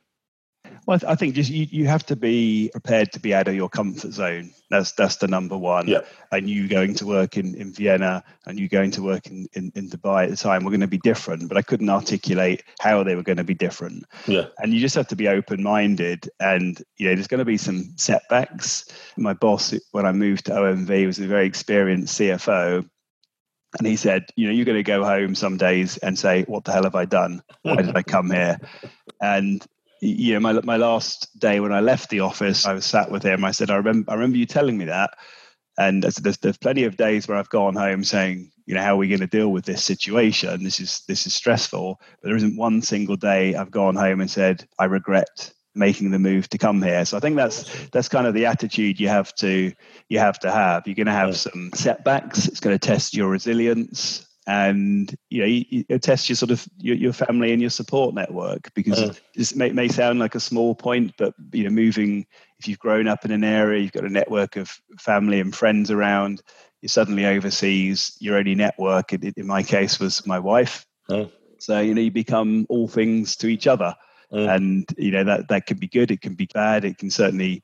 Well, 0.87 0.99
I 1.07 1.15
think 1.15 1.35
just 1.35 1.49
you, 1.49 1.67
you 1.69 1.87
have 1.87 2.05
to 2.07 2.15
be 2.15 2.69
prepared 2.71 3.11
to 3.13 3.19
be 3.19 3.33
out 3.33 3.47
of 3.47 3.55
your 3.55 3.69
comfort 3.69 4.13
zone. 4.13 4.51
That's 4.69 4.91
that's 4.93 5.17
the 5.17 5.27
number 5.27 5.57
one. 5.57 5.87
Yeah. 5.87 6.01
And 6.31 6.49
you 6.49 6.67
going 6.67 6.95
to 6.95 7.05
work 7.05 7.37
in, 7.37 7.53
in 7.55 7.71
Vienna 7.71 8.23
and 8.45 8.59
you 8.59 8.67
going 8.67 8.91
to 8.91 9.03
work 9.03 9.27
in, 9.27 9.47
in, 9.53 9.71
in 9.75 9.89
Dubai 9.89 10.23
at 10.23 10.29
the 10.31 10.37
time 10.37 10.63
were 10.63 10.71
going 10.71 10.81
to 10.81 10.87
be 10.87 10.97
different, 10.97 11.47
but 11.47 11.57
I 11.57 11.61
couldn't 11.61 11.89
articulate 11.89 12.63
how 12.79 13.03
they 13.03 13.15
were 13.15 13.23
going 13.23 13.37
to 13.37 13.43
be 13.43 13.53
different. 13.53 14.05
Yeah. 14.27 14.45
And 14.57 14.73
you 14.73 14.79
just 14.79 14.95
have 14.95 15.07
to 15.09 15.15
be 15.15 15.27
open 15.27 15.61
minded 15.61 16.29
and 16.39 16.81
you 16.97 17.09
know, 17.09 17.15
there's 17.15 17.27
going 17.27 17.39
to 17.39 17.45
be 17.45 17.57
some 17.57 17.93
setbacks. 17.97 18.85
My 19.17 19.33
boss 19.33 19.73
when 19.91 20.05
I 20.05 20.11
moved 20.11 20.45
to 20.45 20.53
OMV 20.53 21.05
was 21.05 21.19
a 21.19 21.27
very 21.27 21.45
experienced 21.45 22.19
CFO 22.19 22.87
and 23.77 23.87
he 23.87 23.95
said, 23.95 24.25
you 24.35 24.47
know, 24.47 24.53
you're 24.53 24.65
going 24.65 24.77
to 24.77 24.83
go 24.83 25.03
home 25.03 25.35
some 25.35 25.57
days 25.57 25.97
and 25.97 26.17
say, 26.17 26.43
what 26.43 26.65
the 26.65 26.73
hell 26.73 26.83
have 26.83 26.95
I 26.95 27.05
done? 27.05 27.41
Why 27.61 27.77
did 27.77 27.95
I 27.95 28.03
come 28.03 28.31
here? 28.31 28.59
And 29.23 29.63
you 30.01 30.33
know, 30.33 30.39
my 30.39 30.53
my 30.63 30.77
last 30.77 31.39
day 31.39 31.59
when 31.59 31.73
I 31.73 31.79
left 31.81 32.09
the 32.09 32.21
office, 32.21 32.65
I 32.65 32.73
was 32.73 32.85
sat 32.85 33.11
with 33.11 33.23
him. 33.23 33.45
I 33.45 33.51
said, 33.51 33.69
I 33.71 33.77
remember, 33.77 34.11
I 34.11 34.15
remember 34.15 34.37
you 34.37 34.45
telling 34.47 34.77
me 34.77 34.85
that, 34.85 35.11
And 35.77 36.03
there's, 36.03 36.15
there's 36.15 36.57
plenty 36.57 36.83
of 36.85 36.97
days 36.97 37.27
where 37.27 37.37
I've 37.37 37.49
gone 37.49 37.75
home 37.75 38.03
saying, 38.03 38.51
you 38.65 38.75
know, 38.75 38.81
how 38.81 38.93
are 38.93 38.97
we 38.97 39.07
going 39.07 39.21
to 39.21 39.27
deal 39.27 39.51
with 39.51 39.65
this 39.65 39.83
situation? 39.83 40.63
This 40.63 40.79
is 40.79 41.01
this 41.07 41.25
is 41.27 41.33
stressful. 41.33 41.99
But 42.21 42.27
there 42.27 42.35
isn't 42.37 42.57
one 42.57 42.81
single 42.81 43.17
day 43.17 43.55
I've 43.55 43.71
gone 43.71 43.95
home 43.95 44.21
and 44.21 44.29
said, 44.31 44.67
I 44.79 44.85
regret 44.85 45.53
making 45.75 46.11
the 46.11 46.19
move 46.19 46.49
to 46.49 46.57
come 46.57 46.81
here. 46.81 47.05
So 47.05 47.17
I 47.17 47.21
think 47.21 47.37
that's 47.37 47.65
that's 47.89 48.09
kind 48.09 48.27
of 48.27 48.33
the 48.33 48.45
attitude 48.45 48.99
you 48.99 49.07
have 49.09 49.33
to 49.35 49.73
you 50.09 50.19
have 50.19 50.39
to 50.39 50.51
have. 50.51 50.87
You're 50.87 50.95
going 50.95 51.07
to 51.07 51.13
have 51.13 51.37
some 51.37 51.71
setbacks. 51.73 52.47
It's 52.47 52.59
going 52.59 52.77
to 52.77 52.87
test 52.87 53.15
your 53.15 53.29
resilience 53.29 54.25
and 54.47 55.15
you 55.29 55.39
know 55.39 55.45
you, 55.45 55.65
you 55.69 55.99
test 55.99 56.27
your 56.27 56.35
sort 56.35 56.51
of 56.51 56.67
your, 56.79 56.95
your, 56.95 57.13
family 57.13 57.51
and 57.51 57.61
your 57.61 57.69
support 57.69 58.15
network 58.15 58.73
because 58.73 58.99
uh, 58.99 59.13
this 59.35 59.55
may, 59.55 59.71
may 59.71 59.87
sound 59.87 60.17
like 60.17 60.33
a 60.33 60.39
small 60.39 60.73
point 60.73 61.13
but 61.17 61.33
you 61.51 61.63
know 61.63 61.69
moving 61.69 62.25
if 62.57 62.67
you've 62.67 62.79
grown 62.79 63.07
up 63.07 63.23
in 63.23 63.31
an 63.31 63.43
area 63.43 63.81
you've 63.81 63.91
got 63.91 64.03
a 64.03 64.09
network 64.09 64.55
of 64.55 64.81
family 64.97 65.39
and 65.39 65.55
friends 65.55 65.91
around 65.91 66.41
you're 66.81 66.89
suddenly 66.89 67.25
overseas 67.25 68.17
your 68.19 68.37
only 68.37 68.55
network 68.55 69.13
in, 69.13 69.33
in 69.37 69.47
my 69.47 69.63
case 69.63 69.99
was 69.99 70.25
my 70.25 70.39
wife. 70.39 70.85
Uh, 71.09 71.25
so 71.59 71.79
you 71.79 71.93
know 71.93 72.01
you 72.01 72.11
become 72.11 72.65
all 72.69 72.87
things 72.87 73.35
to 73.37 73.47
each 73.47 73.67
other. 73.67 73.95
Uh, 74.33 74.47
and 74.47 74.85
you 74.97 75.11
know 75.11 75.25
that 75.25 75.49
that 75.49 75.65
can 75.65 75.77
be 75.77 75.89
good 75.89 76.09
it 76.09 76.21
can 76.21 76.35
be 76.35 76.47
bad 76.53 76.85
it 76.85 76.97
can 76.97 77.11
certainly 77.11 77.61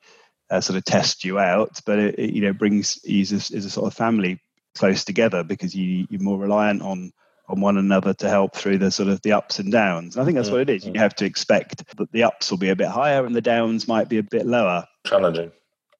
uh, 0.50 0.60
sort 0.60 0.76
of 0.76 0.84
test 0.84 1.24
you 1.24 1.38
out 1.38 1.80
but 1.86 1.98
it, 1.98 2.18
it 2.18 2.34
you 2.34 2.42
know 2.42 2.52
brings 2.52 3.00
you 3.04 3.22
as, 3.22 3.50
as 3.50 3.64
a 3.64 3.70
sort 3.70 3.86
of 3.86 3.94
family 3.94 4.38
close 4.76 5.04
together 5.04 5.42
because 5.42 5.74
you, 5.74 6.06
you're 6.10 6.20
more 6.20 6.38
reliant 6.38 6.82
on 6.82 7.12
on 7.48 7.60
one 7.60 7.78
another 7.78 8.12
to 8.14 8.28
help 8.28 8.54
through 8.54 8.78
the 8.78 8.90
sort 8.90 9.08
of 9.08 9.22
the 9.22 9.32
ups 9.32 9.58
and 9.58 9.72
downs. 9.72 10.16
And 10.16 10.22
I 10.22 10.26
think 10.26 10.36
that's 10.36 10.50
what 10.50 10.60
it 10.60 10.70
is. 10.70 10.84
You 10.84 10.92
mm-hmm. 10.92 11.00
have 11.00 11.14
to 11.16 11.24
expect 11.24 11.96
that 11.96 12.12
the 12.12 12.22
ups 12.22 12.50
will 12.50 12.58
be 12.58 12.68
a 12.68 12.76
bit 12.76 12.88
higher 12.88 13.24
and 13.24 13.34
the 13.34 13.40
downs 13.40 13.88
might 13.88 14.08
be 14.08 14.18
a 14.18 14.22
bit 14.22 14.46
lower. 14.46 14.86
Challenging. 15.06 15.50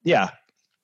Yeah. 0.03 0.29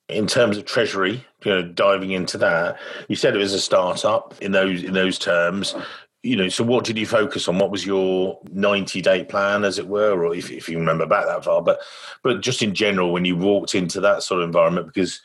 In 0.10 0.27
terms 0.27 0.58
of 0.58 0.65
treasury, 0.65 1.24
you 1.44 1.51
know, 1.51 1.62
diving 1.63 2.12
into 2.12 2.38
that, 2.39 2.80
you 3.08 3.15
said 3.15 3.36
it 3.36 3.39
was 3.39 3.54
a 3.54 3.60
startup 3.60 4.36
in 4.42 4.51
those 4.51 4.84
in 4.84 4.94
those 4.94 5.18
terms. 5.18 5.75
You 6.22 6.36
know, 6.36 6.50
so 6.50 6.63
what 6.63 6.86
did 6.86 6.98
you 6.98 7.06
focus 7.06 7.48
on? 7.48 7.60
What 7.60 7.72
was 7.72 7.86
your 7.86 8.39
ninety 8.51 9.01
day 9.01 9.24
plan, 9.24 9.63
as 9.63 9.80
it 9.80 9.88
were, 9.88 10.24
or 10.24 10.36
if, 10.36 10.51
if 10.51 10.70
you 10.70 10.77
remember 10.77 11.08
back 11.08 11.25
that 11.25 11.44
far? 11.44 11.62
But 11.62 11.80
but 12.24 12.42
just 12.42 12.62
in 12.62 12.75
general, 12.75 13.12
when 13.12 13.25
you 13.25 13.36
walked 13.36 13.74
into 13.74 14.00
that 14.01 14.22
sort 14.22 14.42
of 14.42 14.48
environment, 14.48 14.88
because 14.88 15.22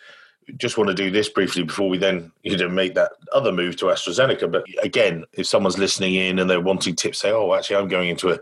just 0.57 0.79
want 0.79 0.89
to 0.89 0.95
do 0.95 1.11
this 1.11 1.29
briefly 1.29 1.63
before 1.63 1.89
we 1.89 1.99
then 1.99 2.33
you 2.43 2.57
know 2.57 2.69
make 2.69 2.95
that 2.95 3.13
other 3.33 3.53
move 3.53 3.77
to 3.77 3.87
AstraZeneca. 3.87 4.51
But 4.51 4.65
again, 4.83 5.25
if 5.33 5.47
someone's 5.47 5.79
listening 5.79 6.15
in 6.15 6.39
and 6.39 6.49
they're 6.49 6.61
wanting 6.61 6.97
tips, 6.97 7.21
say, 7.21 7.31
"Oh, 7.31 7.55
actually, 7.55 7.77
I'm 7.77 7.89
going 7.89 8.09
into 8.09 8.31
a, 8.31 8.39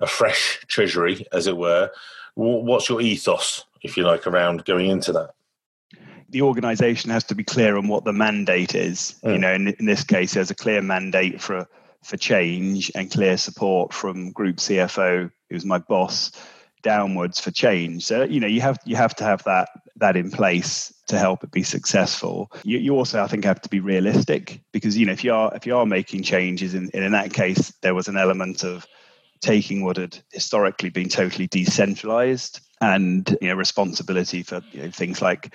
a 0.00 0.06
fresh 0.06 0.60
treasury, 0.68 1.26
as 1.32 1.46
it 1.46 1.56
were." 1.56 1.90
What's 2.34 2.88
your 2.88 3.00
ethos, 3.00 3.64
if 3.82 3.96
you 3.96 4.04
like, 4.04 4.24
around 4.28 4.64
going 4.64 4.88
into 4.88 5.12
that? 5.12 5.30
The 6.28 6.42
organisation 6.42 7.10
has 7.10 7.24
to 7.24 7.34
be 7.34 7.42
clear 7.42 7.76
on 7.76 7.88
what 7.88 8.04
the 8.04 8.12
mandate 8.12 8.76
is. 8.76 9.16
Mm. 9.24 9.32
You 9.32 9.38
know, 9.38 9.52
in, 9.54 9.68
in 9.68 9.86
this 9.86 10.04
case, 10.04 10.34
there's 10.34 10.50
a 10.50 10.54
clear 10.54 10.80
mandate 10.80 11.40
for 11.40 11.68
for 12.04 12.16
change 12.16 12.92
and 12.94 13.10
clear 13.10 13.36
support 13.36 13.92
from 13.92 14.30
Group 14.30 14.56
CFO, 14.56 15.30
who's 15.50 15.64
my 15.64 15.78
boss, 15.78 16.30
downwards 16.82 17.40
for 17.40 17.50
change. 17.50 18.04
So 18.04 18.22
you 18.24 18.40
know, 18.40 18.46
you 18.46 18.60
have 18.60 18.78
you 18.84 18.96
have 18.96 19.14
to 19.16 19.24
have 19.24 19.42
that 19.44 19.68
that 19.98 20.16
in 20.16 20.30
place 20.30 20.92
to 21.08 21.18
help 21.18 21.42
it 21.42 21.50
be 21.50 21.62
successful. 21.62 22.50
You, 22.64 22.78
you, 22.78 22.94
also, 22.94 23.22
I 23.22 23.26
think, 23.26 23.44
have 23.44 23.60
to 23.62 23.68
be 23.68 23.80
realistic 23.80 24.60
because 24.72 24.96
you 24.96 25.06
know 25.06 25.12
if 25.12 25.24
you 25.24 25.32
are 25.32 25.54
if 25.54 25.66
you 25.66 25.76
are 25.76 25.86
making 25.86 26.22
changes, 26.22 26.74
and 26.74 26.90
in, 26.90 27.02
in 27.02 27.12
that 27.12 27.32
case, 27.32 27.72
there 27.82 27.94
was 27.94 28.08
an 28.08 28.16
element 28.16 28.64
of 28.64 28.86
taking 29.40 29.84
what 29.84 29.96
had 29.96 30.18
historically 30.32 30.90
been 30.90 31.08
totally 31.08 31.46
decentralized 31.46 32.60
and 32.80 33.36
you 33.40 33.48
know 33.48 33.54
responsibility 33.54 34.42
for 34.42 34.62
you 34.72 34.82
know, 34.82 34.90
things 34.90 35.22
like 35.22 35.54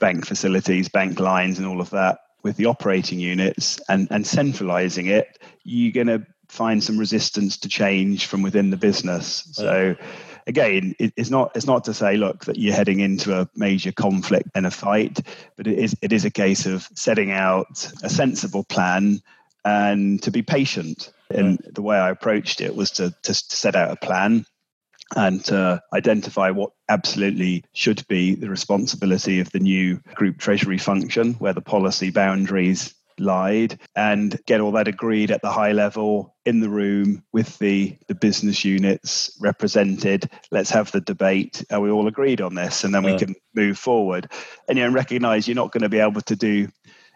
bank 0.00 0.26
facilities, 0.26 0.88
bank 0.88 1.20
lines, 1.20 1.58
and 1.58 1.66
all 1.66 1.80
of 1.80 1.90
that 1.90 2.18
with 2.42 2.56
the 2.56 2.66
operating 2.66 3.18
units 3.18 3.80
and 3.88 4.08
and 4.10 4.26
centralizing 4.26 5.06
it, 5.06 5.38
you're 5.64 5.92
going 5.92 6.06
to 6.06 6.26
find 6.48 6.84
some 6.84 6.98
resistance 6.98 7.56
to 7.56 7.68
change 7.68 8.26
from 8.26 8.42
within 8.42 8.70
the 8.70 8.76
business. 8.76 9.48
So 9.52 9.96
again, 10.46 10.94
it, 10.98 11.12
it's 11.16 11.30
not 11.30 11.52
it's 11.54 11.66
not 11.66 11.84
to 11.84 11.94
say 11.94 12.16
look 12.16 12.44
that 12.44 12.56
you're 12.56 12.74
heading 12.74 13.00
into 13.00 13.38
a 13.38 13.48
major 13.54 13.92
conflict 13.92 14.48
and 14.54 14.66
a 14.66 14.70
fight, 14.70 15.20
but 15.56 15.66
it 15.66 15.78
is 15.78 15.96
it 16.02 16.12
is 16.12 16.24
a 16.24 16.30
case 16.30 16.66
of 16.66 16.88
setting 16.94 17.30
out 17.30 17.90
a 18.02 18.10
sensible 18.10 18.64
plan 18.64 19.20
and 19.64 20.22
to 20.22 20.30
be 20.30 20.42
patient. 20.42 21.12
And 21.30 21.58
the 21.72 21.82
way 21.82 21.96
I 21.96 22.10
approached 22.10 22.60
it 22.60 22.76
was 22.76 22.90
to, 22.92 23.10
to, 23.22 23.32
to 23.32 23.56
set 23.56 23.74
out 23.74 23.90
a 23.90 23.96
plan 23.96 24.44
and 25.16 25.44
to 25.46 25.82
identify 25.92 26.50
what 26.50 26.72
absolutely 26.88 27.64
should 27.72 28.06
be 28.08 28.34
the 28.34 28.50
responsibility 28.50 29.40
of 29.40 29.50
the 29.50 29.60
new 29.60 30.00
group 30.14 30.38
treasury 30.38 30.78
function, 30.78 31.34
where 31.34 31.52
the 31.52 31.60
policy 31.60 32.10
boundaries 32.10 32.94
lied 33.18 33.78
and 33.96 34.38
get 34.46 34.60
all 34.60 34.72
that 34.72 34.88
agreed 34.88 35.30
at 35.30 35.42
the 35.42 35.50
high 35.50 35.72
level 35.72 36.34
in 36.44 36.60
the 36.60 36.68
room 36.68 37.22
with 37.32 37.58
the 37.58 37.96
the 38.08 38.14
business 38.14 38.64
units 38.64 39.36
represented. 39.40 40.28
Let's 40.50 40.70
have 40.70 40.90
the 40.92 41.00
debate. 41.00 41.64
Are 41.70 41.80
we 41.80 41.90
all 41.90 42.08
agreed 42.08 42.40
on 42.40 42.54
this? 42.54 42.84
And 42.84 42.94
then 42.94 43.04
yeah. 43.04 43.12
we 43.12 43.18
can 43.18 43.34
move 43.54 43.78
forward. 43.78 44.30
And 44.68 44.78
you 44.78 44.84
know 44.84 44.92
recognize 44.92 45.48
you're 45.48 45.54
not 45.54 45.72
going 45.72 45.82
to 45.82 45.88
be 45.88 46.00
able 46.00 46.20
to 46.22 46.36
do 46.36 46.68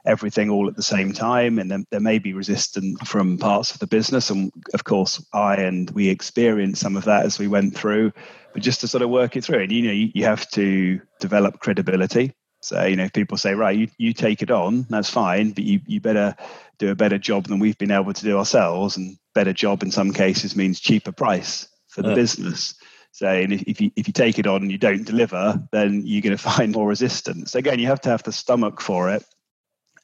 everything 0.06 0.48
all 0.48 0.68
at 0.68 0.76
the 0.76 0.82
same 0.82 1.12
time. 1.12 1.58
And 1.58 1.70
then 1.70 1.84
there 1.90 2.00
may 2.00 2.18
be 2.18 2.32
resistance 2.32 2.98
from 3.06 3.36
parts 3.36 3.72
of 3.72 3.78
the 3.78 3.86
business. 3.86 4.30
And 4.30 4.52
of 4.72 4.84
course 4.84 5.24
i 5.32 5.56
and 5.56 5.90
we 5.90 6.08
experienced 6.08 6.80
some 6.80 6.96
of 6.96 7.04
that 7.04 7.26
as 7.26 7.38
we 7.38 7.48
went 7.48 7.76
through. 7.76 8.12
But 8.54 8.62
just 8.62 8.80
to 8.80 8.88
sort 8.88 9.02
of 9.02 9.10
work 9.10 9.36
it 9.36 9.44
through. 9.44 9.62
And 9.62 9.72
you 9.72 9.82
know 9.82 9.92
you, 9.92 10.10
you 10.14 10.24
have 10.24 10.48
to 10.50 11.00
develop 11.20 11.60
credibility 11.60 12.32
so, 12.60 12.84
you 12.84 12.96
know, 12.96 13.04
if 13.04 13.12
people 13.12 13.36
say, 13.36 13.54
right, 13.54 13.76
you, 13.76 13.88
you 13.98 14.12
take 14.12 14.42
it 14.42 14.50
on, 14.50 14.86
that's 14.90 15.10
fine, 15.10 15.50
but 15.50 15.64
you, 15.64 15.80
you 15.86 16.00
better 16.00 16.34
do 16.78 16.90
a 16.90 16.94
better 16.94 17.18
job 17.18 17.46
than 17.46 17.58
we've 17.58 17.78
been 17.78 17.90
able 17.90 18.12
to 18.12 18.24
do 18.24 18.36
ourselves. 18.36 18.96
And 18.96 19.16
better 19.34 19.52
job 19.52 19.82
in 19.82 19.90
some 19.90 20.12
cases 20.12 20.56
means 20.56 20.80
cheaper 20.80 21.12
price 21.12 21.68
for 21.88 22.02
the 22.02 22.10
yeah. 22.10 22.14
business. 22.16 22.74
So 23.12 23.30
if 23.32 23.80
you, 23.80 23.90
if 23.96 24.06
you 24.08 24.12
take 24.12 24.38
it 24.38 24.46
on 24.46 24.62
and 24.62 24.72
you 24.72 24.78
don't 24.78 25.04
deliver, 25.04 25.62
then 25.70 26.02
you're 26.04 26.22
going 26.22 26.36
to 26.36 26.42
find 26.42 26.72
more 26.72 26.88
resistance. 26.88 27.54
Again, 27.54 27.78
you 27.78 27.86
have 27.86 28.00
to 28.02 28.10
have 28.10 28.24
the 28.24 28.32
stomach 28.32 28.80
for 28.80 29.10
it. 29.10 29.24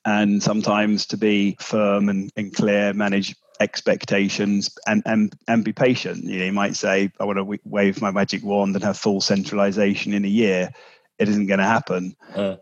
And 0.06 0.42
sometimes 0.42 1.06
to 1.06 1.16
be 1.16 1.56
firm 1.60 2.08
and, 2.08 2.30
and 2.36 2.54
clear, 2.54 2.92
manage 2.92 3.34
expectations 3.60 4.76
and, 4.86 5.02
and 5.06 5.34
and 5.48 5.64
be 5.64 5.72
patient. 5.72 6.24
You 6.24 6.40
know, 6.40 6.44
you 6.44 6.52
might 6.52 6.76
say, 6.76 7.10
I 7.18 7.24
want 7.24 7.38
to 7.38 7.58
wave 7.64 8.02
my 8.02 8.10
magic 8.10 8.44
wand 8.44 8.74
and 8.74 8.84
have 8.84 8.98
full 8.98 9.22
centralization 9.22 10.12
in 10.12 10.24
a 10.26 10.28
year 10.28 10.74
it 11.18 11.28
isn't 11.28 11.46
going 11.46 11.58
to 11.58 11.64
happen. 11.64 12.16
Uh. 12.34 12.56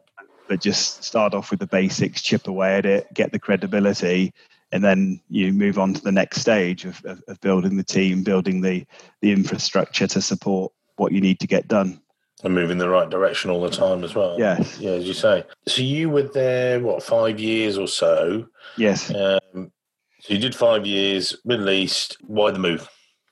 But 0.48 0.60
just 0.60 1.04
start 1.04 1.34
off 1.34 1.50
with 1.50 1.60
the 1.60 1.66
basics, 1.66 2.20
chip 2.20 2.46
away 2.46 2.76
at 2.76 2.84
it, 2.84 3.12
get 3.14 3.32
the 3.32 3.38
credibility, 3.38 4.34
and 4.70 4.84
then 4.84 5.20
you 5.28 5.52
move 5.52 5.78
on 5.78 5.94
to 5.94 6.02
the 6.02 6.12
next 6.12 6.40
stage 6.40 6.84
of, 6.84 7.02
of, 7.04 7.22
of 7.28 7.40
building 7.40 7.76
the 7.76 7.84
team, 7.84 8.22
building 8.22 8.60
the 8.60 8.84
the 9.20 9.32
infrastructure 9.32 10.06
to 10.08 10.20
support 10.20 10.72
what 10.96 11.12
you 11.12 11.20
need 11.20 11.40
to 11.40 11.46
get 11.46 11.68
done 11.68 12.02
and 12.42 12.54
move 12.54 12.70
in 12.70 12.78
the 12.78 12.88
right 12.88 13.08
direction 13.08 13.50
all 13.50 13.62
the 13.62 13.70
time 13.70 14.04
as 14.04 14.14
well. 14.14 14.36
Yes. 14.38 14.78
Yeah, 14.78 14.92
as 14.92 15.06
you 15.06 15.14
say. 15.14 15.44
So 15.66 15.82
you 15.82 16.10
were 16.10 16.22
there, 16.22 16.80
what, 16.80 17.02
five 17.02 17.38
years 17.38 17.78
or 17.78 17.86
so? 17.86 18.46
Yes. 18.76 19.10
Um, 19.14 19.70
so 20.20 20.34
you 20.34 20.38
did 20.38 20.54
five 20.54 20.86
years, 20.86 21.36
Middle 21.44 21.70
East. 21.70 22.16
Why 22.22 22.50
the 22.50 22.58
move? 22.58 22.88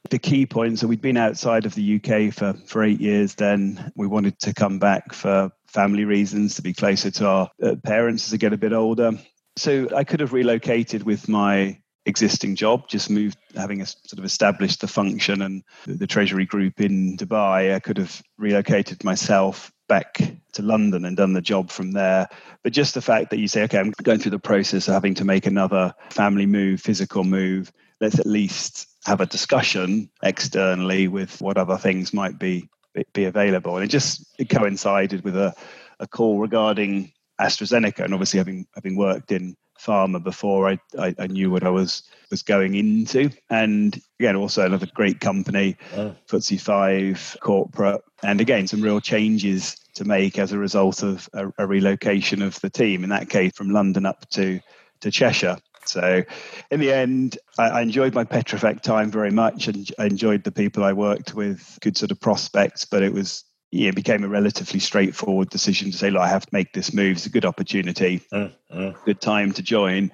The 0.09 0.19
key 0.19 0.47
points. 0.47 0.81
So 0.81 0.87
we'd 0.87 1.03
been 1.03 1.17
outside 1.17 1.67
of 1.67 1.75
the 1.75 1.97
UK 1.97 2.33
for, 2.33 2.55
for 2.67 2.83
eight 2.83 3.01
years 3.01 3.35
then. 3.35 3.93
We 3.95 4.07
wanted 4.07 4.39
to 4.41 4.55
come 4.55 4.79
back 4.79 5.13
for 5.13 5.53
family 5.67 6.05
reasons, 6.05 6.55
to 6.57 6.63
be 6.63 6.73
closer 6.73 7.11
to 7.11 7.27
our 7.27 7.51
uh, 7.63 7.77
parents 7.85 8.25
as 8.25 8.31
they 8.31 8.39
get 8.39 8.53
a 8.53 8.59
bit 8.59 8.73
older. 8.73 9.13
So 9.57 9.89
I 9.95 10.05
could 10.05 10.21
have 10.21 10.33
relocated 10.33 11.03
with 11.03 11.29
my 11.29 11.79
existing 12.07 12.57
job, 12.57 12.89
just 12.89 13.11
moved, 13.11 13.37
having 13.55 13.83
a, 13.83 13.87
sort 13.87 14.19
of 14.19 14.25
established 14.25 14.81
the 14.81 14.89
function 14.89 15.43
and 15.43 15.63
the 15.87 16.07
Treasury 16.07 16.47
Group 16.47 16.81
in 16.81 17.17
Dubai. 17.17 17.75
I 17.75 17.81
could 17.81 17.99
have 17.99 18.23
relocated 18.39 19.05
myself 19.05 19.71
back 19.89 20.19
to 20.53 20.63
London 20.63 21.05
and 21.05 21.17
done 21.17 21.33
the 21.33 21.41
job 21.41 21.71
from 21.71 21.93
there. 21.93 22.29
But 22.63 22.73
just 22.73 22.95
the 22.95 23.03
fact 23.03 23.31
that 23.31 23.39
you 23.39 23.49
say, 23.49 23.63
okay, 23.65 23.79
I'm 23.79 23.93
going 24.03 24.19
through 24.19 24.31
the 24.31 24.39
process 24.39 24.89
of 24.89 24.95
having 24.95 25.15
to 25.15 25.25
make 25.25 25.47
another 25.47 25.95
family 26.11 26.47
move, 26.47 26.81
physical 26.81 27.25
move, 27.25 27.73
let's 28.01 28.19
at 28.19 28.27
least 28.27 28.87
have 29.07 29.21
a 29.21 29.27
discussion 29.27 30.11
externally 30.23 31.09
with 31.09 31.41
what 31.41 31.57
other 31.57 31.77
things 31.79 32.13
might 32.13 32.39
be 32.39 32.69
be 33.13 33.25
available. 33.25 33.77
And 33.77 33.85
it 33.85 33.89
just 33.89 34.27
it 34.39 34.49
coincided 34.49 35.25
with 35.25 35.37
a, 35.37 35.55
a 36.01 36.07
call 36.07 36.39
regarding 36.39 37.13
AstraZeneca, 37.41 38.05
and 38.05 38.13
obviously 38.13 38.39
having 38.39 38.67
having 38.75 38.97
worked 38.97 39.33
in 39.33 39.57
pharma 39.81 40.23
before, 40.23 40.69
I, 40.69 40.79
I, 40.99 41.15
I 41.19 41.27
knew 41.27 41.51
what 41.51 41.65
I 41.65 41.71
was 41.71 42.03
was 42.31 42.43
going 42.43 42.75
into. 42.75 43.31
And 43.49 44.01
again, 44.19 44.37
also 44.37 44.67
another 44.67 44.87
great 44.93 45.21
company, 45.21 45.77
oh. 45.97 46.15
FTSE 46.29 46.61
five 46.61 47.37
corporate, 47.41 48.03
and 48.23 48.41
again 48.41 48.67
some 48.67 48.83
real 48.83 49.01
changes 49.01 49.77
to 49.95 50.05
make 50.05 50.39
as 50.39 50.53
a 50.53 50.59
result 50.59 51.03
of 51.03 51.29
a, 51.33 51.51
a 51.59 51.67
relocation 51.67 52.43
of 52.43 52.61
the 52.61 52.71
team. 52.71 53.03
In 53.05 53.11
that 53.11 53.31
case, 53.31 53.53
from 53.55 53.71
London 53.71 54.07
up 54.07 54.29
to 54.31 54.61
to 55.01 55.11
Cheshire. 55.11 55.57
So, 55.90 56.22
in 56.70 56.81
the 56.81 56.92
end, 56.92 57.38
I, 57.59 57.68
I, 57.68 57.81
enjoyed 57.83 58.14
my 58.14 58.24
Petrofac 58.24 58.81
time 58.81 59.11
very 59.11 59.31
much, 59.31 59.68
and 59.68 59.90
I 59.98 60.07
enjoyed 60.07 60.44
the 60.44 60.53
people 60.53 60.85
I 60.85 60.92
worked 60.92 61.35
with, 61.35 61.79
good 61.81 61.96
sort 61.96 62.11
of 62.11 62.20
prospects. 62.20 62.85
But 62.85 63.03
it 63.03 63.12
was 63.12 63.44
yeah, 63.70 63.90
it 63.90 63.94
became 63.94 64.24
a 64.24 64.29
relatively 64.29 64.81
straightforward 64.81 65.48
decision 65.50 65.92
to 65.92 65.96
say, 65.96 66.11
look, 66.11 66.22
I 66.22 66.29
have 66.29 66.46
to 66.46 66.53
make 66.53 66.72
this 66.72 66.92
move. 66.92 67.16
It's 67.16 67.26
a 67.26 67.31
good 67.31 67.44
opportunity, 67.44 68.20
mm, 68.33 68.53
mm. 68.74 69.05
good 69.05 69.20
time 69.20 69.53
to 69.53 69.62
join. 69.62 70.11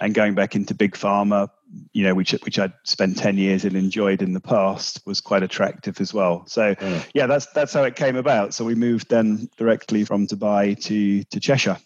And 0.00 0.14
going 0.14 0.34
back 0.34 0.56
into 0.56 0.74
big 0.74 0.94
pharma, 0.94 1.50
you 1.92 2.02
know, 2.02 2.14
which 2.14 2.32
which 2.32 2.58
I'd 2.58 2.72
spent 2.84 3.18
ten 3.18 3.36
years 3.36 3.64
and 3.64 3.76
enjoyed 3.76 4.22
in 4.22 4.32
the 4.32 4.40
past, 4.40 5.00
was 5.06 5.20
quite 5.20 5.42
attractive 5.42 6.00
as 6.00 6.12
well. 6.14 6.46
So, 6.46 6.74
mm. 6.74 7.10
yeah, 7.14 7.26
that's 7.26 7.46
that's 7.52 7.72
how 7.72 7.84
it 7.84 7.96
came 7.96 8.16
about. 8.16 8.54
So 8.54 8.64
we 8.64 8.74
moved 8.74 9.08
then 9.10 9.48
directly 9.56 10.04
from 10.04 10.26
Dubai 10.26 10.80
to 10.84 11.24
to 11.24 11.40
Cheshire. 11.40 11.78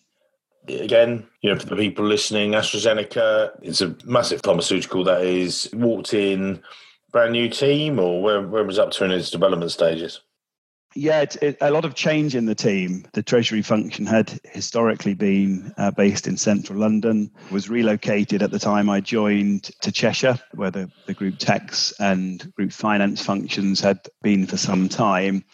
Again, 0.69 1.27
you 1.43 1.53
know, 1.53 1.59
for 1.59 1.67
the 1.67 1.77
people 1.77 2.05
listening, 2.05 2.53
AstraZeneca, 2.53 3.51
it's 3.63 3.81
a 3.81 3.97
massive 4.05 4.43
pharmaceutical 4.43 5.05
that 5.05 5.23
is 5.23 5.71
walked 5.73 6.15
in 6.15 6.63
brand 7.11 7.33
new 7.33 7.49
team, 7.49 7.99
or 7.99 8.23
where, 8.23 8.43
where 8.47 8.65
was 8.65 8.79
up 8.79 8.91
to 8.93 9.05
in 9.05 9.11
its 9.11 9.31
development 9.31 9.71
stages? 9.71 10.21
Yeah, 10.95 11.21
it's 11.21 11.37
it, 11.37 11.59
a 11.61 11.71
lot 11.71 11.85
of 11.85 11.95
change 11.95 12.35
in 12.35 12.47
the 12.47 12.55
team. 12.55 13.07
The 13.13 13.23
Treasury 13.23 13.63
function 13.63 14.07
had 14.07 14.41
historically 14.45 15.15
been 15.15 15.73
uh, 15.77 15.91
based 15.91 16.27
in 16.27 16.37
central 16.37 16.79
London, 16.79 17.31
was 17.51 17.69
relocated 17.69 18.43
at 18.43 18.51
the 18.51 18.59
time 18.59 18.89
I 18.89 19.01
joined 19.01 19.65
to 19.83 19.93
Cheshire, 19.93 20.39
where 20.55 20.71
the, 20.71 20.91
the 21.07 21.15
group 21.15 21.39
tax 21.39 21.93
and 22.01 22.53
group 22.55 22.73
finance 22.73 23.25
functions 23.25 23.81
had 23.81 24.01
been 24.23 24.47
for 24.47 24.57
some 24.57 24.89
time. 24.89 25.45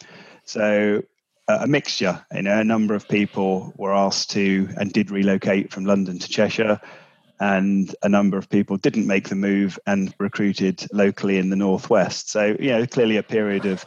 So 0.45 1.03
a 1.49 1.67
mixture, 1.67 2.25
you 2.33 2.43
know, 2.43 2.59
a 2.59 2.65
number 2.65 2.95
of 2.95 3.09
people 3.09 3.73
were 3.77 3.93
asked 3.93 4.31
to 4.31 4.69
and 4.77 4.93
did 4.93 5.11
relocate 5.11 5.73
from 5.73 5.85
London 5.85 6.19
to 6.19 6.29
Cheshire 6.29 6.81
and 7.41 7.95
a 8.03 8.09
number 8.09 8.39
of 8.39 8.49
people 8.49 8.77
didn't 8.77 9.07
make 9.07 9.29
the 9.29 9.35
move 9.35 9.79
and 9.87 10.15
recruited 10.19 10.87
locally 10.93 11.39
in 11.39 11.51
the 11.51 11.57
northwest. 11.57 12.31
So, 12.31 12.57
you 12.59 12.71
know, 12.71 12.87
clearly 12.87 13.17
a 13.17 13.23
period 13.23 13.67
of 13.67 13.85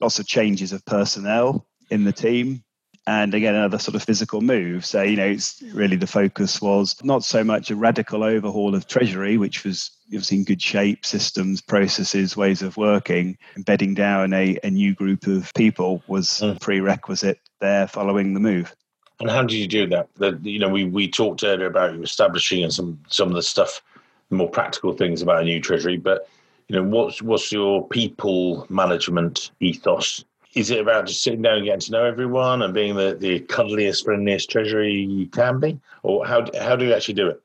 lots 0.00 0.18
of 0.18 0.26
changes 0.26 0.72
of 0.72 0.84
personnel 0.84 1.66
in 1.90 2.04
the 2.04 2.12
team 2.12 2.64
and 3.08 3.32
again 3.32 3.54
another 3.54 3.78
sort 3.78 3.94
of 3.94 4.02
physical 4.02 4.42
move 4.42 4.84
so 4.84 5.02
you 5.02 5.16
know 5.16 5.26
it's 5.26 5.62
really 5.72 5.96
the 5.96 6.06
focus 6.06 6.60
was 6.60 6.94
not 7.02 7.24
so 7.24 7.42
much 7.42 7.70
a 7.70 7.76
radical 7.76 8.22
overhaul 8.22 8.74
of 8.74 8.86
treasury 8.86 9.38
which 9.38 9.64
was 9.64 9.90
obviously 10.08 10.36
in 10.36 10.44
good 10.44 10.60
shape 10.60 11.06
systems 11.06 11.62
processes 11.62 12.36
ways 12.36 12.60
of 12.60 12.76
working 12.76 13.36
embedding 13.56 13.94
down 13.94 14.32
a, 14.34 14.58
a 14.62 14.70
new 14.70 14.94
group 14.94 15.26
of 15.26 15.52
people 15.54 16.02
was 16.06 16.28
mm. 16.28 16.60
prerequisite 16.60 17.40
there 17.60 17.88
following 17.88 18.34
the 18.34 18.40
move 18.40 18.76
and 19.20 19.30
how 19.30 19.40
did 19.42 19.52
you 19.52 19.66
do 19.66 19.86
that 19.86 20.06
the, 20.16 20.38
you 20.42 20.58
know 20.58 20.68
we, 20.68 20.84
we 20.84 21.10
talked 21.10 21.42
earlier 21.42 21.66
about 21.66 21.94
establishing 21.96 22.62
and 22.62 22.72
some 22.72 23.00
some 23.08 23.28
of 23.28 23.34
the 23.34 23.42
stuff 23.42 23.80
the 24.28 24.36
more 24.36 24.50
practical 24.50 24.92
things 24.92 25.22
about 25.22 25.40
a 25.40 25.44
new 25.44 25.60
treasury 25.60 25.96
but 25.96 26.28
you 26.68 26.76
know, 26.76 26.82
what's 26.82 27.22
what's 27.22 27.50
your 27.50 27.88
people 27.88 28.66
management 28.68 29.52
ethos? 29.60 30.22
Is 30.54 30.70
it 30.70 30.80
about 30.80 31.06
just 31.06 31.22
sitting 31.22 31.42
down 31.42 31.56
and 31.58 31.64
getting 31.64 31.80
to 31.80 31.92
know 31.92 32.04
everyone 32.04 32.62
and 32.62 32.72
being 32.72 32.96
the, 32.96 33.16
the 33.18 33.40
cuddliest, 33.40 34.04
friendliest 34.04 34.50
treasury 34.50 34.94
you 34.94 35.26
can 35.26 35.60
be, 35.60 35.78
or 36.02 36.26
how 36.26 36.46
how 36.58 36.74
do 36.74 36.86
you 36.86 36.94
actually 36.94 37.14
do 37.14 37.28
it? 37.28 37.42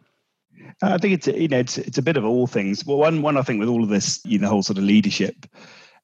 I 0.81 0.97
think 0.97 1.13
it's 1.13 1.27
you 1.27 1.47
know 1.47 1.59
it's 1.59 1.77
it's 1.77 1.97
a 1.97 2.01
bit 2.01 2.17
of 2.17 2.25
all 2.25 2.47
things. 2.47 2.85
Well, 2.85 2.97
one 2.97 3.21
one 3.21 3.37
I 3.37 3.41
think 3.41 3.59
with 3.59 3.69
all 3.69 3.83
of 3.83 3.89
this, 3.89 4.21
you 4.23 4.39
know, 4.39 4.45
the 4.45 4.49
whole 4.49 4.63
sort 4.63 4.77
of 4.77 4.85
leadership 4.85 5.45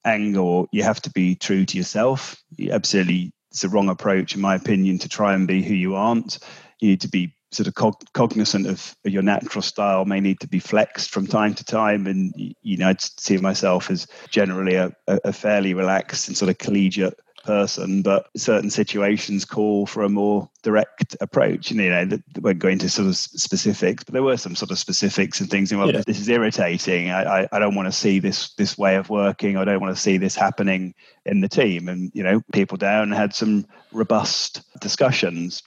angle, 0.05 0.67
you 0.71 0.83
have 0.83 1.01
to 1.01 1.11
be 1.11 1.35
true 1.35 1.65
to 1.65 1.77
yourself. 1.77 2.41
You 2.57 2.71
absolutely, 2.71 3.31
it's 3.51 3.63
a 3.63 3.69
wrong 3.69 3.89
approach, 3.89 4.35
in 4.35 4.41
my 4.41 4.55
opinion, 4.55 4.97
to 4.99 5.09
try 5.09 5.33
and 5.33 5.47
be 5.47 5.61
who 5.61 5.73
you 5.73 5.95
aren't. 5.95 6.39
You 6.79 6.89
need 6.89 7.01
to 7.01 7.09
be 7.09 7.33
sort 7.51 7.67
of 7.67 7.73
cog- 7.75 8.03
cognizant 8.13 8.67
of 8.67 8.95
your 9.03 9.23
natural 9.23 9.61
style 9.61 10.05
may 10.05 10.19
need 10.19 10.39
to 10.39 10.47
be 10.47 10.59
flexed 10.59 11.09
from 11.09 11.27
time 11.27 11.53
to 11.55 11.63
time. 11.63 12.07
And 12.07 12.33
you 12.61 12.77
know 12.77 12.89
i'd 12.89 13.01
see 13.01 13.37
myself 13.37 13.89
as 13.89 14.07
generally 14.29 14.75
a, 14.75 14.91
a 15.07 15.33
fairly 15.33 15.73
relaxed 15.73 16.27
and 16.27 16.37
sort 16.37 16.49
of 16.49 16.57
collegiate 16.57 17.19
person 17.43 18.01
but 18.01 18.27
certain 18.35 18.69
situations 18.69 19.45
call 19.45 19.85
for 19.85 20.03
a 20.03 20.09
more 20.09 20.49
direct 20.61 21.15
approach. 21.21 21.71
And 21.71 21.79
you 21.79 21.89
know 21.89 22.05
we 22.35 22.41
won't 22.41 22.59
go 22.59 22.67
into 22.67 22.89
sort 22.89 23.07
of 23.07 23.15
specifics 23.15 24.03
but 24.03 24.13
there 24.13 24.23
were 24.23 24.37
some 24.37 24.55
sort 24.55 24.71
of 24.71 24.77
specifics 24.77 25.39
and 25.39 25.49
things 25.49 25.73
well 25.73 25.91
yeah. 25.91 26.01
this 26.05 26.19
is 26.19 26.29
irritating. 26.29 27.09
I, 27.09 27.41
I, 27.41 27.47
I 27.51 27.59
don't 27.59 27.75
want 27.75 27.87
to 27.87 27.91
see 27.91 28.19
this 28.19 28.53
this 28.55 28.77
way 28.77 28.95
of 28.95 29.09
working. 29.09 29.57
I 29.57 29.65
don't 29.65 29.81
want 29.81 29.95
to 29.95 30.01
see 30.01 30.17
this 30.17 30.35
happening 30.35 30.93
in 31.25 31.41
the 31.41 31.49
team. 31.49 31.87
And 31.87 32.11
you 32.13 32.23
know 32.23 32.41
people 32.51 32.77
down 32.77 33.11
had 33.11 33.33
some 33.33 33.65
robust 33.91 34.61
discussions 34.79 35.63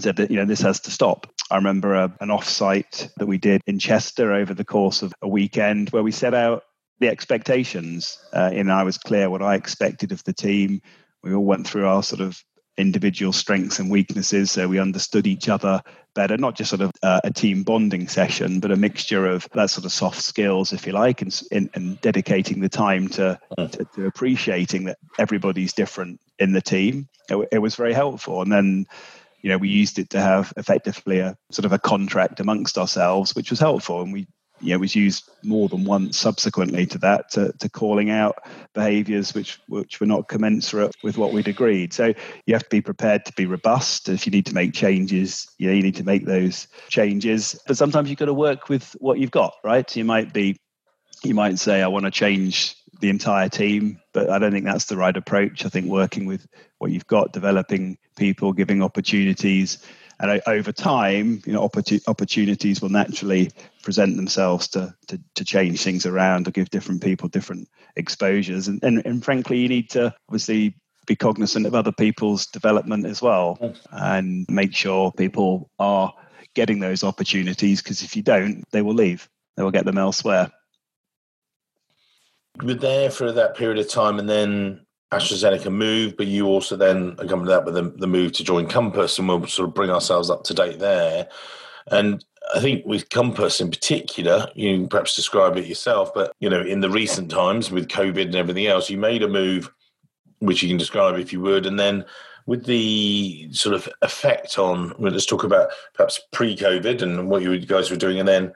said 0.00 0.16
that 0.16 0.30
you 0.30 0.36
know 0.36 0.44
this 0.44 0.62
has 0.62 0.80
to 0.80 0.90
stop. 0.90 1.26
I 1.50 1.56
remember 1.56 1.94
a, 1.94 2.12
an 2.20 2.28
offsite 2.28 3.12
that 3.16 3.26
we 3.26 3.38
did 3.38 3.62
in 3.66 3.78
Chester 3.78 4.32
over 4.32 4.54
the 4.54 4.64
course 4.64 5.02
of 5.02 5.12
a 5.22 5.28
weekend 5.28 5.90
where 5.90 6.02
we 6.02 6.12
set 6.12 6.34
out 6.34 6.64
the 7.00 7.08
expectations. 7.08 8.18
Uh, 8.32 8.50
and 8.52 8.70
I 8.70 8.84
was 8.84 8.98
clear 8.98 9.28
what 9.30 9.42
I 9.42 9.56
expected 9.56 10.12
of 10.12 10.22
the 10.24 10.32
team. 10.32 10.82
We 11.22 11.34
all 11.34 11.44
went 11.44 11.66
through 11.66 11.86
our 11.86 12.02
sort 12.02 12.20
of 12.20 12.42
individual 12.76 13.32
strengths 13.32 13.78
and 13.78 13.90
weaknesses, 13.90 14.50
so 14.50 14.68
we 14.68 14.78
understood 14.78 15.26
each 15.26 15.48
other 15.48 15.82
better. 16.14 16.36
Not 16.36 16.56
just 16.56 16.70
sort 16.70 16.82
of 16.82 16.92
uh, 17.02 17.20
a 17.24 17.32
team 17.32 17.62
bonding 17.62 18.08
session, 18.08 18.60
but 18.60 18.70
a 18.70 18.76
mixture 18.76 19.26
of 19.26 19.48
that 19.52 19.70
sort 19.70 19.84
of 19.84 19.92
soft 19.92 20.22
skills, 20.22 20.72
if 20.72 20.86
you 20.86 20.92
like, 20.92 21.20
and, 21.20 21.42
and, 21.52 21.70
and 21.74 22.00
dedicating 22.00 22.60
the 22.60 22.68
time 22.68 23.08
to, 23.08 23.38
to, 23.58 23.86
to 23.96 24.06
appreciating 24.06 24.84
that 24.84 24.98
everybody's 25.18 25.72
different 25.72 26.20
in 26.38 26.52
the 26.52 26.62
team. 26.62 27.08
It, 27.28 27.48
it 27.52 27.58
was 27.58 27.76
very 27.76 27.92
helpful, 27.92 28.40
and 28.40 28.52
then 28.52 28.86
you 29.42 29.50
know, 29.50 29.58
we 29.58 29.68
used 29.68 29.98
it 29.98 30.10
to 30.10 30.20
have 30.20 30.52
effectively 30.56 31.18
a 31.18 31.36
sort 31.50 31.64
of 31.64 31.72
a 31.72 31.78
contract 31.78 32.40
amongst 32.40 32.78
ourselves, 32.78 33.34
which 33.34 33.50
was 33.50 33.60
helpful. 33.60 34.02
And 34.02 34.12
we, 34.12 34.26
you 34.60 34.74
know, 34.74 34.78
was 34.78 34.94
used 34.94 35.28
more 35.42 35.68
than 35.68 35.84
once 35.84 36.18
subsequently 36.18 36.84
to 36.86 36.98
that 36.98 37.30
to, 37.30 37.52
to 37.60 37.68
calling 37.70 38.10
out 38.10 38.36
behaviours 38.74 39.34
which 39.34 39.58
which 39.68 40.00
were 40.00 40.06
not 40.06 40.28
commensurate 40.28 40.94
with 41.02 41.16
what 41.16 41.32
we'd 41.32 41.48
agreed. 41.48 41.94
So 41.94 42.12
you 42.44 42.54
have 42.54 42.64
to 42.64 42.68
be 42.68 42.82
prepared 42.82 43.24
to 43.24 43.32
be 43.32 43.46
robust. 43.46 44.08
If 44.08 44.26
you 44.26 44.32
need 44.32 44.46
to 44.46 44.54
make 44.54 44.74
changes, 44.74 45.48
you 45.58 45.68
know, 45.68 45.74
you 45.74 45.82
need 45.82 45.96
to 45.96 46.04
make 46.04 46.26
those 46.26 46.68
changes. 46.88 47.58
But 47.66 47.78
sometimes 47.78 48.10
you've 48.10 48.18
got 48.18 48.26
to 48.26 48.34
work 48.34 48.68
with 48.68 48.94
what 49.00 49.18
you've 49.18 49.30
got, 49.30 49.54
right? 49.64 49.88
So 49.88 49.98
you 49.98 50.04
might 50.04 50.34
be, 50.34 50.58
you 51.24 51.34
might 51.34 51.58
say, 51.58 51.82
I 51.82 51.88
want 51.88 52.04
to 52.04 52.10
change 52.10 52.76
the 53.00 53.10
entire 53.10 53.48
team, 53.48 54.00
but 54.12 54.30
I 54.30 54.38
don't 54.38 54.52
think 54.52 54.64
that's 54.64 54.86
the 54.86 54.96
right 54.96 55.16
approach. 55.16 55.64
I 55.64 55.68
think 55.68 55.86
working 55.86 56.26
with 56.26 56.46
what 56.78 56.90
you've 56.90 57.06
got, 57.06 57.32
developing 57.32 57.98
people, 58.16 58.52
giving 58.52 58.82
opportunities, 58.82 59.84
and 60.20 60.42
over 60.46 60.70
time, 60.70 61.40
you 61.46 61.54
know, 61.54 61.62
opportunities 61.62 62.82
will 62.82 62.90
naturally 62.90 63.50
present 63.82 64.16
themselves 64.16 64.68
to, 64.68 64.94
to, 65.08 65.18
to 65.34 65.44
change 65.46 65.82
things 65.82 66.04
around 66.04 66.46
or 66.46 66.50
give 66.50 66.68
different 66.68 67.02
people 67.02 67.28
different 67.28 67.68
exposures. 67.96 68.68
And, 68.68 68.82
and, 68.82 69.02
and 69.06 69.24
frankly, 69.24 69.58
you 69.58 69.68
need 69.68 69.88
to 69.90 70.14
obviously 70.28 70.74
be 71.06 71.16
cognizant 71.16 71.64
of 71.64 71.74
other 71.74 71.90
people's 71.90 72.46
development 72.46 73.06
as 73.06 73.22
well 73.22 73.58
and 73.90 74.44
make 74.50 74.74
sure 74.74 75.10
people 75.10 75.70
are 75.78 76.12
getting 76.54 76.80
those 76.80 77.02
opportunities 77.02 77.82
because 77.82 78.02
if 78.02 78.14
you 78.14 78.22
don't, 78.22 78.64
they 78.72 78.82
will 78.82 78.94
leave. 78.94 79.26
They 79.56 79.62
will 79.62 79.70
get 79.70 79.86
them 79.86 79.98
elsewhere. 79.98 80.50
Were 82.62 82.74
there 82.74 83.10
for 83.10 83.32
that 83.32 83.56
period 83.56 83.78
of 83.78 83.88
time 83.88 84.18
and 84.18 84.28
then 84.28 84.86
AstraZeneca 85.12 85.72
moved, 85.72 86.16
but 86.16 86.26
you 86.26 86.46
also 86.46 86.76
then 86.76 87.16
accompanied 87.18 87.50
that 87.50 87.64
with 87.64 87.74
the, 87.74 87.82
the 87.96 88.06
move 88.06 88.32
to 88.32 88.44
join 88.44 88.68
Compass, 88.68 89.18
and 89.18 89.26
we'll 89.26 89.46
sort 89.46 89.68
of 89.68 89.74
bring 89.74 89.90
ourselves 89.90 90.30
up 90.30 90.44
to 90.44 90.54
date 90.54 90.78
there. 90.78 91.28
And 91.90 92.24
I 92.54 92.60
think 92.60 92.86
with 92.86 93.08
Compass 93.10 93.60
in 93.60 93.70
particular, 93.70 94.48
you 94.54 94.76
can 94.76 94.88
perhaps 94.88 95.16
describe 95.16 95.56
it 95.56 95.66
yourself, 95.66 96.14
but 96.14 96.32
you 96.38 96.48
know, 96.48 96.60
in 96.60 96.80
the 96.80 96.90
recent 96.90 97.30
times 97.30 97.70
with 97.70 97.88
COVID 97.88 98.26
and 98.26 98.36
everything 98.36 98.66
else, 98.66 98.88
you 98.88 98.98
made 98.98 99.22
a 99.22 99.28
move 99.28 99.72
which 100.38 100.62
you 100.62 100.68
can 100.68 100.78
describe 100.78 101.18
if 101.18 101.32
you 101.32 101.40
would, 101.40 101.66
and 101.66 101.78
then 101.78 102.04
with 102.46 102.64
the 102.66 103.48
sort 103.52 103.74
of 103.74 103.88
effect 104.02 104.58
on, 104.58 104.94
well, 104.98 105.12
let's 105.12 105.26
talk 105.26 105.44
about 105.44 105.70
perhaps 105.94 106.20
pre-COVID 106.32 107.02
and 107.02 107.28
what 107.28 107.42
you 107.42 107.58
guys 107.58 107.90
were 107.90 107.96
doing, 107.96 108.18
and 108.18 108.28
then 108.28 108.52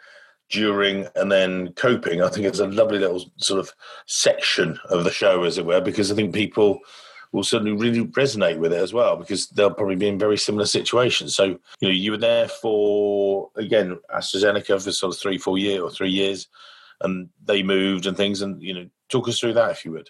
during 0.55 1.07
and 1.17 1.31
then 1.31 1.73
coping 1.75 2.23
i 2.23 2.29
think 2.29 2.47
it's 2.47 2.61
a 2.61 2.67
lovely 2.67 2.99
little 2.99 3.31
sort 3.37 3.61
of 3.61 3.73
section 4.07 4.79
of 4.91 5.05
the 5.05 5.11
show 5.11 5.43
as 5.43 5.59
it 5.59 5.67
were 5.67 5.81
because 5.81 6.11
i 6.11 6.15
think 6.15 6.33
people 6.33 6.81
will 7.35 7.43
certainly 7.43 7.73
really 7.73 8.07
resonate 8.07 8.59
with 8.59 8.73
it 8.73 8.81
as 8.81 8.93
well 8.93 9.17
because 9.17 9.49
they'll 9.49 9.75
probably 9.75 9.97
be 9.97 10.07
in 10.07 10.19
very 10.19 10.39
similar 10.39 10.65
situations. 10.65 11.35
So 11.35 11.45
you 11.45 11.59
know 11.83 11.91
you 11.91 12.13
were 12.13 12.17
there 12.17 12.47
for 12.47 13.51
again 13.57 13.99
astrazeneca 14.15 14.81
for 14.81 14.93
sort 14.93 15.15
of 15.15 15.21
three 15.21 15.37
four 15.37 15.59
years 15.59 15.81
or 15.81 15.91
three 15.91 16.11
years 16.11 16.47
and 17.01 17.29
they 17.45 17.65
moved 17.65 18.07
and 18.07 18.17
things 18.17 18.41
and 18.41 18.63
you 18.63 18.73
know 18.73 18.89
talk 19.09 19.27
us 19.29 19.41
through 19.41 19.55
that 19.55 19.73
if 19.73 19.85
you 19.85 19.91
would. 19.91 20.09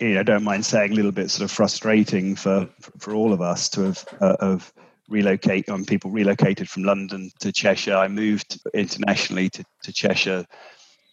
Yeah, 0.00 0.18
I 0.18 0.24
don't 0.24 0.42
mind 0.42 0.66
saying 0.66 0.92
a 0.92 0.94
little 0.94 1.12
bit 1.12 1.30
sort 1.30 1.44
of 1.44 1.54
frustrating 1.54 2.34
for 2.34 2.68
for 2.98 3.14
all 3.14 3.32
of 3.32 3.40
us 3.40 3.68
to 3.70 3.82
have 3.82 4.04
uh, 4.20 4.36
have 4.40 4.72
relocate 5.08 5.68
um, 5.68 5.84
people 5.84 6.10
relocated 6.10 6.68
from 6.68 6.84
London 6.84 7.30
to 7.40 7.52
Cheshire. 7.52 7.96
I 7.96 8.08
moved 8.08 8.58
internationally 8.72 9.50
to, 9.50 9.64
to 9.82 9.92
Cheshire 9.92 10.44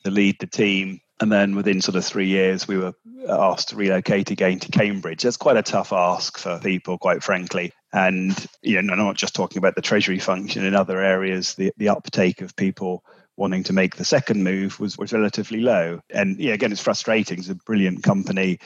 to 0.04 0.12
lead 0.12 0.38
the 0.40 0.48
team. 0.48 1.00
And 1.20 1.32
then 1.32 1.56
within 1.56 1.82
sort 1.82 1.98
of 1.98 2.04
three 2.04 2.28
years, 2.28 2.68
we 2.68 2.78
were 2.78 2.94
asked 3.30 3.70
to 3.70 3.76
relocate 3.76 4.32
again 4.32 4.58
to 4.60 4.72
Cambridge. 4.72 5.22
That's 5.22 5.38
quite 5.38 5.58
a 5.58 5.62
tough 5.62 5.94
ask 5.94 6.38
for 6.38 6.60
people, 6.60 6.98
quite 6.98 7.22
frankly. 7.22 7.74
And 7.94 8.36
you 8.64 8.82
know, 8.82 8.94
I'm 8.94 9.00
not 9.00 9.18
just 9.18 9.36
talking 9.36 9.60
about 9.60 9.76
the 9.76 9.82
treasury 9.82 10.18
function 10.18 10.66
in 10.66 10.74
other 10.74 11.00
areas. 11.00 11.54
The 11.54 11.72
the 11.78 11.90
uptake 11.90 12.42
of 12.42 12.56
people 12.56 13.04
wanting 13.38 13.64
to 13.64 13.74
make 13.74 13.98
the 13.98 14.06
second 14.06 14.44
move 14.44 14.80
was 14.80 14.98
was 14.98 15.14
relatively 15.14 15.60
low. 15.60 16.00
And 16.10 16.40
yeah, 16.40 16.54
again, 16.54 16.72
it's 16.72 16.82
frustrating. 16.82 17.38
It's 17.38 17.50
a 17.50 17.56
brilliant 17.56 18.02
company 18.02 18.58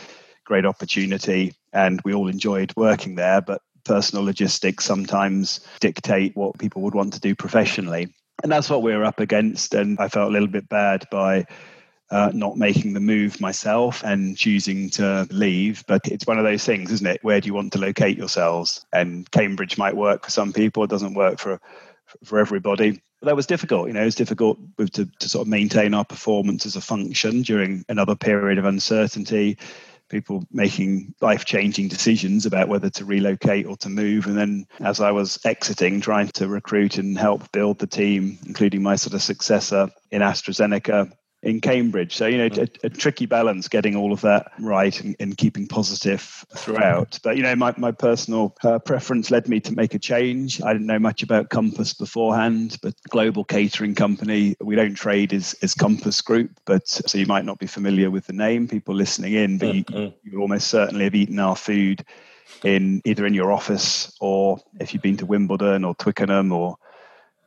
great 0.46 0.66
opportunity, 0.66 1.54
and 1.74 2.00
we 2.06 2.14
all 2.14 2.30
enjoyed 2.30 2.72
working 2.78 3.16
there. 3.16 3.42
But 3.42 3.62
personal 3.86 4.26
logistics 4.26 4.84
sometimes 4.84 5.62
dictate 5.80 6.36
what 6.36 6.58
people 6.58 6.82
would 6.82 6.96
want 6.96 7.14
to 7.14 7.20
do 7.20 7.36
professionally. 7.36 8.14
And 8.44 8.52
that's 8.52 8.70
what 8.70 8.82
we 8.82 8.96
were 8.96 9.06
up 9.06 9.20
against. 9.20 9.74
And 9.74 9.98
I 10.00 10.10
felt 10.10 10.30
a 10.30 10.34
little 10.34 10.48
bit 10.48 10.68
bad 10.68 11.06
by 11.10 11.46
uh, 12.12 12.32
not 12.34 12.58
making 12.58 12.94
the 12.94 13.00
move 13.00 13.40
myself 13.40 14.04
and 14.04 14.38
choosing 14.38 14.90
to 14.92 15.28
leave. 15.32 15.84
But 15.88 16.08
it's 16.08 16.28
one 16.28 16.38
of 16.38 16.44
those 16.44 16.66
things, 16.66 16.92
isn't 16.92 17.08
it? 17.08 17.24
Where 17.24 17.40
do 17.40 17.48
you 17.48 17.54
want 17.54 17.74
to 17.74 17.80
locate 17.80 18.18
yourselves? 18.18 18.86
And 18.94 19.30
Cambridge 19.32 19.78
might 19.78 19.96
work 19.96 20.26
for 20.26 20.32
some 20.32 20.54
people, 20.54 20.84
it 20.84 20.90
doesn't 20.90 21.14
work 21.14 21.40
for 21.40 21.60
for 22.24 22.40
everybody. 22.40 23.02
But 23.20 23.28
that 23.28 23.36
was 23.36 23.48
difficult. 23.48 23.88
You 23.88 23.94
know, 23.94 24.02
it 24.02 24.06
was 24.06 24.16
difficult 24.16 24.60
to, 24.78 25.06
to 25.06 25.30
sort 25.30 25.42
of 25.42 25.48
maintain 25.48 25.94
our 25.94 26.06
performance 26.06 26.66
as 26.66 26.76
a 26.76 26.82
function 26.82 27.42
during 27.42 27.84
another 27.90 28.16
period 28.16 28.58
of 28.58 28.66
uncertainty 28.66 29.58
people 30.16 30.46
making 30.50 31.14
life 31.20 31.44
changing 31.44 31.90
decisions 31.90 32.46
about 32.46 32.70
whether 32.70 32.90
to 32.90 33.04
relocate 33.04 33.66
or 33.66 33.76
to 33.76 33.90
move. 33.90 34.28
And 34.28 34.38
then 34.38 34.66
as 34.80 35.02
I 35.02 35.12
was 35.12 35.38
exiting, 35.44 36.00
trying 36.00 36.30
to 36.30 36.48
recruit 36.48 36.98
and 36.98 37.18
help 37.18 37.52
build 37.52 37.80
the 37.80 37.88
team, 37.88 38.38
including 38.46 38.82
my 38.82 38.96
sort 38.96 39.14
of 39.14 39.22
successor 39.22 39.90
in 40.12 40.22
AstraZeneca, 40.22 41.12
in 41.46 41.62
Cambridge. 41.62 42.16
So, 42.16 42.26
you 42.26 42.40
know, 42.40 42.50
a, 42.58 42.68
a, 42.88 42.90
tricky 42.90 43.28
balance 43.28 43.68
getting 43.68 43.96
all 43.96 44.12
of 44.12 44.22
that 44.22 44.52
right 44.60 45.00
and, 45.00 45.16
and, 45.20 45.38
keeping 45.38 45.68
positive 45.68 46.44
throughout. 46.56 47.20
But, 47.24 47.38
you 47.38 47.44
know, 47.44 47.56
my, 47.56 47.74
my 47.78 47.92
personal 47.92 48.56
uh, 48.64 48.80
preference 48.80 49.30
led 49.30 49.48
me 49.48 49.60
to 49.60 49.74
make 49.74 49.94
a 49.94 50.00
change. 50.00 50.60
I 50.62 50.74
didn't 50.74 50.88
know 50.88 50.98
much 50.98 51.22
about 51.22 51.52
Compass 51.52 51.94
beforehand, 51.94 52.78
but 52.82 52.96
global 53.10 53.44
catering 53.44 53.94
company, 53.94 54.56
we 54.60 54.76
don't 54.76 54.96
trade 54.96 55.34
as, 55.34 55.54
as 55.62 55.76
Compass 55.76 56.20
Group, 56.20 56.50
but 56.66 56.88
so 56.88 57.18
you 57.18 57.28
might 57.28 57.46
not 57.46 57.60
be 57.60 57.68
familiar 57.68 58.10
with 58.10 58.26
the 58.26 58.34
name, 58.34 58.68
people 58.68 58.96
listening 58.96 59.34
in, 59.34 59.60
but 59.60 59.76
mm-hmm. 59.76 59.98
you, 59.98 60.14
you 60.24 60.42
almost 60.42 60.68
certainly 60.68 61.04
have 61.04 61.16
eaten 61.16 61.38
our 61.38 61.56
food 61.56 62.04
in 62.64 63.04
either 63.06 63.28
in 63.28 63.36
your 63.36 63.52
office 63.52 64.16
or 64.20 64.60
if 64.80 64.94
you've 64.94 65.04
been 65.04 65.18
to 65.18 65.26
Wimbledon 65.28 65.84
or 65.84 65.94
Twickenham 65.94 66.52
or 66.52 66.78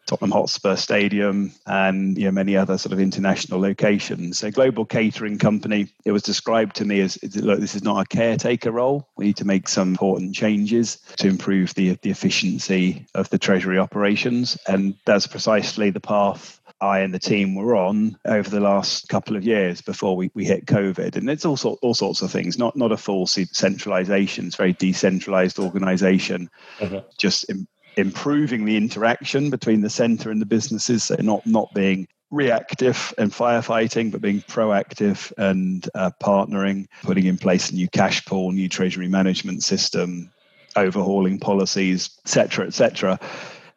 Tottenham 0.09 0.31
Hotspur 0.31 0.75
Stadium, 0.77 1.53
and 1.67 2.17
you 2.17 2.25
know, 2.25 2.31
many 2.31 2.57
other 2.57 2.79
sort 2.79 2.95
of 2.95 2.99
international 2.99 3.61
locations. 3.61 4.39
So, 4.39 4.51
global 4.51 4.87
catering 4.87 5.39
company. 5.39 5.93
It 6.07 6.13
was 6.13 6.23
described 6.23 6.77
to 6.77 6.87
me 6.87 7.01
as, 7.01 7.19
look, 7.37 7.61
this 7.61 7.75
is 7.75 7.83
not 7.83 8.01
a 8.01 8.09
caretaker 8.09 8.73
role. 8.73 9.07
We 9.17 9.27
need 9.27 9.37
to 9.37 9.47
make 9.47 9.69
some 9.69 9.91
important 9.91 10.35
changes 10.35 10.97
to 11.19 11.29
improve 11.29 11.75
the 11.75 11.99
the 12.01 12.11
efficiency 12.11 13.07
of 13.15 13.29
the 13.29 13.39
treasury 13.39 13.79
operations, 13.79 14.57
and 14.67 14.95
that's 15.05 15.27
precisely 15.27 15.91
the 15.91 16.01
path 16.01 16.59
I 16.81 17.01
and 17.01 17.13
the 17.13 17.19
team 17.19 17.55
were 17.55 17.77
on 17.77 18.17
over 18.25 18.49
the 18.49 18.61
last 18.61 19.09
couple 19.09 19.37
of 19.37 19.45
years 19.45 19.81
before 19.81 20.17
we, 20.17 20.31
we 20.35 20.45
hit 20.45 20.67
COVID. 20.67 21.17
And 21.17 21.29
it's 21.29 21.45
all, 21.45 21.57
sort, 21.57 21.81
all 21.83 21.95
sorts 21.95 22.23
of 22.23 22.31
things, 22.31 22.57
not, 22.57 22.77
not 22.77 22.93
a 22.93 22.97
full 22.97 23.27
centralization, 23.27 24.47
it's 24.47 24.55
very 24.55 24.75
decentralized 24.75 25.59
organization, 25.59 26.49
uh-huh. 26.81 27.03
just 27.19 27.51
improving 27.99 28.65
the 28.65 28.77
interaction 28.77 29.51
between 29.51 29.83
the 29.83 29.91
center 29.91 30.31
and 30.31 30.41
the 30.41 30.47
businesses. 30.47 31.05
So 31.05 31.17
not 31.21 31.47
not 31.47 31.75
being 31.75 32.09
reactive 32.31 33.13
and 33.19 33.33
firefighting, 33.33 34.13
but 34.13 34.21
being 34.21 34.43
proactive 34.43 35.33
and 35.39 35.89
uh, 35.95 36.11
partnering, 36.23 36.87
putting 37.03 37.27
in 37.27 37.39
place 37.39 37.71
a 37.71 37.75
new 37.75 37.89
cash 37.89 38.25
pool, 38.25 38.53
new 38.53 38.69
treasury 38.69 39.09
management 39.09 39.63
system, 39.63 40.31
overhauling 40.77 41.41
policies, 41.41 42.11
etc., 42.25 42.67
etc. 42.67 43.19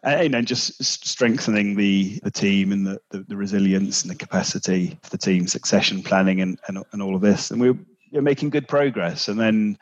And, 0.03 0.35
and 0.35 0.47
just 0.47 0.83
strengthening 0.83 1.75
the, 1.75 2.19
the 2.23 2.31
team 2.31 2.71
and 2.71 2.87
the, 2.87 2.99
the, 3.11 3.19
the, 3.19 3.37
resilience 3.37 4.01
and 4.01 4.09
the 4.09 4.15
capacity 4.15 4.97
of 5.03 5.09
the 5.11 5.17
team, 5.17 5.47
succession 5.47 6.01
planning, 6.01 6.41
and, 6.41 6.59
and, 6.67 6.83
and 6.91 7.01
all 7.01 7.15
of 7.15 7.21
this. 7.21 7.51
And 7.51 7.61
we 7.61 7.77
we're 8.11 8.21
making 8.21 8.49
good 8.49 8.67
progress. 8.67 9.27
And 9.27 9.39
then 9.39 9.77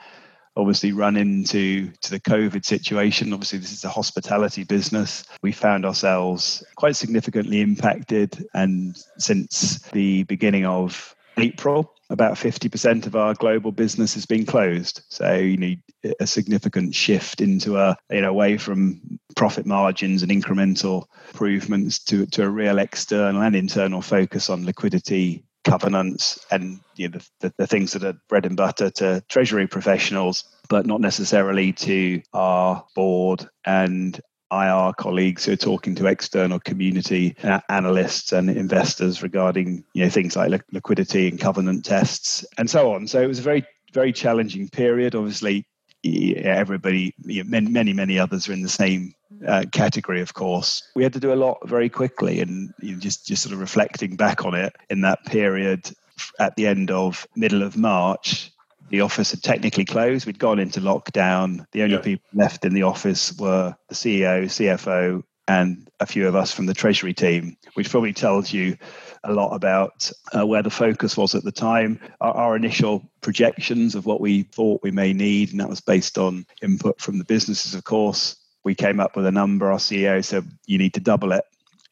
obviously 0.60 0.92
run 0.92 1.18
into 1.18 1.92
to 2.02 2.12
the 2.12 2.20
COVID 2.20 2.66
situation. 2.66 3.34
Obviously, 3.34 3.60
this 3.60 3.72
is 3.72 3.84
a 3.84 3.90
hospitality 3.90 4.64
business. 4.64 5.24
We 5.42 5.52
found 5.52 5.86
ourselves 5.86 6.64
quite 6.76 6.96
significantly 6.96 7.62
impacted, 7.62 8.46
and 8.54 8.98
since 9.18 9.80
the 9.92 10.24
beginning 10.24 10.66
of 10.66 11.16
April, 11.38 11.94
about 12.10 12.34
50% 12.34 13.06
of 13.06 13.16
our 13.16 13.34
global 13.34 13.72
business 13.72 14.14
has 14.16 14.26
been 14.26 14.46
closed. 14.46 15.02
So 15.10 15.36
you 15.36 15.58
need 15.58 15.82
a 16.20 16.28
significant 16.28 16.96
shift 16.96 17.42
into 17.42 17.78
a 17.78 17.96
you 18.10 18.22
know 18.22 18.30
away 18.30 18.58
from 18.58 19.20
profit 19.36 19.66
margins 19.66 20.24
and 20.24 20.32
incremental 20.32 21.06
improvements 21.30 22.00
to, 22.00 22.26
to 22.28 22.44
a 22.44 22.50
real 22.50 22.80
external 22.80 23.42
and 23.42 23.56
internal 23.56 24.02
focus 24.02 24.50
on 24.50 24.66
liquidity 24.66 25.44
covenants 25.70 26.46
and 26.52 26.80
you 26.96 27.08
know, 27.08 27.18
the, 27.18 27.30
the, 27.40 27.54
the, 27.60 27.68
things 27.68 27.94
that 27.94 28.04
are 28.04 28.20
bread 28.28 28.46
and 28.46 28.58
butter 28.58 28.90
to 28.90 29.24
treasury 29.30 29.68
professionals, 29.68 30.44
but 30.70 30.86
not 30.86 31.02
necessarily 31.02 31.72
to 31.74 32.22
our 32.34 32.86
board 32.96 33.48
and 33.66 34.20
IR 34.52 34.94
colleagues 34.98 35.46
who 35.46 35.54
are 35.54 35.58
talking 35.58 35.94
to 35.96 36.08
external 36.08 36.60
community 36.60 37.36
analysts 37.70 38.32
and 38.32 38.50
investors 38.50 39.22
regarding 39.22 39.84
you 39.94 40.04
know 40.04 40.10
things 40.10 40.36
like 40.36 40.64
liquidity 40.72 41.28
and 41.28 41.40
covenant 41.40 41.86
tests 41.86 42.44
and 42.58 42.70
so 42.70 42.94
on. 42.94 43.08
So 43.08 43.22
it 43.22 43.28
was 43.28 43.40
a 43.40 43.44
very 43.44 43.64
very 43.94 44.12
challenging 44.12 44.68
period. 44.70 45.16
Obviously, 45.16 45.66
everybody, 46.04 47.14
you 47.26 47.44
know, 47.44 47.50
many, 47.50 47.70
many, 47.70 47.94
many 47.94 48.20
others 48.20 48.48
are 48.48 48.54
in 48.54 48.62
the 48.62 48.70
same 48.70 49.14
uh, 49.48 49.66
category, 49.72 50.22
of 50.22 50.34
course. 50.34 50.84
We 50.96 51.04
had 51.04 51.14
to 51.14 51.20
do 51.20 51.34
a 51.34 51.36
lot 51.36 51.58
very 51.68 51.90
quickly, 51.90 52.42
and 52.42 52.74
you 52.82 52.94
know, 52.94 53.00
just 53.00 53.26
just 53.26 53.44
sort 53.44 53.54
of 53.54 53.60
reflecting 53.60 54.16
back 54.16 54.46
on 54.46 54.54
it 54.54 54.76
in 54.90 55.02
that 55.02 55.26
period 55.26 55.92
at 56.40 56.56
the 56.56 56.68
end 56.68 56.92
of 56.92 57.28
middle 57.36 57.64
of 57.64 57.78
March. 57.78 58.52
The 58.90 59.02
office 59.02 59.32
had 59.32 59.44
technically 59.44 59.86
closed. 59.86 60.26
We'd 60.26 60.40
gone 60.40 60.58
into 60.58 60.82
lockdown. 60.82 61.66
The 61.74 61.84
only 61.84 61.96
yeah. 61.96 62.02
people 62.02 62.26
left 62.34 62.66
in 62.66 62.74
the 62.74 62.84
office 62.84 63.38
were 63.38 63.76
the 63.88 63.96
CEO, 63.96 64.46
CFO, 64.46 65.24
and 65.50 65.90
a 66.00 66.06
few 66.06 66.28
of 66.28 66.36
us 66.36 66.52
from 66.54 66.68
the 66.68 66.76
Treasury 66.76 67.14
team, 67.14 67.58
which 67.74 67.90
probably 67.90 68.14
tells 68.14 68.54
you 68.54 68.78
a 69.24 69.34
lot 69.34 69.56
about 69.56 70.10
uh, 70.38 70.46
where 70.46 70.62
the 70.62 70.70
focus 70.70 71.18
was 71.18 71.34
at 71.34 71.44
the 71.44 71.52
time, 71.52 72.00
our, 72.22 72.32
our, 72.34 72.56
initial 72.56 73.04
projections 73.22 73.96
of 73.96 74.06
what 74.06 74.22
we 74.22 74.44
thought 74.44 74.84
we 74.84 74.92
may 74.92 75.12
need, 75.12 75.50
and 75.50 75.60
that 75.60 75.68
was 75.68 75.82
based 75.82 76.20
on 76.20 76.46
input 76.62 77.02
from 77.02 77.18
the 77.18 77.26
businesses, 77.26 77.74
of 77.74 77.84
course. 77.84 78.36
We 78.64 78.76
came 78.76 79.00
up 79.00 79.16
with 79.16 79.26
a 79.26 79.32
number. 79.32 79.72
Our 79.72 79.80
CEO 79.80 80.24
said, 80.24 80.48
You 80.68 80.78
need 80.78 80.94
to 80.94 81.00
double 81.00 81.32
it 81.32 81.44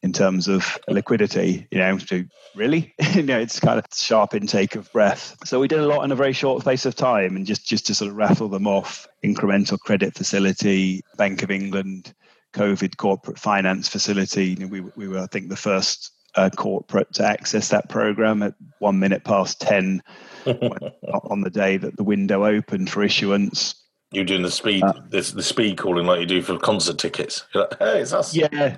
in 0.03 0.13
terms 0.13 0.47
of 0.47 0.77
liquidity. 0.87 1.67
You 1.71 1.79
know, 1.79 1.97
so 1.97 2.23
really, 2.55 2.93
you 3.13 3.23
know, 3.23 3.39
it's 3.39 3.59
kind 3.59 3.79
of 3.79 3.85
sharp 3.91 4.35
intake 4.35 4.75
of 4.75 4.91
breath. 4.93 5.35
So 5.45 5.59
we 5.59 5.67
did 5.67 5.79
a 5.79 5.87
lot 5.87 6.03
in 6.03 6.11
a 6.11 6.15
very 6.15 6.33
short 6.33 6.61
space 6.61 6.85
of 6.85 6.93
time, 6.95 7.35
and 7.35 7.45
just 7.45 7.67
just 7.67 7.87
to 7.87 7.95
sort 7.95 8.11
of 8.11 8.17
rattle 8.17 8.49
them 8.49 8.67
off: 8.67 9.07
incremental 9.25 9.79
credit 9.79 10.13
facility, 10.13 11.01
Bank 11.17 11.41
of 11.41 11.49
England, 11.49 12.13
COVID 12.57 12.97
corporate 12.97 13.37
finance 13.37 13.87
facility. 13.87 14.47
You 14.47 14.55
know, 14.55 14.67
we 14.67 14.81
we 14.95 15.07
were, 15.07 15.19
I 15.19 15.27
think, 15.27 15.49
the 15.49 15.55
first 15.55 16.11
uh, 16.35 16.49
corporate 16.49 17.13
to 17.13 17.25
access 17.25 17.69
that 17.69 17.89
program 17.89 18.43
at 18.43 18.53
one 18.79 18.99
minute 18.99 19.23
past 19.23 19.59
10 19.61 20.01
on 20.45 21.41
the 21.41 21.49
day 21.49 21.77
that 21.77 21.97
the 21.97 22.03
window 22.03 22.45
opened 22.45 22.89
for 22.89 23.03
issuance. 23.03 23.75
You're 24.11 24.23
doing 24.23 24.43
the 24.43 24.51
speed, 24.51 24.83
uh, 24.83 24.93
the, 25.09 25.19
the 25.35 25.43
speed 25.43 25.77
calling 25.77 26.05
like 26.05 26.21
you 26.21 26.25
do 26.25 26.41
for 26.41 26.57
concert 26.57 26.97
tickets. 26.97 27.43
Like, 27.53 27.77
hey, 27.77 28.01
it's 28.01 28.13
us. 28.13 28.33
Yeah, 28.33 28.77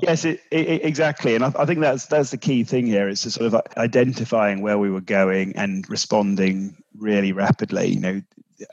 yes, 0.00 0.24
it, 0.24 0.40
it, 0.50 0.82
exactly. 0.84 1.34
And 1.34 1.44
I, 1.44 1.52
I, 1.58 1.66
think 1.66 1.80
that's 1.80 2.06
that's 2.06 2.30
the 2.30 2.38
key 2.38 2.64
thing 2.64 2.86
here. 2.86 3.06
It's 3.06 3.20
sort 3.20 3.52
of 3.52 3.60
identifying 3.76 4.62
where 4.62 4.78
we 4.78 4.90
were 4.90 5.02
going 5.02 5.54
and 5.54 5.88
responding 5.90 6.82
really 6.96 7.32
rapidly. 7.32 7.88
You 7.88 8.00
know, 8.00 8.22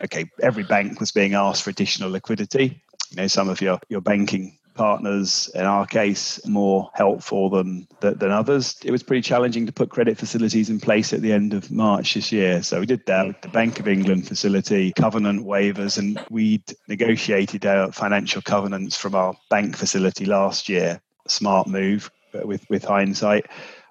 okay, 0.06 0.32
every 0.41 0.63
bank 0.63 1.02
was 1.02 1.12
being 1.12 1.34
asked 1.34 1.63
for 1.63 1.72
additional 1.72 2.10
liquidity. 2.10 2.82
You 3.12 3.17
know, 3.17 3.28
some 3.28 3.50
of 3.50 3.62
your 3.62 3.80
your 3.89 4.02
banking 4.02 4.58
partners, 4.78 5.50
in 5.54 5.65
our 5.65 5.86
case, 5.86 6.39
more 6.46 6.89
helpful 6.93 7.50
than, 7.50 7.88
than 8.00 8.32
others. 8.32 8.78
It 8.86 8.91
was 8.91 9.04
pretty 9.04 9.22
challenging 9.22 9.65
to 9.65 9.74
put 9.74 9.89
credit 9.89 10.17
facilities 10.17 10.70
in 10.70 10.80
place 10.80 11.12
at 11.12 11.22
the 11.22 11.34
end 11.34 11.54
of 11.54 11.70
March 11.72 12.13
this 12.13 12.32
year. 12.32 12.62
So 12.62 12.80
we 12.80 12.86
did 12.86 13.06
that 13.08 13.28
with 13.28 13.41
the 13.41 13.50
Bank 13.50 13.80
of 13.80 13.88
England 13.88 14.28
facility, 14.28 14.93
covenant 14.93 15.46
waivers, 15.46 15.98
and 15.98 16.24
we'd 16.30 16.63
negotiated 16.88 17.65
our 17.65 17.91
financial 17.91 18.41
covenants 18.41 18.96
from 18.96 19.15
our 19.15 19.36
bank 19.50 19.76
facility 19.76 20.26
last 20.26 20.70
year. 20.70 21.02
Smart 21.28 21.67
move 21.67 22.10
with, 22.46 22.70
with 22.70 22.86
hindsight. 22.86 23.48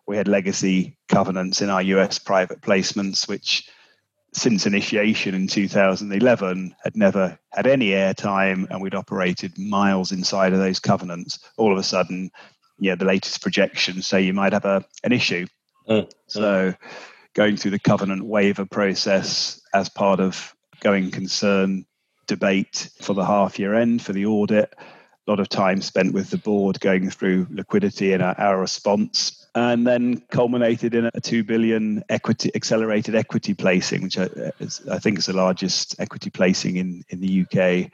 We 0.06 0.16
had 0.16 0.28
legacy 0.28 0.96
covenants 1.08 1.60
in 1.60 1.68
our 1.68 1.82
US 1.82 2.18
private 2.18 2.62
placements, 2.62 3.28
which 3.28 3.68
since 4.36 4.66
initiation 4.66 5.34
in 5.34 5.46
2011 5.46 6.76
had 6.84 6.96
never 6.96 7.38
had 7.52 7.66
any 7.66 7.90
airtime 7.90 8.68
and 8.70 8.82
we'd 8.82 8.94
operated 8.94 9.56
miles 9.58 10.12
inside 10.12 10.52
of 10.52 10.58
those 10.58 10.78
covenants 10.78 11.38
all 11.56 11.72
of 11.72 11.78
a 11.78 11.82
sudden 11.82 12.30
yeah 12.78 12.94
the 12.94 13.06
latest 13.06 13.40
projections 13.40 14.06
say 14.06 14.20
you 14.20 14.34
might 14.34 14.52
have 14.52 14.66
a 14.66 14.84
an 15.04 15.12
issue 15.12 15.46
mm. 15.88 16.08
so 16.26 16.74
going 17.34 17.56
through 17.56 17.70
the 17.70 17.78
covenant 17.78 18.26
waiver 18.26 18.66
process 18.66 19.60
as 19.72 19.88
part 19.88 20.20
of 20.20 20.54
going 20.80 21.10
concern 21.10 21.86
debate 22.26 22.90
for 23.00 23.14
the 23.14 23.24
half 23.24 23.58
year 23.58 23.74
end 23.74 24.02
for 24.02 24.12
the 24.12 24.26
audit 24.26 24.74
lot 25.26 25.40
of 25.40 25.48
time 25.48 25.80
spent 25.82 26.12
with 26.12 26.30
the 26.30 26.38
board 26.38 26.80
going 26.80 27.10
through 27.10 27.46
liquidity 27.50 28.12
and 28.12 28.22
our, 28.22 28.38
our 28.38 28.60
response 28.60 29.46
and 29.54 29.86
then 29.86 30.22
culminated 30.30 30.94
in 30.94 31.10
a 31.12 31.20
2 31.20 31.42
billion 31.42 32.04
equity 32.08 32.50
accelerated 32.54 33.14
equity 33.14 33.54
placing 33.54 34.02
which 34.02 34.18
uh, 34.18 34.28
I, 34.36 34.94
I, 34.94 34.98
think 34.98 35.18
is 35.18 35.26
the 35.26 35.32
largest 35.32 35.98
equity 35.98 36.30
placing 36.30 36.76
in, 36.76 37.04
in 37.08 37.20
the 37.20 37.42
UK 37.42 37.90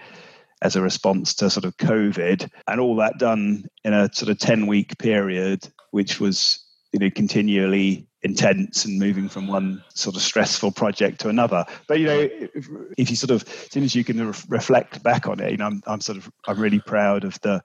as 0.60 0.76
a 0.76 0.82
response 0.82 1.34
to 1.34 1.48
sort 1.48 1.64
of 1.64 1.76
covid 1.76 2.50
and 2.66 2.80
all 2.80 2.96
that 2.96 3.18
done 3.18 3.64
in 3.84 3.92
a 3.92 4.12
sort 4.12 4.30
of 4.30 4.38
10 4.38 4.66
week 4.66 4.98
period 4.98 5.66
which 5.90 6.20
was 6.20 6.62
you 6.92 6.98
know 6.98 7.10
continually 7.10 8.06
intense 8.22 8.84
and 8.84 8.98
moving 8.98 9.28
from 9.28 9.46
one 9.46 9.82
sort 9.94 10.16
of 10.16 10.22
stressful 10.22 10.72
project 10.72 11.20
to 11.20 11.28
another. 11.28 11.64
But 11.88 11.98
you 11.98 12.06
know, 12.06 12.18
if, 12.20 12.68
if 12.96 13.10
you 13.10 13.16
sort 13.16 13.30
of 13.30 13.42
as 13.42 13.72
soon 13.72 13.82
as 13.82 13.94
you 13.94 14.04
can 14.04 14.24
re- 14.24 14.34
reflect 14.48 15.02
back 15.02 15.26
on 15.26 15.40
it, 15.40 15.50
you 15.50 15.56
know, 15.56 15.66
I'm, 15.66 15.82
I'm 15.86 16.00
sort 16.00 16.18
of 16.18 16.30
I'm 16.46 16.58
really 16.58 16.80
proud 16.80 17.24
of 17.24 17.40
the 17.40 17.62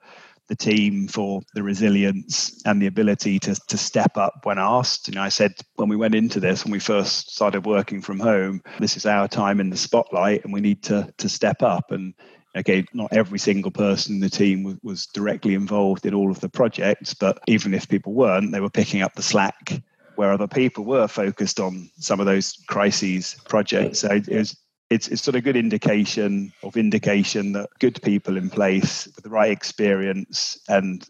the 0.48 0.56
team 0.56 1.06
for 1.08 1.42
the 1.54 1.62
resilience 1.62 2.60
and 2.64 2.80
the 2.80 2.86
ability 2.86 3.38
to 3.40 3.54
to 3.68 3.78
step 3.78 4.16
up 4.16 4.40
when 4.44 4.58
asked. 4.58 5.08
You 5.08 5.14
know, 5.14 5.22
I 5.22 5.28
said 5.28 5.54
when 5.76 5.88
we 5.88 5.96
went 5.96 6.14
into 6.14 6.40
this, 6.40 6.64
when 6.64 6.72
we 6.72 6.80
first 6.80 7.30
started 7.30 7.66
working 7.66 8.00
from 8.00 8.18
home, 8.18 8.62
this 8.80 8.96
is 8.96 9.06
our 9.06 9.28
time 9.28 9.60
in 9.60 9.70
the 9.70 9.76
spotlight, 9.76 10.44
and 10.44 10.52
we 10.52 10.60
need 10.60 10.82
to 10.84 11.12
to 11.18 11.28
step 11.28 11.62
up. 11.62 11.92
And 11.92 12.14
okay, 12.56 12.84
not 12.92 13.12
every 13.12 13.38
single 13.38 13.70
person 13.70 14.14
in 14.14 14.20
the 14.20 14.30
team 14.30 14.64
was, 14.64 14.76
was 14.82 15.06
directly 15.06 15.54
involved 15.54 16.04
in 16.06 16.14
all 16.14 16.30
of 16.30 16.40
the 16.40 16.48
projects, 16.48 17.14
but 17.14 17.38
even 17.46 17.74
if 17.74 17.88
people 17.88 18.14
weren't, 18.14 18.50
they 18.50 18.60
were 18.60 18.70
picking 18.70 19.02
up 19.02 19.14
the 19.14 19.22
slack 19.22 19.80
where 20.18 20.32
other 20.32 20.48
people 20.48 20.84
were 20.84 21.06
focused 21.06 21.60
on 21.60 21.88
some 21.98 22.18
of 22.18 22.26
those 22.26 22.52
crises 22.66 23.36
projects. 23.46 24.00
So 24.00 24.10
it 24.10 24.28
was, 24.28 24.56
it's, 24.90 25.06
it's 25.06 25.22
sort 25.22 25.36
of 25.36 25.38
a 25.38 25.42
good 25.42 25.56
indication 25.56 26.52
of 26.64 26.76
indication 26.76 27.52
that 27.52 27.70
good 27.78 28.02
people 28.02 28.36
in 28.36 28.50
place 28.50 29.06
with 29.14 29.22
the 29.22 29.30
right 29.30 29.52
experience 29.52 30.58
and 30.68 31.06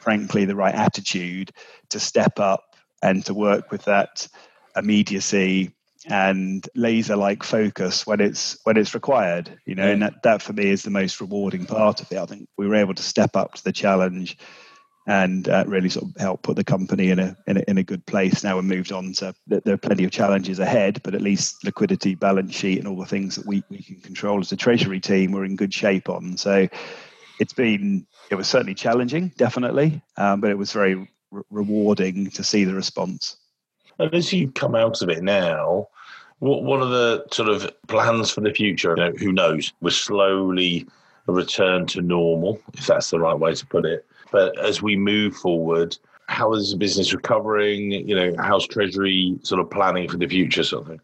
frankly 0.00 0.44
the 0.44 0.54
right 0.54 0.74
attitude 0.74 1.52
to 1.88 1.98
step 1.98 2.38
up 2.38 2.76
and 3.02 3.24
to 3.24 3.32
work 3.32 3.72
with 3.72 3.86
that 3.86 4.28
immediacy 4.76 5.72
and 6.10 6.68
laser 6.74 7.16
like 7.16 7.42
focus 7.42 8.06
when 8.06 8.20
it's 8.20 8.58
when 8.64 8.76
it's 8.76 8.94
required 8.94 9.58
you 9.66 9.74
know 9.74 9.86
and 9.86 10.00
that, 10.00 10.22
that 10.22 10.40
for 10.40 10.54
me 10.54 10.70
is 10.70 10.82
the 10.82 10.90
most 10.90 11.20
rewarding 11.20 11.66
part 11.66 12.00
of 12.00 12.10
it 12.10 12.16
i 12.16 12.24
think 12.24 12.48
we 12.56 12.66
were 12.66 12.74
able 12.74 12.94
to 12.94 13.02
step 13.02 13.36
up 13.36 13.52
to 13.52 13.64
the 13.64 13.72
challenge 13.72 14.38
and 15.06 15.48
uh, 15.48 15.64
really 15.66 15.88
sort 15.88 16.04
of 16.04 16.20
help 16.20 16.42
put 16.42 16.56
the 16.56 16.64
company 16.64 17.10
in 17.10 17.18
a, 17.18 17.36
in 17.46 17.56
a 17.56 17.64
in 17.68 17.78
a 17.78 17.82
good 17.82 18.04
place. 18.06 18.44
Now 18.44 18.56
we're 18.56 18.62
moved 18.62 18.92
on 18.92 19.12
to 19.14 19.34
there 19.46 19.74
are 19.74 19.78
plenty 19.78 20.04
of 20.04 20.10
challenges 20.10 20.58
ahead, 20.58 21.00
but 21.02 21.14
at 21.14 21.22
least 21.22 21.64
liquidity, 21.64 22.14
balance 22.14 22.54
sheet, 22.54 22.78
and 22.78 22.86
all 22.86 22.96
the 22.96 23.06
things 23.06 23.36
that 23.36 23.46
we 23.46 23.62
we 23.70 23.82
can 23.82 24.00
control 24.00 24.40
as 24.40 24.52
a 24.52 24.56
treasury 24.56 25.00
team, 25.00 25.32
we're 25.32 25.44
in 25.44 25.56
good 25.56 25.74
shape 25.74 26.08
on. 26.08 26.36
So 26.36 26.68
it's 27.38 27.52
been 27.52 28.06
it 28.30 28.34
was 28.34 28.48
certainly 28.48 28.74
challenging, 28.74 29.32
definitely, 29.36 30.02
um, 30.16 30.40
but 30.40 30.50
it 30.50 30.58
was 30.58 30.72
very 30.72 30.94
re- 31.30 31.42
rewarding 31.50 32.30
to 32.30 32.44
see 32.44 32.64
the 32.64 32.74
response. 32.74 33.36
And 33.98 34.14
as 34.14 34.32
you 34.32 34.50
come 34.52 34.74
out 34.74 35.02
of 35.02 35.08
it 35.08 35.22
now, 35.22 35.88
what 36.38 36.62
what 36.62 36.80
are 36.80 36.88
the 36.88 37.24
sort 37.30 37.48
of 37.48 37.70
plans 37.88 38.30
for 38.30 38.42
the 38.42 38.52
future? 38.52 39.12
Who 39.18 39.32
knows? 39.32 39.72
We're 39.80 39.90
slowly 39.90 40.86
a 41.26 41.32
return 41.32 41.86
to 41.86 42.02
normal, 42.02 42.60
if 42.74 42.86
that's 42.86 43.10
the 43.10 43.20
right 43.20 43.38
way 43.38 43.54
to 43.54 43.66
put 43.66 43.84
it. 43.84 44.06
But 44.30 44.58
as 44.58 44.82
we 44.82 44.96
move 44.96 45.36
forward, 45.36 45.96
how 46.26 46.52
is 46.54 46.70
the 46.70 46.76
business 46.76 47.12
recovering? 47.12 47.90
You 47.90 48.14
know, 48.14 48.34
how's 48.38 48.66
Treasury 48.66 49.38
sort 49.42 49.60
of 49.60 49.70
planning 49.70 50.08
for 50.08 50.16
the 50.16 50.28
future, 50.28 50.62
sort 50.62 50.82
of 50.82 50.88
thing? 50.88 51.00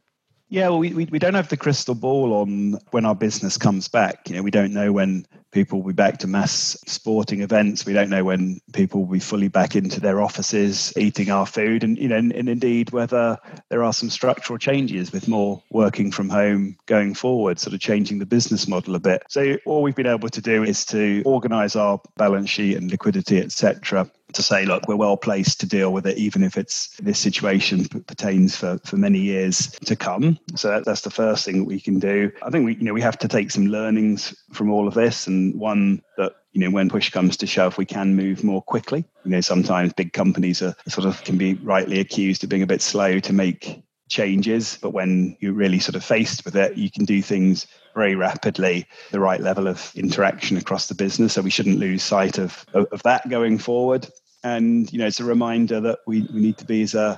Yeah, 0.48 0.68
well, 0.68 0.78
we, 0.78 0.92
we, 0.92 1.18
don't 1.18 1.34
have 1.34 1.48
the 1.48 1.56
crystal 1.56 1.96
ball 1.96 2.32
on 2.34 2.78
when 2.92 3.04
our 3.04 3.16
business 3.16 3.58
comes 3.58 3.88
back. 3.88 4.28
You 4.28 4.36
know, 4.36 4.42
we 4.42 4.52
don't 4.52 4.72
know 4.72 4.92
when 4.92 5.26
people 5.50 5.80
will 5.80 5.88
be 5.88 5.94
back 5.94 6.18
to 6.18 6.28
mass 6.28 6.76
sporting 6.86 7.40
events. 7.40 7.84
We 7.84 7.92
don't 7.92 8.10
know 8.10 8.22
when 8.22 8.60
people 8.72 9.00
will 9.00 9.12
be 9.12 9.18
fully 9.18 9.48
back 9.48 9.74
into 9.74 10.00
their 10.00 10.22
offices 10.22 10.92
eating 10.96 11.30
our 11.30 11.46
food, 11.46 11.82
and 11.82 11.98
you 11.98 12.06
know, 12.08 12.16
and, 12.16 12.32
and 12.32 12.48
indeed 12.48 12.90
whether 12.90 13.38
there 13.70 13.82
are 13.82 13.92
some 13.92 14.08
structural 14.08 14.56
changes 14.56 15.10
with 15.10 15.26
more 15.26 15.62
working 15.70 16.12
from 16.12 16.28
home 16.28 16.76
going 16.86 17.14
forward, 17.14 17.58
sort 17.58 17.74
of 17.74 17.80
changing 17.80 18.20
the 18.20 18.26
business 18.26 18.68
model 18.68 18.94
a 18.94 19.00
bit. 19.00 19.24
So 19.28 19.56
all 19.66 19.82
we've 19.82 19.96
been 19.96 20.06
able 20.06 20.28
to 20.28 20.40
do 20.40 20.62
is 20.62 20.84
to 20.86 21.22
organise 21.26 21.74
our 21.74 22.00
balance 22.16 22.50
sheet 22.50 22.76
and 22.76 22.88
liquidity, 22.88 23.38
etc., 23.38 24.08
to 24.36 24.42
say, 24.42 24.64
look, 24.64 24.86
we're 24.88 24.96
well 24.96 25.16
placed 25.16 25.60
to 25.60 25.66
deal 25.66 25.92
with 25.92 26.06
it, 26.06 26.16
even 26.18 26.42
if 26.42 26.56
it's 26.56 26.96
this 26.98 27.18
situation 27.18 27.86
pertains 27.88 28.56
for, 28.56 28.78
for 28.84 28.96
many 28.96 29.18
years 29.18 29.70
to 29.84 29.96
come. 29.96 30.38
So 30.54 30.68
that, 30.68 30.84
that's 30.84 31.02
the 31.02 31.10
first 31.10 31.44
thing 31.44 31.58
that 31.60 31.64
we 31.64 31.80
can 31.80 31.98
do. 31.98 32.30
I 32.42 32.50
think 32.50 32.64
we, 32.64 32.76
you 32.76 32.84
know, 32.84 32.94
we 32.94 33.02
have 33.02 33.18
to 33.18 33.28
take 33.28 33.50
some 33.50 33.66
learnings 33.66 34.34
from 34.52 34.70
all 34.70 34.86
of 34.86 34.94
this, 34.94 35.26
and 35.26 35.58
one 35.58 36.02
that 36.16 36.32
you 36.52 36.60
know 36.60 36.70
when 36.70 36.88
push 36.88 37.10
comes 37.10 37.36
to 37.38 37.46
shove, 37.46 37.78
we 37.78 37.86
can 37.86 38.14
move 38.14 38.44
more 38.44 38.62
quickly. 38.62 39.04
You 39.24 39.32
know, 39.32 39.40
sometimes 39.40 39.92
big 39.92 40.12
companies 40.12 40.62
are 40.62 40.74
sort 40.88 41.06
of 41.06 41.22
can 41.24 41.36
be 41.36 41.54
rightly 41.54 42.00
accused 42.00 42.44
of 42.44 42.50
being 42.50 42.62
a 42.62 42.66
bit 42.66 42.82
slow 42.82 43.18
to 43.20 43.32
make 43.32 43.82
changes 44.08 44.78
but 44.80 44.90
when 44.90 45.36
you're 45.40 45.52
really 45.52 45.80
sort 45.80 45.96
of 45.96 46.04
faced 46.04 46.44
with 46.44 46.54
it 46.54 46.76
you 46.76 46.88
can 46.88 47.04
do 47.04 47.20
things 47.20 47.66
very 47.94 48.14
rapidly 48.14 48.86
the 49.10 49.18
right 49.18 49.40
level 49.40 49.66
of 49.66 49.92
interaction 49.96 50.56
across 50.56 50.86
the 50.86 50.94
business 50.94 51.32
so 51.32 51.42
we 51.42 51.50
shouldn't 51.50 51.78
lose 51.78 52.04
sight 52.04 52.38
of 52.38 52.64
of 52.74 53.02
that 53.02 53.28
going 53.28 53.58
forward 53.58 54.08
and 54.54 54.92
you 54.92 54.98
know 54.98 55.06
it's 55.06 55.20
a 55.20 55.24
reminder 55.24 55.80
that 55.80 55.98
we, 56.06 56.22
we 56.32 56.40
need 56.40 56.58
to 56.58 56.64
be 56.64 56.82
as 56.82 56.94
uh, 56.94 57.16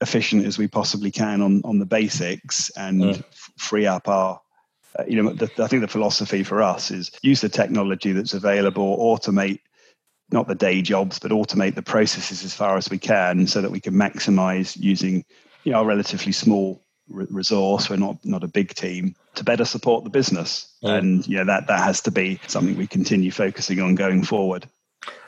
efficient 0.00 0.44
as 0.44 0.58
we 0.58 0.68
possibly 0.68 1.10
can 1.10 1.40
on 1.40 1.62
on 1.64 1.78
the 1.78 1.86
basics 1.86 2.70
and 2.76 3.00
mm. 3.00 3.18
f- 3.18 3.50
free 3.56 3.86
up 3.86 4.08
our 4.08 4.40
uh, 4.98 5.04
you 5.06 5.22
know 5.22 5.32
the, 5.32 5.50
i 5.62 5.66
think 5.66 5.82
the 5.82 5.88
philosophy 5.88 6.42
for 6.42 6.62
us 6.62 6.90
is 6.90 7.10
use 7.22 7.40
the 7.40 7.48
technology 7.48 8.12
that's 8.12 8.34
available 8.34 8.98
automate 8.98 9.60
not 10.30 10.48
the 10.48 10.54
day 10.54 10.82
jobs 10.82 11.18
but 11.18 11.30
automate 11.30 11.74
the 11.74 11.82
processes 11.82 12.44
as 12.44 12.54
far 12.54 12.76
as 12.76 12.90
we 12.90 12.98
can 12.98 13.46
so 13.46 13.60
that 13.60 13.70
we 13.70 13.80
can 13.80 13.94
maximize 13.94 14.76
using 14.76 15.24
you 15.64 15.72
know, 15.72 15.80
a 15.80 15.84
relatively 15.84 16.32
small 16.32 16.80
resource. 17.08 17.90
We're 17.90 17.96
not 17.96 18.24
not 18.24 18.44
a 18.44 18.48
big 18.48 18.74
team 18.74 19.16
to 19.34 19.44
better 19.44 19.64
support 19.64 20.04
the 20.04 20.10
business, 20.10 20.72
yeah. 20.80 20.94
and 20.94 21.26
you 21.26 21.38
know 21.38 21.46
that 21.46 21.66
that 21.66 21.80
has 21.80 22.02
to 22.02 22.10
be 22.10 22.38
something 22.46 22.76
we 22.76 22.86
continue 22.86 23.30
focusing 23.30 23.80
on 23.80 23.94
going 23.94 24.22
forward. 24.22 24.68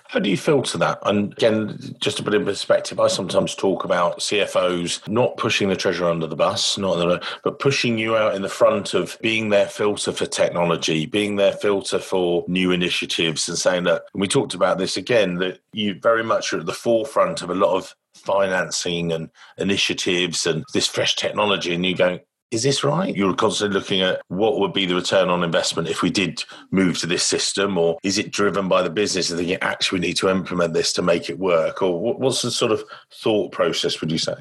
How 0.09 0.21
do 0.21 0.31
you 0.31 0.37
filter 0.37 0.79
that? 0.79 0.99
And 1.03 1.33
again, 1.33 1.97
just 2.01 2.17
to 2.17 2.23
put 2.23 2.35
in 2.35 2.45
perspective, 2.45 3.01
I 3.01 3.09
sometimes 3.09 3.55
talk 3.55 3.85
about 3.85 4.21
CFOs 4.21 5.07
not 5.09 5.37
pushing 5.37 5.69
the 5.69 5.77
treasurer 5.77 6.11
under 6.11 6.27
the 6.27 6.37
bus, 6.37 6.79
not 6.79 6.97
the, 6.97 7.23
but 7.43 7.59
pushing 7.59 7.99
you 7.99 8.17
out 8.17 8.35
in 8.35 8.43
the 8.43 8.49
front 8.49 8.95
of 8.95 9.19
being 9.21 9.49
their 9.49 9.67
filter 9.67 10.13
for 10.13 10.27
technology, 10.27 11.07
being 11.07 11.37
their 11.37 11.53
filter 11.53 11.99
for 11.99 12.45
new 12.47 12.71
initiatives, 12.71 13.49
and 13.49 13.59
saying 13.59 13.85
that. 13.85 14.05
And 14.15 14.21
we 14.21 14.29
talked 14.29 14.55
about 14.55 14.79
this 14.79 14.97
again 14.97 15.37
that 15.37 15.61
you 15.73 15.99
very 16.01 16.23
much 16.23 16.53
are 16.53 16.61
at 16.61 16.67
the 16.67 16.73
forefront 16.73 17.43
of 17.43 17.51
a 17.51 17.55
lot 17.55 17.77
of 17.77 17.95
financing 18.15 19.13
and 19.13 19.31
initiatives 19.59 20.47
and 20.47 20.65
this 20.73 20.87
fresh 20.87 21.17
technology, 21.17 21.75
and 21.75 21.85
you 21.85 21.97
go, 21.97 22.19
is 22.51 22.63
this 22.63 22.85
right? 22.85 23.15
You're 23.15 23.35
constantly 23.35 23.79
looking 23.79 24.03
at 24.03 24.21
what 24.29 24.61
would 24.61 24.73
be 24.73 24.87
the 24.87 24.95
return 24.95 25.29
on 25.29 25.43
investment 25.43 25.89
if 25.89 26.03
we 26.03 26.11
did 26.11 26.45
move 26.71 26.99
to 26.99 27.07
this 27.07 27.25
system, 27.25 27.77
or 27.77 27.99
is 28.03 28.19
it 28.19 28.31
driven 28.31 28.69
by 28.69 28.83
the 28.83 28.91
business 28.91 29.31
and 29.31 29.39
thinking 29.39 29.59
actually 29.63 30.01
we 30.01 30.07
need 30.07 30.17
to 30.19 30.29
implement 30.29 30.73
this 30.73 30.93
to 30.95 31.03
make 31.03 31.29
it 31.29 31.39
work? 31.39 31.83
Or 31.83 32.15
what's 32.15 32.43
the 32.43 32.51
sort 32.51 32.73
of 32.73 32.85
thought 33.13 33.53
process, 33.53 34.01
would 34.01 34.13
you 34.13 34.19
say? 34.19 34.35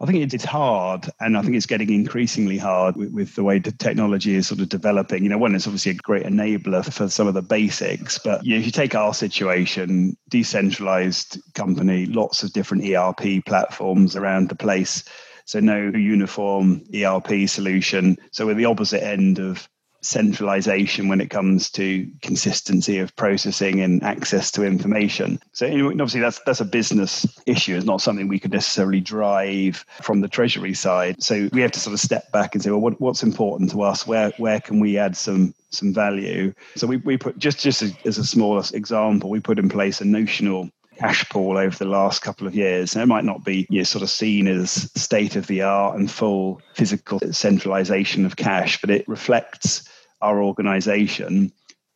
I 0.00 0.06
think 0.06 0.32
it's 0.32 0.44
hard, 0.44 1.08
and 1.20 1.36
I 1.36 1.42
think 1.42 1.54
it's 1.54 1.66
getting 1.66 1.92
increasingly 1.92 2.58
hard 2.58 2.96
with, 2.96 3.12
with, 3.12 3.34
the 3.36 3.44
way 3.44 3.58
the 3.58 3.70
technology 3.70 4.34
is 4.34 4.48
sort 4.48 4.60
of 4.60 4.68
developing. 4.68 5.22
You 5.22 5.28
know, 5.28 5.38
one, 5.38 5.54
it's 5.54 5.66
obviously 5.66 5.92
a 5.92 5.94
great 5.94 6.24
enabler 6.24 6.84
for 6.92 7.08
some 7.08 7.28
of 7.28 7.34
the 7.34 7.42
basics, 7.42 8.18
but 8.18 8.44
you 8.44 8.54
know, 8.54 8.58
if 8.58 8.66
you 8.66 8.72
take 8.72 8.94
our 8.94 9.14
situation, 9.14 10.16
decentralized 10.28 11.40
company, 11.54 12.06
lots 12.06 12.42
of 12.42 12.52
different 12.52 12.84
ERP 12.84 13.44
platforms 13.46 14.16
around 14.16 14.48
the 14.48 14.56
place. 14.56 15.04
So 15.44 15.60
no 15.60 15.90
uniform 15.90 16.84
ERP 16.94 17.48
solution. 17.48 18.16
So 18.30 18.46
we're 18.46 18.54
the 18.54 18.64
opposite 18.64 19.02
end 19.02 19.38
of 19.38 19.68
centralization 20.04 21.08
when 21.08 21.20
it 21.20 21.30
comes 21.30 21.70
to 21.70 22.08
consistency 22.20 22.98
of 22.98 23.16
processing 23.16 23.80
and 23.80 24.02
access 24.02 24.50
to 24.52 24.64
information. 24.64 25.40
So 25.52 25.66
obviously 25.66 26.20
that's 26.20 26.40
that's 26.44 26.60
a 26.60 26.66
business 26.66 27.26
issue. 27.46 27.76
It's 27.76 27.86
not 27.86 28.00
something 28.00 28.28
we 28.28 28.38
could 28.38 28.52
necessarily 28.52 29.00
drive 29.00 29.84
from 30.02 30.20
the 30.20 30.28
treasury 30.28 30.74
side. 30.74 31.22
So 31.22 31.48
we 31.52 31.62
have 31.62 31.72
to 31.72 31.80
sort 31.80 31.94
of 31.94 32.00
step 32.00 32.30
back 32.32 32.54
and 32.54 32.62
say, 32.62 32.70
well, 32.70 32.80
what, 32.80 33.00
what's 33.00 33.22
important 33.22 33.70
to 33.70 33.82
us? 33.82 34.06
Where 34.06 34.30
where 34.36 34.60
can 34.60 34.78
we 34.78 34.98
add 34.98 35.16
some 35.16 35.54
some 35.70 35.94
value? 35.94 36.52
So 36.76 36.86
we, 36.86 36.98
we 36.98 37.16
put 37.16 37.38
just 37.38 37.60
just 37.60 37.82
as 37.82 38.18
a 38.18 38.24
small 38.24 38.58
example, 38.58 39.30
we 39.30 39.40
put 39.40 39.58
in 39.58 39.68
place 39.68 40.00
a 40.00 40.04
notional 40.04 40.70
cash 40.96 41.28
pool 41.28 41.56
over 41.56 41.76
the 41.76 41.84
last 41.84 42.22
couple 42.22 42.46
of 42.46 42.54
years. 42.54 42.94
And 42.94 43.02
it 43.02 43.06
might 43.06 43.24
not 43.24 43.44
be 43.44 43.66
you 43.70 43.78
know, 43.78 43.84
sort 43.84 44.02
of 44.02 44.10
seen 44.10 44.46
as 44.46 44.90
state 44.94 45.36
of 45.36 45.46
the 45.46 45.62
art 45.62 45.98
and 45.98 46.10
full 46.10 46.60
physical 46.74 47.20
centralization 47.32 48.24
of 48.24 48.36
cash, 48.36 48.80
but 48.80 48.90
it 48.90 49.08
reflects 49.08 49.88
our 50.20 50.42
organization 50.42 51.52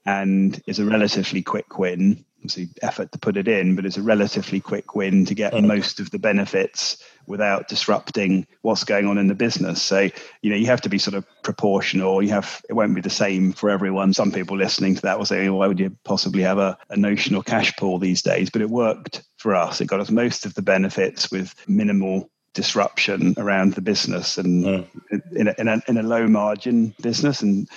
and 0.07 0.63
is 0.67 0.79
a 0.79 0.85
relatively 0.85 1.43
quick 1.43 1.79
win 1.79 2.25
obviously 2.39 2.69
effort 2.83 3.11
to 3.13 3.19
put 3.19 3.37
it 3.37 3.49
in, 3.49 3.75
but 3.77 3.85
it's 3.85 3.97
a 3.97 4.03
relatively 4.03 4.61
quick 4.61 4.95
win 4.95 5.27
to 5.27 5.35
get 5.35 5.61
most 5.63 5.99
of 6.01 6.11
the 6.11 6.19
benefits 6.19 7.03
without 7.27 7.69
disrupting 7.69 8.47
what's 8.63 8.85
going 8.85 9.07
on 9.07 9.19
in 9.19 9.27
the 9.27 9.35
business. 9.35 9.83
So, 9.83 10.09
you 10.41 10.51
know, 10.51 10.57
you 10.57 10.67
have 10.67 10.81
to 10.83 10.89
be 10.89 10.99
sort 10.99 11.15
of 11.15 11.27
proportional. 11.43 12.23
You 12.23 12.31
have 12.31 12.63
it 12.69 12.75
won't 12.75 12.95
be 12.95 13.01
the 13.01 13.11
same 13.11 13.53
for 13.53 13.71
everyone. 13.71 14.15
Some 14.15 14.33
people 14.33 14.57
listening 14.57 14.95
to 14.95 15.03
that 15.03 15.19
will 15.19 15.27
say, 15.27 15.49
why 15.51 15.67
would 15.67 15.81
you 15.81 15.97
possibly 16.05 16.43
have 16.43 16.59
a, 16.59 16.79
a 16.89 16.97
notional 16.97 17.43
cash 17.43 17.77
pool 17.77 17.99
these 17.99 18.23
days? 18.23 18.51
But 18.51 18.63
it 18.63 18.71
worked 18.71 19.25
for 19.37 19.55
us. 19.55 19.81
It 19.81 19.87
got 19.87 20.01
us 20.01 20.11
most 20.11 20.47
of 20.47 20.55
the 20.55 20.63
benefits 20.63 21.31
with 21.31 21.55
minimal 21.69 22.31
disruption 22.55 23.35
around 23.37 23.75
the 23.75 23.81
business 23.81 24.39
and 24.39 24.87
in, 25.33 25.49
a, 25.49 25.55
in, 25.59 25.69
a, 25.69 25.83
in 25.87 25.99
a 25.99 26.03
low 26.03 26.27
margin 26.27 26.95
business 27.01 27.43
and 27.43 27.69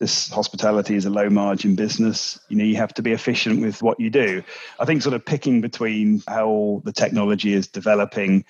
this 0.00 0.30
hospitality 0.30 0.96
is 0.96 1.04
a 1.04 1.10
low 1.10 1.28
margin 1.28 1.76
business. 1.76 2.40
You 2.48 2.56
know, 2.56 2.64
you 2.64 2.76
have 2.76 2.94
to 2.94 3.02
be 3.02 3.12
efficient 3.12 3.60
with 3.60 3.82
what 3.82 4.00
you 4.00 4.08
do. 4.08 4.42
I 4.80 4.86
think 4.86 5.02
sort 5.02 5.14
of 5.14 5.24
picking 5.24 5.60
between 5.60 6.22
how 6.26 6.80
the 6.84 6.92
technology 6.92 7.52
is 7.52 7.68
developing, 7.68 8.46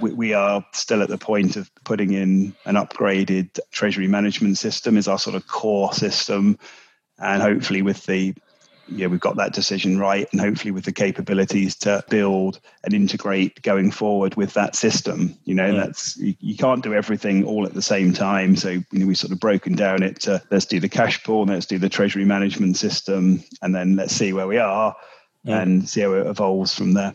we, 0.00 0.12
we 0.12 0.34
are 0.34 0.66
still 0.72 1.00
at 1.00 1.08
the 1.08 1.16
point 1.16 1.56
of 1.56 1.70
putting 1.84 2.12
in 2.12 2.54
an 2.64 2.74
upgraded 2.74 3.60
treasury 3.70 4.08
management 4.08 4.58
system 4.58 4.96
is 4.96 5.06
our 5.06 5.20
sort 5.20 5.36
of 5.36 5.46
core 5.46 5.92
system. 5.92 6.58
And 7.20 7.42
hopefully 7.42 7.80
with 7.80 8.04
the 8.06 8.34
yeah, 8.90 9.06
we've 9.06 9.20
got 9.20 9.36
that 9.36 9.52
decision 9.52 9.98
right, 9.98 10.28
and 10.32 10.40
hopefully 10.40 10.70
with 10.70 10.84
the 10.84 10.92
capabilities 10.92 11.76
to 11.76 12.04
build 12.08 12.60
and 12.84 12.94
integrate 12.94 13.62
going 13.62 13.90
forward 13.90 14.34
with 14.36 14.54
that 14.54 14.74
system. 14.74 15.36
You 15.44 15.54
know, 15.54 15.72
mm. 15.72 15.76
that's 15.76 16.16
you, 16.16 16.34
you, 16.40 16.56
can't 16.56 16.82
do 16.82 16.94
everything 16.94 17.44
all 17.44 17.66
at 17.66 17.74
the 17.74 17.82
same 17.82 18.12
time. 18.12 18.56
So 18.56 18.70
you 18.70 18.84
know, 18.92 19.06
we 19.06 19.14
sort 19.14 19.32
of 19.32 19.40
broken 19.40 19.74
down 19.74 20.02
it 20.02 20.20
to 20.20 20.42
let's 20.50 20.66
do 20.66 20.80
the 20.80 20.88
cash 20.88 21.22
pool, 21.22 21.44
let's 21.44 21.66
do 21.66 21.78
the 21.78 21.88
treasury 21.88 22.24
management 22.24 22.76
system, 22.76 23.42
and 23.62 23.74
then 23.74 23.96
let's 23.96 24.14
see 24.14 24.32
where 24.32 24.46
we 24.46 24.58
are 24.58 24.96
mm. 25.46 25.62
and 25.62 25.88
see 25.88 26.00
how 26.02 26.12
it 26.14 26.26
evolves 26.26 26.74
from 26.74 26.94
there. 26.94 27.14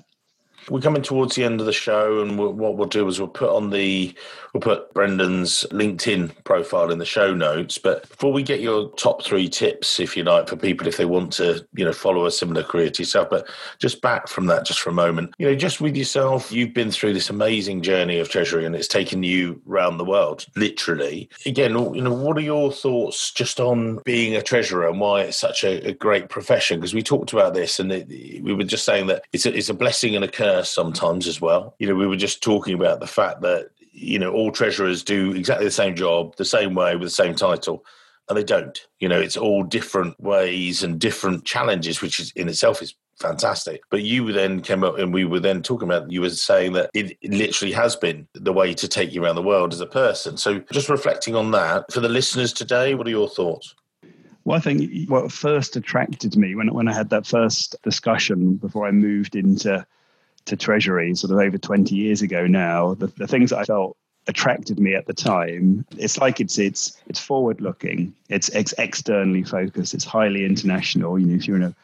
We're 0.69 0.81
coming 0.81 1.01
towards 1.01 1.35
the 1.35 1.43
end 1.43 1.59
of 1.59 1.65
the 1.65 1.73
show, 1.73 2.21
and 2.21 2.37
we'll, 2.37 2.53
what 2.53 2.77
we'll 2.77 2.87
do 2.87 3.07
is 3.07 3.19
we'll 3.19 3.27
put 3.27 3.49
on 3.49 3.69
the 3.69 4.13
we'll 4.53 4.61
put 4.61 4.93
Brendan's 4.93 5.65
LinkedIn 5.71 6.31
profile 6.43 6.91
in 6.91 6.99
the 6.99 7.05
show 7.05 7.33
notes. 7.33 7.77
But 7.77 8.07
before 8.07 8.31
we 8.31 8.43
get 8.43 8.61
your 8.61 8.89
top 8.91 9.23
three 9.23 9.49
tips, 9.49 9.99
if 9.99 10.15
you 10.15 10.23
like, 10.23 10.47
for 10.47 10.55
people 10.55 10.87
if 10.87 10.97
they 10.97 11.05
want 11.05 11.33
to, 11.33 11.65
you 11.73 11.83
know, 11.83 11.93
follow 11.93 12.25
a 12.25 12.31
similar 12.31 12.63
career 12.63 12.89
to 12.91 13.01
yourself, 13.01 13.29
but 13.29 13.49
just 13.79 14.01
back 14.01 14.27
from 14.27 14.45
that, 14.47 14.65
just 14.65 14.79
for 14.79 14.89
a 14.89 14.93
moment, 14.93 15.33
you 15.37 15.47
know, 15.47 15.55
just 15.55 15.81
with 15.81 15.97
yourself, 15.97 16.51
you've 16.51 16.73
been 16.73 16.91
through 16.91 17.13
this 17.13 17.29
amazing 17.29 17.81
journey 17.81 18.19
of 18.19 18.29
treasury, 18.29 18.65
and 18.65 18.75
it's 18.75 18.87
taken 18.87 19.23
you 19.23 19.61
around 19.67 19.97
the 19.97 20.05
world, 20.05 20.45
literally. 20.55 21.29
Again, 21.45 21.71
you 21.71 22.01
know, 22.01 22.13
what 22.13 22.37
are 22.37 22.41
your 22.41 22.71
thoughts 22.71 23.31
just 23.31 23.59
on 23.59 23.97
being 24.05 24.35
a 24.35 24.41
treasurer 24.41 24.87
and 24.87 24.99
why 24.99 25.21
it's 25.21 25.37
such 25.37 25.63
a, 25.63 25.87
a 25.87 25.93
great 25.93 26.29
profession? 26.29 26.79
Because 26.79 26.93
we 26.93 27.01
talked 27.01 27.33
about 27.33 27.53
this, 27.53 27.79
and 27.79 27.91
it, 27.91 28.07
we 28.43 28.53
were 28.53 28.63
just 28.63 28.85
saying 28.85 29.07
that 29.07 29.25
it's 29.33 29.45
a, 29.45 29.55
it's 29.55 29.69
a 29.69 29.73
blessing 29.73 30.15
and 30.15 30.23
a 30.23 30.27
curse 30.27 30.52
sometimes 30.61 31.27
as 31.27 31.41
well. 31.41 31.75
You 31.79 31.87
know, 31.87 31.95
we 31.95 32.05
were 32.05 32.15
just 32.15 32.43
talking 32.43 32.75
about 32.75 32.99
the 32.99 33.07
fact 33.07 33.41
that, 33.41 33.69
you 33.91 34.19
know, 34.19 34.31
all 34.31 34.51
treasurers 34.51 35.03
do 35.03 35.33
exactly 35.33 35.65
the 35.65 35.71
same 35.71 35.95
job, 35.95 36.35
the 36.35 36.45
same 36.45 36.75
way, 36.75 36.95
with 36.95 37.07
the 37.07 37.09
same 37.09 37.33
title. 37.33 37.85
And 38.29 38.37
they 38.37 38.43
don't. 38.43 38.79
You 38.99 39.09
know, 39.09 39.19
it's 39.19 39.37
all 39.37 39.63
different 39.63 40.19
ways 40.19 40.83
and 40.83 40.99
different 40.99 41.45
challenges, 41.45 42.01
which 42.01 42.19
is 42.19 42.31
in 42.35 42.47
itself 42.47 42.81
is 42.81 42.95
fantastic. 43.19 43.81
But 43.89 44.03
you 44.03 44.31
then 44.31 44.61
came 44.61 44.83
up 44.83 44.97
and 44.97 45.13
we 45.13 45.25
were 45.25 45.39
then 45.39 45.61
talking 45.61 45.87
about, 45.87 46.11
you 46.11 46.21
were 46.21 46.29
saying 46.29 46.73
that 46.73 46.89
it, 46.93 47.17
literally 47.23 47.73
has 47.73 47.95
been 47.95 48.27
the 48.33 48.53
way 48.53 48.73
to 48.73 48.87
take 48.87 49.13
you 49.13 49.23
around 49.23 49.35
the 49.35 49.43
world 49.43 49.73
as 49.73 49.81
a 49.81 49.85
person. 49.85 50.37
So 50.37 50.59
just 50.71 50.89
reflecting 50.89 51.35
on 51.35 51.51
that, 51.51 51.91
for 51.91 51.99
the 51.99 52.09
listeners 52.09 52.53
today, 52.53 52.95
what 52.95 53.07
are 53.07 53.11
your 53.11 53.29
thoughts? 53.29 53.75
Well, 54.45 54.57
I 54.57 54.61
think 54.61 55.09
what 55.09 55.31
first 55.31 55.75
attracted 55.75 56.35
me 56.35 56.55
when, 56.55 56.73
when 56.73 56.87
I 56.87 56.93
had 56.93 57.09
that 57.11 57.25
first 57.25 57.75
discussion 57.83 58.55
before 58.55 58.85
I 58.87 58.91
moved 58.91 59.35
into 59.35 59.85
to 60.45 60.55
Treasury 60.55 61.15
sort 61.15 61.31
of 61.31 61.39
over 61.39 61.57
20 61.57 61.95
years 61.95 62.21
ago 62.21 62.47
now, 62.47 62.93
the, 62.93 63.07
the 63.07 63.27
things 63.27 63.49
that 63.51 63.59
I 63.59 63.63
felt 63.63 63.97
attracted 64.27 64.79
me 64.79 64.95
at 64.95 65.05
the 65.05 65.13
time 65.13 65.85
it's 65.97 66.17
like 66.17 66.39
it's 66.39 66.57
it's 66.57 66.97
it's 67.07 67.19
forward 67.19 67.59
looking. 67.59 68.13
It's, 68.29 68.47
it's 68.49 68.73
externally 68.77 69.43
focused. 69.43 69.93
It's 69.93 70.05
highly 70.05 70.45
international 70.45 71.19
you 71.19 71.27
know 71.27 71.35
if 71.35 71.47
you're 71.47 71.57
in 71.57 71.63
a 71.63 71.75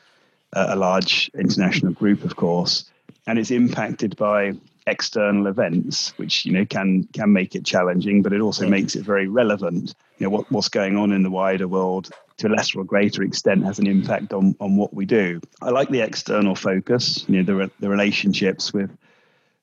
a 0.54 0.76
large 0.76 1.30
international 1.38 1.94
group 1.94 2.24
of 2.24 2.36
course. 2.36 2.86
And 3.28 3.38
it's 3.38 3.52
impacted 3.52 4.16
by 4.16 4.54
external 4.88 5.46
events 5.46 6.18
which 6.18 6.46
you 6.46 6.52
know 6.54 6.66
can 6.66 7.04
can 7.14 7.32
make 7.32 7.54
it 7.54 7.64
challenging 7.64 8.24
but 8.24 8.34
it 8.34 8.42
also 8.42 8.68
makes 8.68 8.96
it 8.96 9.04
very 9.04 9.28
relevant. 9.28 9.94
You 10.18 10.26
know 10.26 10.32
what, 10.32 10.52
what's 10.52 10.70
going 10.70 10.98
on 10.98 11.12
in 11.12 11.24
the 11.24 11.30
wider 11.30 11.68
world 11.68 12.10
to 12.40 12.48
a 12.48 12.50
lesser 12.50 12.80
or 12.80 12.84
greater 12.84 13.24
extent 13.24 13.66
has 13.66 13.80
an 13.80 13.88
impact 13.88 14.34
on, 14.34 14.56
on 14.60 14.76
what 14.76 14.94
we 14.94 15.06
do. 15.06 15.40
I 15.62 15.70
like 15.70 15.90
the 15.90 16.02
external 16.02 16.56
focus, 16.56 17.26
you 17.28 17.42
know, 17.42 17.44
the, 17.44 17.72
the 17.80 17.90
relationships 17.90 18.74
with 18.74 18.96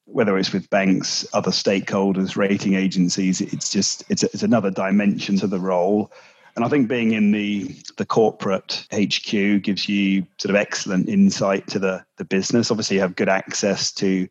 whether 0.04 0.38
it's 0.38 0.52
with 0.52 0.70
banks, 0.70 1.26
other 1.32 1.50
stakeholders, 1.50 2.36
rating 2.36 2.74
agencies, 2.74 3.40
it's 3.40 3.70
just 3.70 4.04
it's, 4.08 4.22
it's 4.22 4.42
another 4.42 4.70
dimension 4.70 5.36
to 5.38 5.46
the 5.46 5.58
role. 5.58 6.12
And 6.54 6.64
I 6.64 6.68
think 6.68 6.88
being 6.88 7.12
in 7.12 7.32
the 7.32 7.76
the 7.98 8.06
corporate 8.06 8.86
HQ 8.92 9.62
gives 9.62 9.88
you 9.88 10.26
sort 10.38 10.50
of 10.50 10.56
excellent 10.56 11.08
insight 11.08 11.66
to 11.68 11.78
the 11.78 12.04
the 12.16 12.24
business. 12.24 12.70
Obviously, 12.70 12.96
you 12.96 13.02
have 13.02 13.16
good 13.16 13.28
access 13.28 13.92
to 13.94 14.28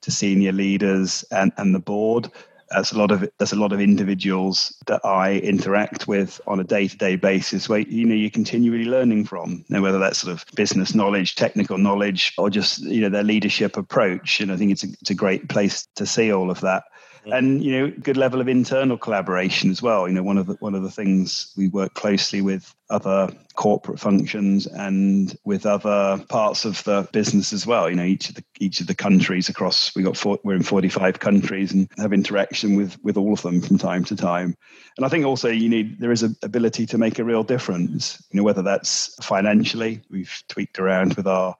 to 0.00 0.10
senior 0.10 0.52
leaders 0.52 1.24
and, 1.30 1.52
and 1.56 1.74
the 1.74 1.80
board, 1.80 2.30
there's 2.70 2.92
a 2.92 2.98
lot 2.98 3.10
of 3.10 3.28
there's 3.38 3.52
a 3.52 3.56
lot 3.56 3.72
of 3.72 3.80
individuals 3.80 4.76
that 4.86 5.00
I 5.04 5.38
interact 5.38 6.06
with 6.06 6.40
on 6.46 6.60
a 6.60 6.64
day-to-day 6.64 7.16
basis 7.16 7.68
where 7.68 7.80
you 7.80 8.04
know 8.04 8.14
you're 8.14 8.30
continually 8.30 8.84
learning 8.84 9.24
from, 9.24 9.64
know, 9.68 9.82
whether 9.82 9.98
that's 9.98 10.18
sort 10.18 10.32
of 10.32 10.44
business 10.54 10.94
knowledge, 10.94 11.34
technical 11.34 11.78
knowledge, 11.78 12.34
or 12.38 12.50
just 12.50 12.80
you 12.80 13.00
know 13.00 13.08
their 13.08 13.24
leadership 13.24 13.76
approach. 13.76 14.40
And 14.40 14.52
I 14.52 14.56
think 14.56 14.72
it's 14.72 14.84
a, 14.84 14.88
it's 15.00 15.10
a 15.10 15.14
great 15.14 15.48
place 15.48 15.86
to 15.96 16.06
see 16.06 16.32
all 16.32 16.50
of 16.50 16.60
that 16.60 16.84
Mm. 17.28 17.38
and 17.38 17.64
you 17.64 17.72
know 17.72 17.92
good 18.02 18.16
level 18.16 18.40
of 18.40 18.48
internal 18.48 18.96
collaboration 18.96 19.70
as 19.70 19.82
well. 19.82 20.08
You 20.08 20.14
know 20.14 20.22
one 20.22 20.38
of 20.38 20.46
the 20.46 20.54
one 20.54 20.74
of 20.74 20.82
the 20.82 20.90
things 20.90 21.52
we 21.56 21.68
work 21.68 21.94
closely 21.94 22.40
with 22.40 22.74
other 22.90 23.28
corporate 23.54 24.00
functions 24.00 24.66
and 24.66 25.36
with 25.44 25.66
other 25.66 26.22
parts 26.28 26.64
of 26.64 26.82
the 26.84 27.08
business 27.12 27.52
as 27.52 27.66
well. 27.66 27.88
You 27.90 27.96
know 27.96 28.04
each 28.04 28.28
of 28.28 28.34
the 28.36 28.44
each 28.60 28.80
of 28.80 28.86
the 28.86 28.94
countries 28.94 29.48
across 29.48 29.94
we 29.94 30.02
got 30.02 30.16
four, 30.16 30.38
we're 30.44 30.56
in 30.56 30.62
45 30.62 31.20
countries 31.20 31.72
and 31.72 31.88
have 31.98 32.12
interaction 32.12 32.76
with 32.76 32.98
with 33.02 33.16
all 33.16 33.32
of 33.32 33.42
them 33.42 33.60
from 33.60 33.78
time 33.78 34.04
to 34.04 34.16
time. 34.16 34.56
And 34.96 35.06
i 35.06 35.08
think 35.08 35.24
also 35.24 35.48
you 35.48 35.68
need 35.68 36.00
there 36.00 36.12
is 36.12 36.22
an 36.22 36.36
ability 36.42 36.86
to 36.86 36.98
make 36.98 37.18
a 37.18 37.24
real 37.24 37.44
difference 37.44 38.20
you 38.30 38.38
know 38.38 38.42
whether 38.42 38.62
that's 38.62 39.14
financially 39.24 40.00
we've 40.10 40.42
tweaked 40.48 40.78
around 40.78 41.14
with 41.14 41.26
our 41.26 41.56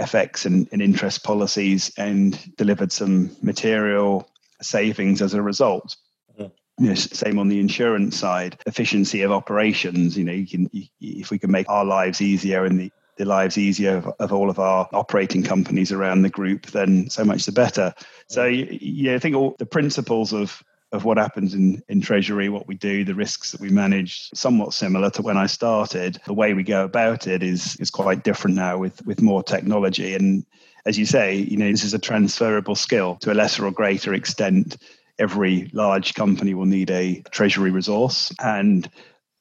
FX 0.00 0.46
and, 0.46 0.68
and 0.72 0.82
interest 0.82 1.22
policies 1.22 1.92
and 1.96 2.56
delivered 2.56 2.90
some 2.90 3.30
material 3.42 4.28
savings 4.62 5.22
as 5.22 5.34
a 5.34 5.42
result. 5.42 5.96
You 6.78 6.88
know, 6.88 6.94
same 6.94 7.38
on 7.38 7.48
the 7.48 7.60
insurance 7.60 8.16
side, 8.16 8.58
efficiency 8.66 9.20
of 9.22 9.30
operations. 9.30 10.16
You 10.16 10.24
know, 10.24 10.32
you 10.32 10.46
can 10.46 10.70
you, 10.72 10.86
if 11.00 11.30
we 11.30 11.38
can 11.38 11.50
make 11.50 11.68
our 11.68 11.84
lives 11.84 12.22
easier 12.22 12.64
and 12.64 12.80
the 12.80 12.92
the 13.18 13.26
lives 13.26 13.58
easier 13.58 13.98
of, 13.98 14.06
of, 14.18 14.32
all 14.32 14.48
of 14.48 14.58
our 14.58 14.88
operating 14.94 15.42
companies 15.42 15.92
around 15.92 16.22
the 16.22 16.30
group, 16.30 16.66
then 16.68 17.10
so 17.10 17.24
much 17.24 17.44
the 17.44 17.52
better. 17.52 17.92
So 18.28 18.46
yeah, 18.46 19.14
I 19.14 19.18
think 19.18 19.36
all 19.36 19.54
the 19.58 19.66
principles 19.66 20.32
of 20.32 20.62
of 20.92 21.04
what 21.04 21.16
happens 21.16 21.54
in, 21.54 21.82
in 21.88 22.02
treasury, 22.02 22.50
what 22.50 22.68
we 22.68 22.74
do, 22.74 23.02
the 23.02 23.14
risks 23.14 23.52
that 23.52 23.60
we 23.62 23.70
manage, 23.70 24.28
somewhat 24.34 24.74
similar 24.74 25.08
to 25.08 25.22
when 25.22 25.38
I 25.38 25.46
started. 25.46 26.20
The 26.26 26.34
way 26.34 26.52
we 26.52 26.62
go 26.62 26.84
about 26.84 27.26
it 27.26 27.42
is 27.42 27.76
is 27.76 27.90
quite 27.90 28.24
different 28.24 28.56
now 28.56 28.78
with 28.78 29.04
with 29.06 29.22
more 29.22 29.42
technology. 29.42 30.14
And 30.14 30.44
as 30.86 30.98
you 30.98 31.06
say, 31.06 31.36
you 31.36 31.56
know, 31.56 31.70
this 31.70 31.84
is 31.84 31.94
a 31.94 31.98
transferable 31.98 32.74
skill 32.74 33.16
to 33.16 33.32
a 33.32 33.34
lesser 33.34 33.66
or 33.66 33.70
greater 33.70 34.14
extent. 34.14 34.76
Every 35.18 35.70
large 35.72 36.14
company 36.14 36.54
will 36.54 36.66
need 36.66 36.90
a 36.90 37.22
treasury 37.30 37.70
resource. 37.70 38.32
And 38.42 38.90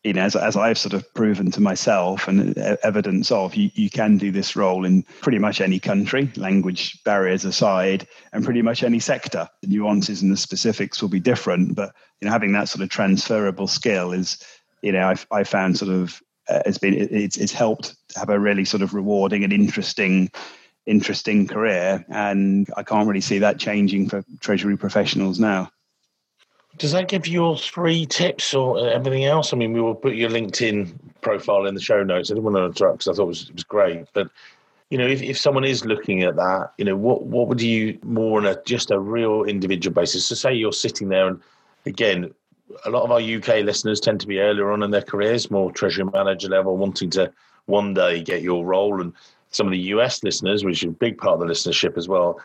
you 0.03 0.13
know, 0.13 0.23
as, 0.23 0.35
as 0.35 0.55
I've 0.55 0.79
sort 0.79 0.93
of 0.93 1.13
proven 1.13 1.51
to 1.51 1.61
myself 1.61 2.27
and 2.27 2.57
evidence 2.83 3.31
of, 3.31 3.53
you, 3.55 3.69
you 3.75 3.89
can 3.89 4.17
do 4.17 4.31
this 4.31 4.55
role 4.55 4.83
in 4.83 5.03
pretty 5.21 5.37
much 5.37 5.61
any 5.61 5.79
country, 5.79 6.31
language 6.35 7.03
barriers 7.03 7.45
aside, 7.45 8.07
and 8.33 8.43
pretty 8.43 8.63
much 8.63 8.81
any 8.81 8.99
sector. 8.99 9.47
The 9.61 9.67
nuances 9.67 10.23
and 10.23 10.31
the 10.31 10.37
specifics 10.37 11.01
will 11.01 11.09
be 11.09 11.19
different, 11.19 11.75
but 11.75 11.93
you 12.19 12.25
know, 12.25 12.31
having 12.31 12.51
that 12.53 12.67
sort 12.67 12.81
of 12.81 12.89
transferable 12.89 13.67
skill 13.67 14.11
is, 14.11 14.43
you 14.81 14.91
know, 14.91 15.07
I've 15.07 15.27
I 15.31 15.43
found 15.43 15.77
sort 15.77 15.91
of 15.91 16.19
uh, 16.49 16.61
it's 16.65 16.79
been 16.79 16.95
it's 16.95 17.37
it's 17.37 17.53
helped 17.53 17.95
have 18.15 18.29
a 18.29 18.39
really 18.39 18.65
sort 18.65 18.81
of 18.81 18.95
rewarding 18.95 19.43
and 19.43 19.53
interesting 19.53 20.31
interesting 20.85 21.47
career, 21.47 22.05
and 22.09 22.69
I 22.75 22.83
can't 22.83 23.07
really 23.07 23.21
see 23.21 23.39
that 23.39 23.59
changing 23.59 24.09
for 24.09 24.23
treasury 24.39 24.77
professionals 24.77 25.39
now. 25.39 25.71
Does 26.77 26.93
that 26.93 27.09
give 27.09 27.27
you 27.27 27.43
all 27.43 27.57
three 27.57 28.05
tips 28.05 28.53
or 28.53 28.77
uh, 28.77 28.83
everything 28.83 29.25
else? 29.25 29.53
I 29.53 29.57
mean, 29.57 29.73
we 29.73 29.81
will 29.81 29.95
put 29.95 30.15
your 30.15 30.29
LinkedIn 30.29 30.93
profile 31.19 31.65
in 31.65 31.75
the 31.75 31.81
show 31.81 32.01
notes. 32.03 32.31
I 32.31 32.33
didn't 32.33 32.45
want 32.45 32.55
to 32.55 32.65
interrupt 32.65 32.99
because 32.99 33.07
I 33.07 33.13
thought 33.13 33.23
it 33.23 33.27
was, 33.27 33.49
it 33.49 33.55
was 33.55 33.63
great, 33.63 34.05
but 34.13 34.29
you 34.89 34.97
know, 34.97 35.07
if, 35.07 35.21
if 35.21 35.37
someone 35.37 35.63
is 35.63 35.85
looking 35.85 36.23
at 36.23 36.35
that, 36.35 36.73
you 36.77 36.83
know, 36.83 36.97
what 36.97 37.23
what 37.23 37.47
would 37.47 37.61
you 37.61 37.97
more 38.03 38.39
on 38.39 38.45
a 38.45 38.61
just 38.63 38.91
a 38.91 38.99
real 38.99 39.45
individual 39.45 39.93
basis? 39.93 40.25
So 40.25 40.35
say 40.35 40.53
you're 40.53 40.73
sitting 40.73 41.07
there, 41.07 41.27
and 41.27 41.39
again, 41.85 42.33
a 42.85 42.89
lot 42.89 43.03
of 43.03 43.11
our 43.11 43.21
UK 43.21 43.63
listeners 43.63 44.01
tend 44.01 44.19
to 44.19 44.27
be 44.27 44.39
earlier 44.39 44.69
on 44.71 44.83
in 44.83 44.91
their 44.91 45.01
careers, 45.01 45.49
more 45.49 45.71
treasury 45.71 46.05
manager 46.05 46.49
level, 46.49 46.75
wanting 46.75 47.09
to 47.11 47.31
one 47.67 47.93
day 47.93 48.21
get 48.21 48.41
your 48.41 48.65
role 48.65 48.99
and 48.99 49.13
some 49.51 49.67
of 49.67 49.71
the 49.71 49.79
US 49.79 50.23
listeners, 50.23 50.65
which 50.65 50.83
is 50.83 50.89
a 50.89 50.93
big 50.93 51.17
part 51.17 51.33
of 51.33 51.39
the 51.39 51.53
listenership 51.53 51.97
as 51.97 52.07
well, 52.07 52.39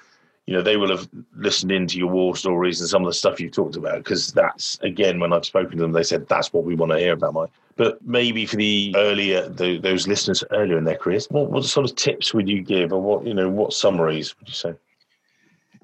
you 0.47 0.55
know, 0.55 0.63
they 0.63 0.77
will 0.77 0.91
have 0.91 1.09
listened 1.35 1.73
into 1.73 1.99
your 1.99 2.09
war 2.09 2.37
stories 2.37 2.81
and 2.81 2.89
some 2.89 3.03
of 3.03 3.09
the 3.09 3.15
stuff 3.15 3.41
you've 3.41 3.53
talked 3.53 3.77
about 3.77 3.99
because 3.99 4.33
that's 4.33 4.79
again 4.81 5.19
when 5.19 5.33
I've 5.33 5.45
spoken 5.45 5.73
to 5.77 5.83
them, 5.83 5.93
they 5.93 6.05
said 6.05 6.29
that's 6.29 6.53
what 6.53 6.65
we 6.65 6.77
want 6.77 6.93
to 6.93 6.99
hear 6.99 7.15
about, 7.15 7.35
Mike. 7.35 7.51
But 7.77 8.05
maybe 8.07 8.47
for 8.47 8.57
the 8.57 8.95
earlier 8.97 9.49
the, 9.49 9.79
those 9.79 10.07
listeners 10.07 10.45
earlier 10.53 10.79
in 10.79 10.85
their 10.85 10.97
careers, 10.97 11.27
what, 11.31 11.51
what 11.51 11.65
sort 11.65 11.91
of 11.91 11.97
tips 11.97 12.33
would 12.33 12.49
you 12.49 12.63
give, 12.63 12.93
or 12.93 13.03
what 13.03 13.27
you 13.27 13.35
know, 13.35 13.49
what 13.49 13.73
summaries 13.73 14.39
would 14.39 14.49
you 14.49 14.55
say? 14.55 14.75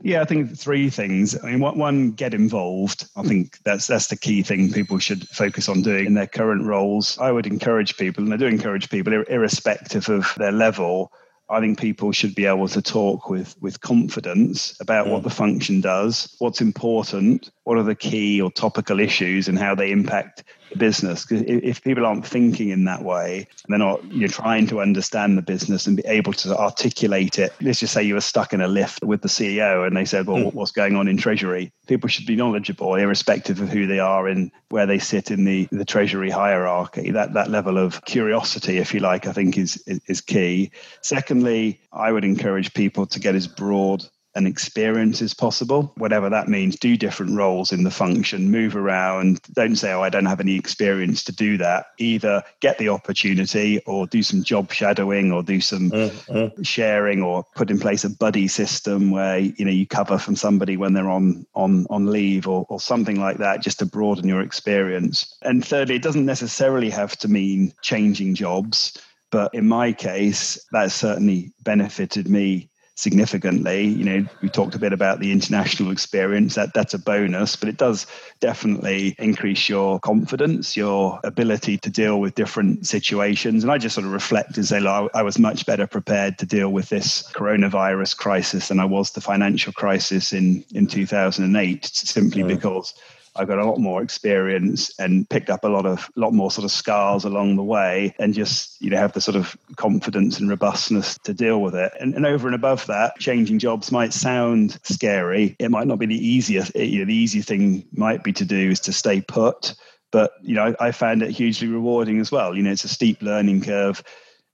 Yeah, 0.04 0.20
I 0.20 0.24
think 0.24 0.58
three 0.58 0.90
things. 0.90 1.38
I 1.42 1.50
mean, 1.52 1.60
one, 1.60 2.10
get 2.10 2.34
involved. 2.34 3.08
I 3.16 3.22
think 3.22 3.58
that's 3.62 3.86
that's 3.86 4.08
the 4.08 4.16
key 4.16 4.42
thing 4.42 4.72
people 4.72 4.98
should 4.98 5.28
focus 5.28 5.68
on 5.68 5.82
doing 5.82 6.06
in 6.06 6.14
their 6.14 6.26
current 6.26 6.64
roles. 6.64 7.16
I 7.18 7.30
would 7.30 7.46
encourage 7.46 7.96
people, 7.96 8.24
and 8.24 8.34
I 8.34 8.36
do 8.36 8.46
encourage 8.46 8.90
people, 8.90 9.12
irrespective 9.12 10.08
of 10.08 10.34
their 10.36 10.50
level, 10.50 11.12
I 11.52 11.60
think 11.60 11.78
people 11.78 12.12
should 12.12 12.34
be 12.34 12.46
able 12.46 12.68
to 12.68 12.80
talk 12.80 13.28
with 13.28 13.54
with 13.60 13.82
confidence 13.82 14.74
about 14.80 15.06
what 15.06 15.20
mm. 15.20 15.24
the 15.24 15.30
function 15.30 15.82
does, 15.82 16.34
what's 16.38 16.62
important, 16.62 17.50
what 17.64 17.78
are 17.78 17.82
the 17.82 17.94
key 17.94 18.40
or 18.40 18.50
topical 18.50 19.00
issues, 19.00 19.48
and 19.48 19.58
how 19.58 19.74
they 19.74 19.90
impact 19.90 20.44
the 20.72 20.78
business. 20.78 21.24
Because 21.24 21.44
if 21.46 21.82
people 21.82 22.04
aren't 22.04 22.26
thinking 22.26 22.70
in 22.70 22.84
that 22.84 23.02
way, 23.02 23.46
they're 23.68 23.78
not 23.78 24.04
you're 24.12 24.28
trying 24.28 24.66
to 24.68 24.80
understand 24.80 25.38
the 25.38 25.42
business 25.42 25.86
and 25.86 25.96
be 25.96 26.02
able 26.06 26.32
to 26.32 26.56
articulate 26.56 27.38
it. 27.38 27.52
Let's 27.60 27.80
just 27.80 27.92
say 27.92 28.02
you 28.02 28.14
were 28.14 28.20
stuck 28.20 28.52
in 28.52 28.60
a 28.60 28.68
lift 28.68 29.02
with 29.04 29.22
the 29.22 29.28
CEO, 29.28 29.86
and 29.86 29.96
they 29.96 30.04
said, 30.04 30.26
"Well, 30.26 30.38
mm. 30.38 30.54
what's 30.54 30.72
going 30.72 30.96
on 30.96 31.08
in 31.08 31.16
Treasury?" 31.16 31.72
People 31.86 32.08
should 32.08 32.26
be 32.26 32.36
knowledgeable, 32.36 32.94
irrespective 32.94 33.60
of 33.60 33.68
who 33.68 33.86
they 33.86 33.98
are 33.98 34.26
and 34.26 34.50
where 34.70 34.86
they 34.86 34.98
sit 34.98 35.30
in 35.30 35.44
the 35.44 35.68
the 35.70 35.84
Treasury 35.84 36.30
hierarchy. 36.30 37.10
That 37.10 37.34
that 37.34 37.50
level 37.50 37.78
of 37.78 38.04
curiosity, 38.04 38.78
if 38.78 38.92
you 38.94 39.00
like, 39.00 39.26
I 39.26 39.32
think 39.32 39.56
is 39.58 39.82
is, 39.86 40.00
is 40.06 40.20
key. 40.20 40.72
Secondly, 41.02 41.80
I 41.92 42.12
would 42.12 42.24
encourage 42.24 42.74
people 42.74 43.06
to 43.06 43.20
get 43.20 43.34
as 43.34 43.46
broad 43.46 44.04
an 44.34 44.46
experience 44.46 45.20
as 45.20 45.34
possible, 45.34 45.92
whatever 45.96 46.30
that 46.30 46.48
means. 46.48 46.76
Do 46.76 46.96
different 46.96 47.36
roles 47.36 47.72
in 47.72 47.84
the 47.84 47.90
function, 47.90 48.50
move 48.50 48.76
around. 48.76 49.40
Don't 49.52 49.76
say, 49.76 49.92
oh, 49.92 50.02
I 50.02 50.08
don't 50.08 50.26
have 50.26 50.40
any 50.40 50.56
experience 50.56 51.22
to 51.24 51.32
do 51.32 51.58
that. 51.58 51.86
Either 51.98 52.42
get 52.60 52.78
the 52.78 52.88
opportunity 52.88 53.80
or 53.86 54.06
do 54.06 54.22
some 54.22 54.42
job 54.42 54.72
shadowing 54.72 55.32
or 55.32 55.42
do 55.42 55.60
some 55.60 55.90
mm-hmm. 55.90 56.62
sharing 56.62 57.22
or 57.22 57.44
put 57.54 57.70
in 57.70 57.78
place 57.78 58.04
a 58.04 58.10
buddy 58.10 58.48
system 58.48 59.10
where 59.10 59.38
you 59.38 59.64
know 59.64 59.70
you 59.70 59.86
cover 59.86 60.18
from 60.18 60.36
somebody 60.36 60.76
when 60.76 60.94
they're 60.94 61.10
on 61.10 61.46
on 61.54 61.86
on 61.90 62.06
leave 62.06 62.48
or, 62.48 62.64
or 62.68 62.80
something 62.80 63.20
like 63.20 63.38
that, 63.38 63.62
just 63.62 63.78
to 63.80 63.86
broaden 63.86 64.28
your 64.28 64.40
experience. 64.40 65.36
And 65.42 65.64
thirdly, 65.64 65.96
it 65.96 66.02
doesn't 66.02 66.26
necessarily 66.26 66.90
have 66.90 67.16
to 67.18 67.28
mean 67.28 67.74
changing 67.82 68.34
jobs. 68.34 68.98
But 69.30 69.54
in 69.54 69.66
my 69.66 69.92
case, 69.92 70.62
that 70.72 70.92
certainly 70.92 71.52
benefited 71.64 72.28
me 72.28 72.68
significantly. 73.02 73.84
You 73.84 74.04
know, 74.04 74.26
we 74.40 74.48
talked 74.48 74.74
a 74.76 74.78
bit 74.78 74.92
about 74.92 75.18
the 75.18 75.32
international 75.32 75.90
experience. 75.90 76.54
That 76.54 76.72
that's 76.72 76.94
a 76.94 76.98
bonus, 76.98 77.56
but 77.56 77.68
it 77.68 77.76
does 77.76 78.06
definitely 78.40 79.16
increase 79.18 79.68
your 79.68 79.98
confidence, 79.98 80.76
your 80.76 81.20
ability 81.24 81.78
to 81.78 81.90
deal 81.90 82.20
with 82.20 82.36
different 82.36 82.86
situations. 82.86 83.64
And 83.64 83.72
I 83.72 83.78
just 83.78 83.94
sort 83.94 84.06
of 84.06 84.12
reflect 84.12 84.56
and 84.56 84.64
say, 84.66 84.78
like, 84.78 85.10
I 85.14 85.22
was 85.22 85.38
much 85.38 85.66
better 85.66 85.86
prepared 85.86 86.38
to 86.38 86.46
deal 86.46 86.70
with 86.70 86.88
this 86.88 87.28
coronavirus 87.32 88.16
crisis 88.16 88.68
than 88.68 88.78
I 88.78 88.84
was 88.84 89.10
the 89.10 89.20
financial 89.20 89.72
crisis 89.72 90.32
in 90.32 90.64
in 90.72 90.86
2008, 90.86 91.84
simply 91.84 92.42
mm. 92.42 92.48
because 92.48 92.94
I 93.34 93.44
got 93.44 93.58
a 93.58 93.64
lot 93.64 93.78
more 93.78 94.02
experience 94.02 94.92
and 94.98 95.28
picked 95.28 95.48
up 95.48 95.64
a 95.64 95.68
lot 95.68 95.86
of 95.86 96.10
lot 96.16 96.32
more 96.32 96.50
sort 96.50 96.64
of 96.64 96.70
scars 96.70 97.24
along 97.24 97.56
the 97.56 97.62
way 97.62 98.14
and 98.18 98.34
just 98.34 98.80
you 98.80 98.90
know 98.90 98.98
have 98.98 99.12
the 99.12 99.20
sort 99.20 99.36
of 99.36 99.56
confidence 99.76 100.38
and 100.38 100.50
robustness 100.50 101.18
to 101.24 101.32
deal 101.32 101.62
with 101.62 101.74
it. 101.74 101.92
And, 101.98 102.14
and 102.14 102.26
over 102.26 102.46
and 102.46 102.54
above 102.54 102.86
that, 102.86 103.18
changing 103.18 103.58
jobs 103.58 103.90
might 103.90 104.12
sound 104.12 104.78
scary. 104.82 105.56
It 105.58 105.70
might 105.70 105.86
not 105.86 105.98
be 105.98 106.06
the 106.06 106.26
easiest. 106.26 106.74
You 106.74 107.00
know, 107.00 107.04
the 107.06 107.14
easy 107.14 107.40
thing 107.40 107.84
might 107.92 108.22
be 108.22 108.32
to 108.34 108.44
do 108.44 108.70
is 108.70 108.80
to 108.80 108.92
stay 108.92 109.20
put. 109.20 109.74
But 110.10 110.32
you 110.42 110.54
know, 110.54 110.74
I, 110.78 110.88
I 110.88 110.92
found 110.92 111.22
it 111.22 111.30
hugely 111.30 111.68
rewarding 111.68 112.20
as 112.20 112.30
well. 112.30 112.54
You 112.54 112.62
know, 112.62 112.72
it's 112.72 112.84
a 112.84 112.88
steep 112.88 113.22
learning 113.22 113.62
curve 113.62 114.02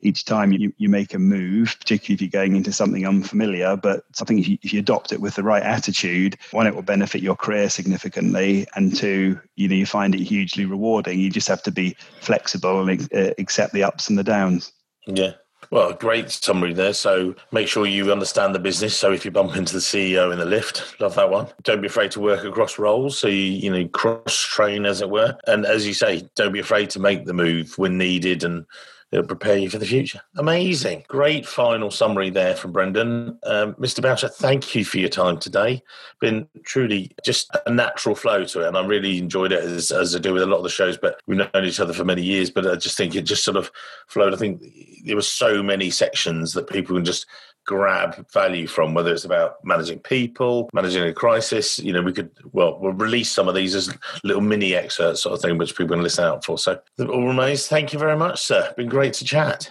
each 0.00 0.24
time 0.24 0.52
you, 0.52 0.72
you 0.78 0.88
make 0.88 1.14
a 1.14 1.18
move, 1.18 1.76
particularly 1.80 2.14
if 2.14 2.22
you're 2.22 2.42
going 2.42 2.56
into 2.56 2.72
something 2.72 3.06
unfamiliar. 3.06 3.76
But 3.76 4.04
I 4.20 4.24
think 4.24 4.40
if 4.40 4.48
you, 4.48 4.58
if 4.62 4.72
you 4.72 4.80
adopt 4.80 5.12
it 5.12 5.20
with 5.20 5.34
the 5.34 5.42
right 5.42 5.62
attitude, 5.62 6.36
one, 6.52 6.66
it 6.66 6.74
will 6.74 6.82
benefit 6.82 7.22
your 7.22 7.36
career 7.36 7.68
significantly, 7.68 8.66
and 8.74 8.94
two, 8.94 9.40
you 9.56 9.68
know, 9.68 9.74
you 9.74 9.86
find 9.86 10.14
it 10.14 10.22
hugely 10.22 10.64
rewarding. 10.64 11.18
You 11.18 11.30
just 11.30 11.48
have 11.48 11.62
to 11.64 11.72
be 11.72 11.96
flexible 12.20 12.88
and 12.88 13.12
uh, 13.14 13.34
accept 13.38 13.72
the 13.72 13.84
ups 13.84 14.08
and 14.08 14.18
the 14.18 14.24
downs. 14.24 14.72
Yeah. 15.06 15.32
Well, 15.70 15.92
great 15.92 16.30
summary 16.30 16.72
there. 16.72 16.94
So 16.94 17.34
make 17.52 17.68
sure 17.68 17.86
you 17.86 18.10
understand 18.10 18.54
the 18.54 18.58
business. 18.58 18.96
So 18.96 19.12
if 19.12 19.24
you 19.24 19.30
bump 19.30 19.54
into 19.56 19.74
the 19.74 19.80
CEO 19.80 20.32
in 20.32 20.38
the 20.38 20.46
lift, 20.46 20.98
love 21.00 21.14
that 21.16 21.30
one. 21.30 21.48
Don't 21.62 21.82
be 21.82 21.88
afraid 21.88 22.10
to 22.12 22.20
work 22.20 22.44
across 22.44 22.78
roles. 22.78 23.18
So 23.18 23.28
you, 23.28 23.36
you 23.36 23.70
know, 23.70 23.86
cross 23.88 24.38
train 24.38 24.86
as 24.86 25.02
it 25.02 25.10
were. 25.10 25.36
And 25.46 25.66
as 25.66 25.86
you 25.86 25.92
say, 25.92 26.26
don't 26.36 26.52
be 26.52 26.60
afraid 26.60 26.88
to 26.90 27.00
make 27.00 27.26
the 27.26 27.34
move 27.34 27.76
when 27.76 27.98
needed 27.98 28.44
and 28.44 28.64
It'll 29.10 29.26
prepare 29.26 29.56
you 29.56 29.70
for 29.70 29.78
the 29.78 29.86
future. 29.86 30.20
Amazing. 30.36 31.04
Great 31.08 31.46
final 31.46 31.90
summary 31.90 32.28
there 32.28 32.54
from 32.54 32.72
Brendan. 32.72 33.38
Um, 33.44 33.72
Mr. 33.74 34.02
Boucher, 34.02 34.28
thank 34.28 34.74
you 34.74 34.84
for 34.84 34.98
your 34.98 35.08
time 35.08 35.38
today. 35.38 35.82
Been 36.20 36.46
truly 36.64 37.12
just 37.24 37.50
a 37.64 37.70
natural 37.70 38.14
flow 38.14 38.44
to 38.44 38.60
it. 38.60 38.68
And 38.68 38.76
I 38.76 38.84
really 38.84 39.16
enjoyed 39.16 39.52
it 39.52 39.64
as, 39.64 39.90
as 39.90 40.14
I 40.14 40.18
do 40.18 40.34
with 40.34 40.42
a 40.42 40.46
lot 40.46 40.58
of 40.58 40.62
the 40.62 40.68
shows, 40.68 40.98
but 40.98 41.22
we've 41.26 41.38
known 41.38 41.64
each 41.64 41.80
other 41.80 41.94
for 41.94 42.04
many 42.04 42.22
years. 42.22 42.50
But 42.50 42.66
I 42.66 42.76
just 42.76 42.98
think 42.98 43.14
it 43.14 43.22
just 43.22 43.44
sort 43.44 43.56
of 43.56 43.70
flowed. 44.08 44.34
I 44.34 44.36
think 44.36 44.62
there 45.06 45.16
were 45.16 45.22
so 45.22 45.62
many 45.62 45.88
sections 45.88 46.52
that 46.52 46.68
people 46.68 46.94
can 46.94 47.06
just 47.06 47.24
grab 47.68 48.26
value 48.32 48.66
from, 48.66 48.94
whether 48.94 49.12
it's 49.12 49.26
about 49.26 49.62
managing 49.62 49.98
people, 49.98 50.70
managing 50.72 51.02
a 51.02 51.12
crisis. 51.12 51.78
You 51.78 51.92
know, 51.92 52.00
we 52.00 52.14
could, 52.14 52.30
well, 52.52 52.78
we'll 52.80 52.94
release 52.94 53.30
some 53.30 53.46
of 53.46 53.54
these 53.54 53.74
as 53.74 53.94
little 54.24 54.40
mini 54.40 54.74
excerpts 54.74 55.20
sort 55.20 55.34
of 55.34 55.42
thing, 55.42 55.58
which 55.58 55.76
people 55.76 55.94
can 55.94 56.02
listen 56.02 56.24
out 56.24 56.46
for. 56.46 56.56
So, 56.56 56.80
all 56.98 57.26
remains, 57.26 57.68
thank 57.68 57.92
you 57.92 57.98
very 57.98 58.16
much, 58.16 58.40
sir. 58.40 58.72
Been 58.78 58.88
great 58.88 59.12
to 59.14 59.24
chat. 59.24 59.70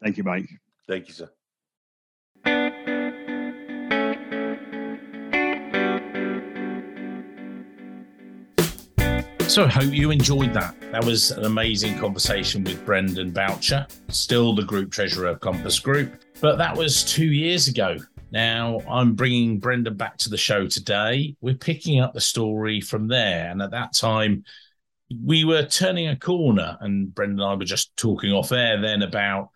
Thank 0.00 0.16
you, 0.16 0.22
Mike. 0.22 0.48
Thank 0.86 1.08
you, 1.08 1.14
sir. 1.14 1.30
So 9.48 9.64
I 9.64 9.68
hope 9.68 9.92
you 9.92 10.10
enjoyed 10.10 10.52
that. 10.54 10.74
That 10.92 11.04
was 11.04 11.32
an 11.32 11.44
amazing 11.44 11.98
conversation 11.98 12.64
with 12.64 12.84
Brendan 12.84 13.30
Boucher, 13.30 13.86
still 14.08 14.54
the 14.54 14.64
group 14.64 14.90
treasurer 14.90 15.28
of 15.28 15.40
Compass 15.40 15.78
Group. 15.78 16.23
But 16.40 16.58
that 16.58 16.76
was 16.76 17.04
two 17.04 17.26
years 17.32 17.68
ago. 17.68 17.96
Now 18.30 18.80
I'm 18.90 19.14
bringing 19.14 19.60
Brendan 19.60 19.96
back 19.96 20.18
to 20.18 20.28
the 20.28 20.36
show 20.36 20.66
today. 20.66 21.36
We're 21.40 21.54
picking 21.54 22.00
up 22.00 22.12
the 22.12 22.20
story 22.20 22.80
from 22.80 23.08
there. 23.08 23.50
And 23.50 23.62
at 23.62 23.70
that 23.70 23.94
time, 23.94 24.44
we 25.22 25.44
were 25.44 25.64
turning 25.64 26.08
a 26.08 26.16
corner, 26.16 26.76
and 26.80 27.14
Brendan 27.14 27.40
and 27.40 27.48
I 27.48 27.54
were 27.54 27.64
just 27.64 27.96
talking 27.96 28.32
off 28.32 28.52
air 28.52 28.80
then 28.80 29.02
about 29.02 29.50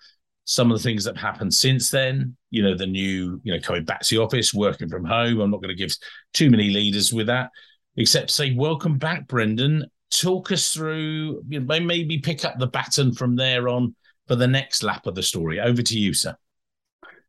some 0.45 0.71
of 0.71 0.79
the 0.79 0.83
things 0.83 1.05
that 1.05 1.17
have 1.17 1.35
happened 1.35 1.53
since 1.53 1.91
then. 1.91 2.37
You 2.51 2.63
know, 2.63 2.77
the 2.77 2.87
new, 2.87 3.41
you 3.43 3.53
know, 3.53 3.61
coming 3.61 3.85
back 3.85 4.01
to 4.03 4.15
the 4.15 4.23
office, 4.23 4.55
working 4.55 4.89
from 4.89 5.05
home. 5.05 5.41
I'm 5.41 5.51
not 5.51 5.61
going 5.61 5.75
to 5.77 5.83
give 5.83 5.95
too 6.33 6.51
many 6.51 6.71
leaders 6.71 7.13
with 7.13 7.27
that, 7.27 7.51
except 7.97 8.31
say, 8.31 8.55
welcome 8.55 8.99
back, 8.99 9.27
Brendan. 9.27 9.85
Talk 10.11 10.53
us 10.53 10.73
through, 10.73 11.43
you 11.49 11.61
know, 11.61 11.81
maybe 11.81 12.19
pick 12.19 12.45
up 12.45 12.59
the 12.59 12.69
baton 12.69 13.13
from 13.13 13.37
there 13.37 13.69
on 13.69 13.95
for 14.27 14.37
the 14.37 14.47
next 14.47 14.83
lap 14.83 15.07
of 15.07 15.15
the 15.15 15.23
story. 15.23 15.61
Over 15.61 15.83
to 15.83 15.99
you, 15.99 16.15
sir. 16.15 16.37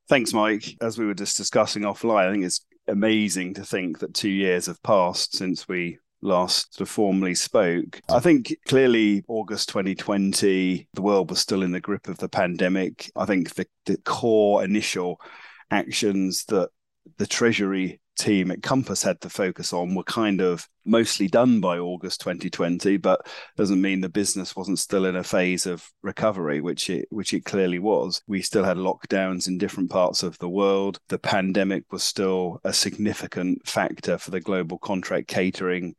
Thanks, 0.09 0.33
Mike. 0.33 0.75
As 0.81 0.97
we 0.97 1.05
were 1.05 1.13
just 1.13 1.37
discussing 1.37 1.83
offline, 1.83 2.27
I 2.27 2.31
think 2.31 2.43
it's 2.43 2.65
amazing 2.87 3.53
to 3.53 3.63
think 3.63 3.99
that 3.99 4.15
two 4.15 4.29
years 4.29 4.65
have 4.65 4.81
passed 4.81 5.37
since 5.37 5.67
we 5.67 5.99
last 6.23 6.73
sort 6.73 6.87
of 6.87 6.89
formally 6.89 7.35
spoke. 7.35 8.01
I 8.09 8.19
think 8.19 8.55
clearly 8.67 9.23
August 9.27 9.69
2020, 9.69 10.87
the 10.95 11.01
world 11.03 11.29
was 11.29 11.39
still 11.39 11.61
in 11.61 11.71
the 11.71 11.79
grip 11.79 12.07
of 12.07 12.17
the 12.17 12.27
pandemic. 12.27 13.11
I 13.15 13.25
think 13.25 13.53
the, 13.53 13.67
the 13.85 13.97
core 13.97 14.63
initial 14.63 15.21
actions 15.69 16.43
that 16.45 16.69
the 17.17 17.27
Treasury 17.27 17.99
team 18.19 18.51
at 18.51 18.61
Compass 18.61 19.01
had 19.01 19.19
to 19.21 19.29
focus 19.29 19.71
on 19.71 19.95
were 19.95 20.03
kind 20.03 20.41
of 20.41 20.67
mostly 20.85 21.27
done 21.27 21.61
by 21.61 21.79
August 21.79 22.19
2020, 22.21 22.97
but 22.97 23.25
doesn't 23.55 23.81
mean 23.81 24.01
the 24.01 24.09
business 24.09 24.55
wasn't 24.55 24.77
still 24.77 25.05
in 25.05 25.15
a 25.15 25.23
phase 25.23 25.65
of 25.65 25.89
recovery, 26.03 26.61
which 26.61 26.89
it 26.89 27.07
which 27.09 27.33
it 27.33 27.45
clearly 27.45 27.79
was. 27.79 28.21
We 28.27 28.41
still 28.41 28.63
had 28.63 28.77
lockdowns 28.77 29.47
in 29.47 29.57
different 29.57 29.89
parts 29.89 30.21
of 30.21 30.37
the 30.39 30.49
world. 30.49 30.99
The 31.07 31.19
pandemic 31.19 31.85
was 31.91 32.03
still 32.03 32.59
a 32.63 32.73
significant 32.73 33.65
factor 33.65 34.17
for 34.17 34.31
the 34.31 34.41
global 34.41 34.77
contract 34.77 35.27
catering 35.27 35.95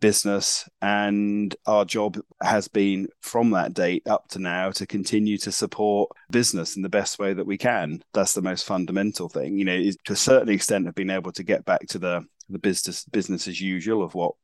business. 0.00 0.68
And 0.82 1.54
our 1.66 1.84
job 1.84 2.18
has 2.42 2.68
been 2.68 3.08
from 3.20 3.50
that 3.50 3.74
date 3.74 4.06
up 4.06 4.28
to 4.28 4.38
now 4.38 4.70
to 4.72 4.86
continue 4.86 5.38
to 5.38 5.52
support 5.52 6.10
business 6.30 6.76
in 6.76 6.82
the 6.82 6.88
best 6.88 7.18
way 7.18 7.32
that 7.34 7.46
we 7.46 7.58
can. 7.58 8.02
That's 8.12 8.34
the 8.34 8.42
most 8.42 8.64
fundamental 8.64 9.28
thing. 9.28 9.58
You 9.58 9.64
know, 9.64 9.90
to 10.04 10.12
a 10.12 10.16
certain 10.16 10.48
extent, 10.48 10.86
have 10.86 10.94
been 10.94 11.10
able 11.10 11.32
to 11.32 11.42
get 11.42 11.64
back 11.64 11.86
to 11.88 11.98
the 11.98 12.24
the 12.48 12.58
business 12.58 13.04
business 13.06 13.48
as 13.48 13.60
usual 13.60 14.04
of 14.04 14.14
what 14.14 14.34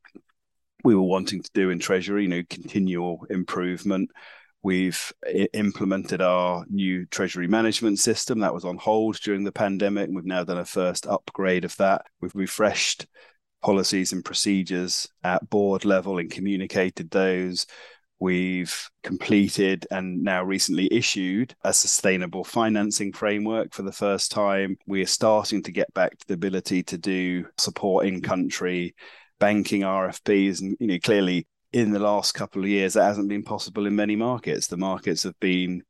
we 0.83 0.93
were 0.93 1.01
wanting 1.01 1.41
to 1.41 1.49
do 1.53 1.69
in 1.69 1.79
treasury. 1.79 2.23
You 2.23 2.29
know, 2.29 2.43
continual 2.49 3.25
improvement 3.29 4.09
We've 4.63 5.11
implemented 5.51 6.21
our 6.21 6.63
new 6.69 7.05
treasury 7.07 7.47
management 7.47 7.99
system 7.99 8.39
that 8.39 8.53
was 8.53 8.63
on 8.63 8.77
hold 8.77 9.17
during 9.17 9.43
the 9.43 9.51
pandemic. 9.51 10.09
We've 10.09 10.23
now 10.23 10.45
done 10.45 10.57
a 10.57 10.65
first 10.65 11.05
upgrade 11.05 11.65
of 11.65 11.75
that. 11.77 12.05
We've 12.21 12.33
refreshed 12.33 13.05
policies 13.63 14.13
and 14.13 14.23
procedures 14.23 15.07
at 15.23 15.49
board 15.49 15.85
level 15.85 16.19
and 16.19 16.29
communicated 16.29 17.09
those. 17.09 17.65
We've 18.19 18.89
completed 19.03 19.87
and 19.91 20.21
now 20.23 20.43
recently 20.43 20.87
issued 20.93 21.55
a 21.63 21.73
sustainable 21.73 22.43
financing 22.43 23.11
framework 23.11 23.73
for 23.73 23.81
the 23.81 23.91
first 23.91 24.31
time. 24.31 24.77
We 24.85 25.01
are 25.01 25.07
starting 25.07 25.63
to 25.63 25.71
get 25.71 25.93
back 25.93 26.17
to 26.17 26.27
the 26.27 26.35
ability 26.35 26.83
to 26.83 26.97
do 26.97 27.45
support 27.57 28.05
in 28.05 28.21
country 28.21 28.95
banking 29.39 29.81
RFPs. 29.81 30.61
And 30.61 30.77
you 30.79 30.87
know, 30.87 30.99
clearly 30.99 31.47
in 31.73 31.91
the 31.91 31.99
last 31.99 32.33
couple 32.33 32.63
of 32.63 32.69
years, 32.69 32.93
that 32.93 33.03
hasn't 33.03 33.27
been 33.27 33.43
possible 33.43 33.87
in 33.87 33.95
many 33.95 34.15
markets. 34.15 34.67
The 34.67 34.77
markets 34.77 35.23
have 35.23 35.37
been 35.39 35.83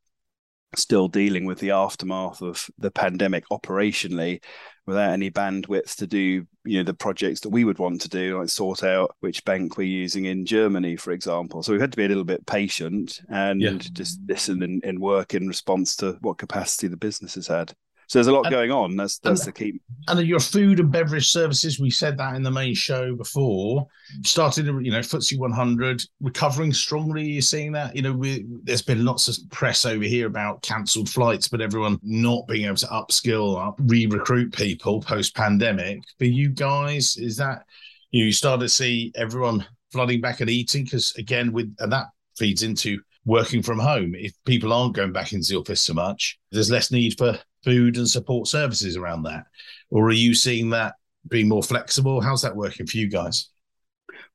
still 0.78 1.08
dealing 1.08 1.46
with 1.46 1.60
the 1.60 1.72
aftermath 1.72 2.42
of 2.42 2.70
the 2.78 2.92
pandemic 2.92 3.44
operationally 3.52 4.42
without 4.86 5.14
any 5.14 5.32
bandwidth 5.32 5.96
to 5.96 6.08
do 6.08 6.46
you 6.66 6.78
know 6.78 6.84
the 6.84 6.94
projects 6.94 7.40
that 7.42 7.50
we 7.50 7.64
would 7.64 7.80
want 7.80 8.02
to 8.02 8.10
do 8.10 8.40
like 8.40 8.50
sort 8.50 8.84
out 8.84 9.16
which 9.22 9.46
bank 9.46 9.78
we're 9.78 9.84
using 9.84 10.26
in 10.26 10.46
germany 10.46 10.96
for 10.96 11.12
example 11.12 11.64
so 11.64 11.72
we've 11.72 11.82
had 11.82 11.92
to 11.92 11.98
be 11.98 12.06
a 12.06 12.08
little 12.08 12.24
bit 12.24 12.46
patient 12.46 13.22
and 13.30 13.62
yeah. 13.62 13.74
just 13.94 14.20
listen 14.28 14.62
and, 14.64 14.84
and 14.84 15.00
work 15.00 15.34
in 15.34 15.48
response 15.48 15.96
to 15.96 16.18
what 16.22 16.38
capacity 16.38 16.88
the 16.88 16.98
business 16.98 17.36
has 17.36 17.48
had 17.48 17.74
so 18.14 18.20
there's 18.20 18.28
a 18.28 18.32
lot 18.32 18.46
and, 18.46 18.54
going 18.54 18.70
on. 18.70 18.96
That's 18.96 19.18
that's 19.18 19.48
and, 19.48 19.48
the 19.48 19.52
key. 19.58 19.82
And 20.08 20.28
your 20.28 20.40
food 20.40 20.80
and 20.80 20.92
beverage 20.92 21.32
services, 21.32 21.80
we 21.80 21.90
said 21.90 22.16
that 22.20 22.36
in 22.36 22.44
the 22.44 22.52
main 22.52 22.76
show 22.76 23.16
before, 23.16 23.88
started, 24.24 24.68
you 24.68 24.92
know, 24.92 25.00
FTSE 25.00 25.40
100 25.40 26.04
recovering 26.22 26.72
strongly. 26.74 27.26
You're 27.26 27.42
seeing 27.42 27.72
that, 27.72 27.96
you 27.96 28.04
know, 28.04 28.14
we, 28.14 28.46
there's 28.62 28.84
been 28.84 29.04
lots 29.04 29.30
of 29.30 29.38
press 29.50 29.84
over 29.84 30.04
here 30.04 30.28
about 30.28 30.62
cancelled 30.62 31.10
flights, 31.10 31.48
but 31.48 31.60
everyone 31.60 31.98
not 32.04 32.46
being 32.48 32.66
able 32.66 32.76
to 32.76 32.86
upskill, 32.86 33.60
up, 33.60 33.80
re-recruit 33.80 34.54
people 34.54 35.02
post 35.02 35.36
pandemic. 35.36 36.04
For 36.20 36.26
you 36.26 36.50
guys, 36.50 37.18
is 37.18 37.36
that 37.38 37.64
you 38.12 38.32
start 38.32 38.60
to 38.60 38.70
see 38.70 39.12
everyone 39.16 39.66
flooding 39.92 40.22
back 40.22 40.40
and 40.40 40.52
eating? 40.52 40.84
Because 40.84 41.16
again, 41.18 41.52
with 41.52 41.76
and 41.80 41.92
that 41.92 42.10
feeds 42.38 42.62
into 42.62 43.02
working 43.26 43.64
from 43.64 43.80
home. 43.80 44.14
If 44.14 44.34
people 44.46 44.72
aren't 44.72 44.94
going 44.94 45.14
back 45.14 45.34
into 45.34 45.54
the 45.54 45.60
office 45.60 45.82
so 45.82 45.96
much, 45.96 46.38
there's 46.52 46.70
less 46.70 46.92
need 46.92 47.18
for 47.18 47.40
food 47.64 47.98
and 47.98 48.10
support 48.10 48.48
services 48.48 48.98
around 48.98 49.24
that? 49.24 49.46
Or 49.90 50.08
are 50.08 50.14
you 50.14 50.34
seeing 50.34 50.70
that 50.72 50.96
being 51.28 51.48
more 51.48 51.64
flexible? 51.64 52.22
How's 52.22 52.42
that 52.42 52.56
working 52.56 52.86
for 52.86 52.98
you 52.98 53.10
guys? 53.10 53.50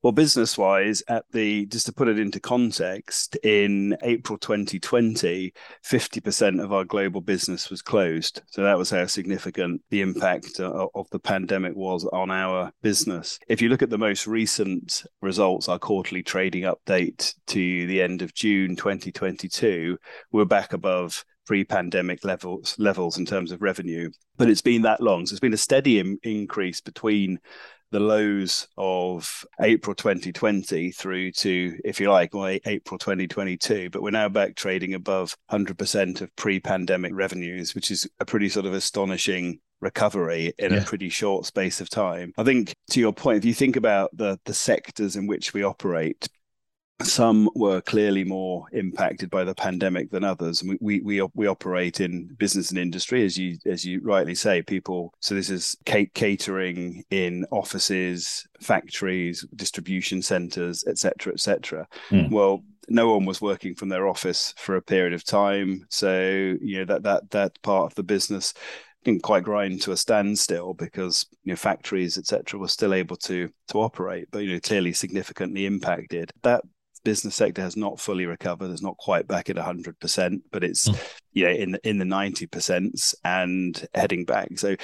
Well, 0.00 0.12
business 0.12 0.56
wise, 0.56 1.02
at 1.08 1.24
the 1.32 1.66
just 1.66 1.86
to 1.86 1.92
put 1.92 2.06
it 2.06 2.20
into 2.20 2.38
context, 2.38 3.36
in 3.42 3.96
April 4.02 4.38
2020, 4.38 5.52
50% 5.84 6.62
of 6.62 6.72
our 6.72 6.84
global 6.84 7.20
business 7.20 7.68
was 7.68 7.82
closed. 7.82 8.42
So 8.46 8.62
that 8.62 8.78
was 8.78 8.90
how 8.90 9.06
significant 9.06 9.82
the 9.90 10.00
impact 10.00 10.60
uh, 10.60 10.86
of 10.94 11.10
the 11.10 11.18
pandemic 11.18 11.74
was 11.74 12.04
on 12.04 12.30
our 12.30 12.70
business. 12.80 13.40
If 13.48 13.60
you 13.60 13.70
look 13.70 13.82
at 13.82 13.90
the 13.90 13.98
most 13.98 14.28
recent 14.28 15.02
results, 15.20 15.68
our 15.68 15.80
quarterly 15.80 16.22
trading 16.22 16.62
update 16.62 17.34
to 17.48 17.86
the 17.88 18.00
end 18.00 18.22
of 18.22 18.34
June 18.34 18.76
2022, 18.76 19.98
we're 20.30 20.44
back 20.44 20.74
above 20.74 21.24
pre-pandemic 21.48 22.26
levels 22.26 22.76
levels 22.78 23.16
in 23.16 23.24
terms 23.24 23.50
of 23.52 23.62
revenue. 23.62 24.10
But 24.36 24.50
it's 24.50 24.60
been 24.60 24.82
that 24.82 25.00
long, 25.00 25.24
so 25.24 25.32
it's 25.32 25.40
been 25.40 25.54
a 25.54 25.56
steady 25.56 25.98
increase 26.22 26.82
between 26.82 27.40
the 27.90 28.00
lows 28.00 28.68
of 28.76 29.46
April 29.62 29.94
2020 29.94 30.92
through 30.92 31.32
to, 31.32 31.78
if 31.86 32.00
you 32.00 32.10
like, 32.10 32.34
well, 32.34 32.58
April 32.66 32.98
2022. 32.98 33.88
But 33.88 34.02
we're 34.02 34.10
now 34.10 34.28
back 34.28 34.56
trading 34.56 34.92
above 34.92 35.34
100% 35.50 36.20
of 36.20 36.36
pre-pandemic 36.36 37.12
revenues, 37.14 37.74
which 37.74 37.90
is 37.90 38.06
a 38.20 38.26
pretty 38.26 38.50
sort 38.50 38.66
of 38.66 38.74
astonishing 38.74 39.58
recovery 39.80 40.52
in 40.58 40.74
yeah. 40.74 40.80
a 40.80 40.84
pretty 40.84 41.08
short 41.08 41.46
space 41.46 41.80
of 41.80 41.88
time. 41.88 42.34
I 42.36 42.44
think 42.44 42.74
to 42.90 43.00
your 43.00 43.14
point, 43.14 43.38
if 43.38 43.44
you 43.46 43.54
think 43.54 43.76
about 43.76 44.14
the 44.14 44.38
the 44.44 44.52
sectors 44.52 45.16
in 45.16 45.26
which 45.26 45.54
we 45.54 45.62
operate, 45.62 46.28
some 47.02 47.48
were 47.54 47.80
clearly 47.80 48.24
more 48.24 48.66
impacted 48.72 49.30
by 49.30 49.44
the 49.44 49.54
pandemic 49.54 50.10
than 50.10 50.24
others. 50.24 50.62
We, 50.62 50.78
we 50.80 51.00
we 51.00 51.28
we 51.34 51.46
operate 51.46 52.00
in 52.00 52.26
business 52.38 52.70
and 52.70 52.78
industry, 52.78 53.24
as 53.24 53.38
you 53.38 53.58
as 53.66 53.84
you 53.84 54.00
rightly 54.02 54.34
say. 54.34 54.62
People, 54.62 55.14
so 55.20 55.34
this 55.34 55.50
is 55.50 55.76
catering 55.84 57.04
in 57.10 57.44
offices, 57.50 58.46
factories, 58.60 59.46
distribution 59.54 60.22
centres, 60.22 60.84
etc., 60.88 61.34
etc. 61.34 61.86
Mm. 62.10 62.30
Well, 62.30 62.64
no 62.88 63.12
one 63.12 63.24
was 63.24 63.40
working 63.40 63.74
from 63.74 63.90
their 63.90 64.08
office 64.08 64.52
for 64.56 64.76
a 64.76 64.82
period 64.82 65.12
of 65.12 65.24
time, 65.24 65.86
so 65.90 66.56
you 66.60 66.78
know 66.78 66.84
that 66.86 67.04
that 67.04 67.30
that 67.30 67.62
part 67.62 67.86
of 67.86 67.94
the 67.94 68.02
business 68.02 68.54
didn't 69.04 69.22
quite 69.22 69.44
grind 69.44 69.80
to 69.80 69.92
a 69.92 69.96
standstill 69.96 70.74
because 70.74 71.26
you 71.44 71.52
know 71.52 71.56
factories 71.56 72.18
etc 72.18 72.58
were 72.58 72.66
still 72.66 72.92
able 72.92 73.14
to 73.14 73.48
to 73.68 73.80
operate 73.80 74.26
but 74.32 74.40
you 74.40 74.52
know 74.52 74.58
clearly 74.58 74.92
significantly 74.92 75.66
impacted 75.66 76.32
that 76.42 76.64
business 76.98 77.34
sector 77.34 77.62
has 77.62 77.76
not 77.76 78.00
fully 78.00 78.26
recovered. 78.26 78.70
It's 78.70 78.82
not 78.82 78.96
quite 78.96 79.26
back 79.26 79.50
at 79.50 79.56
100%, 79.56 80.40
but 80.50 80.64
it's 80.64 80.88
mm. 80.88 81.12
you 81.32 81.44
know 81.44 81.52
in 81.52 81.72
the, 81.72 81.88
in 81.88 81.98
the 81.98 82.04
90% 82.04 83.14
and 83.24 83.88
heading 83.94 84.24
back. 84.24 84.58
So 84.58 84.76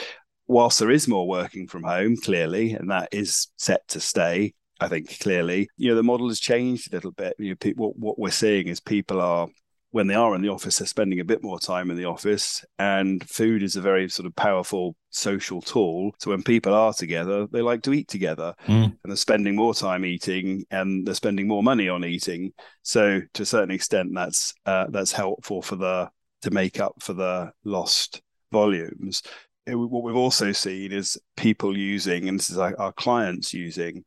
whilst 0.46 0.78
there 0.78 0.90
is 0.90 1.08
more 1.08 1.26
working 1.26 1.66
from 1.66 1.84
home, 1.84 2.16
clearly, 2.16 2.72
and 2.72 2.90
that 2.90 3.08
is 3.12 3.48
set 3.56 3.86
to 3.88 4.00
stay, 4.00 4.54
I 4.80 4.88
think 4.88 5.20
clearly, 5.20 5.68
you 5.76 5.90
know, 5.90 5.94
the 5.94 6.02
model 6.02 6.28
has 6.28 6.40
changed 6.40 6.92
a 6.92 6.96
little 6.96 7.12
bit. 7.12 7.34
You 7.38 7.56
know, 7.64 7.72
what, 7.76 7.96
what 7.96 8.18
we're 8.18 8.30
seeing 8.30 8.66
is 8.66 8.80
people 8.80 9.20
are 9.20 9.48
when 9.94 10.08
they 10.08 10.14
are 10.16 10.34
in 10.34 10.42
the 10.42 10.48
office, 10.48 10.78
they're 10.78 10.88
spending 10.88 11.20
a 11.20 11.24
bit 11.24 11.40
more 11.40 11.60
time 11.60 11.88
in 11.88 11.96
the 11.96 12.04
office. 12.04 12.64
And 12.80 13.22
food 13.30 13.62
is 13.62 13.76
a 13.76 13.80
very 13.80 14.08
sort 14.08 14.26
of 14.26 14.34
powerful 14.34 14.96
social 15.10 15.62
tool. 15.62 16.10
So 16.18 16.32
when 16.32 16.42
people 16.42 16.74
are 16.74 16.92
together, 16.92 17.46
they 17.46 17.62
like 17.62 17.82
to 17.82 17.92
eat 17.92 18.08
together 18.08 18.56
mm. 18.66 18.86
and 18.86 18.98
they're 19.04 19.14
spending 19.14 19.54
more 19.54 19.72
time 19.72 20.04
eating 20.04 20.64
and 20.72 21.06
they're 21.06 21.14
spending 21.14 21.46
more 21.46 21.62
money 21.62 21.88
on 21.88 22.04
eating. 22.04 22.52
So 22.82 23.20
to 23.34 23.42
a 23.44 23.46
certain 23.46 23.70
extent, 23.70 24.10
that's 24.12 24.52
uh, 24.66 24.86
that's 24.90 25.12
helpful 25.12 25.62
for 25.62 25.76
the 25.76 26.10
to 26.42 26.50
make 26.50 26.80
up 26.80 26.96
for 26.98 27.12
the 27.12 27.52
lost 27.62 28.20
volumes. 28.50 29.22
It, 29.64 29.76
what 29.76 30.02
we've 30.02 30.16
also 30.16 30.50
seen 30.50 30.90
is 30.90 31.16
people 31.36 31.78
using, 31.78 32.28
and 32.28 32.40
this 32.40 32.50
is 32.50 32.58
our, 32.58 32.74
our 32.80 32.92
clients 32.92 33.54
using, 33.54 34.04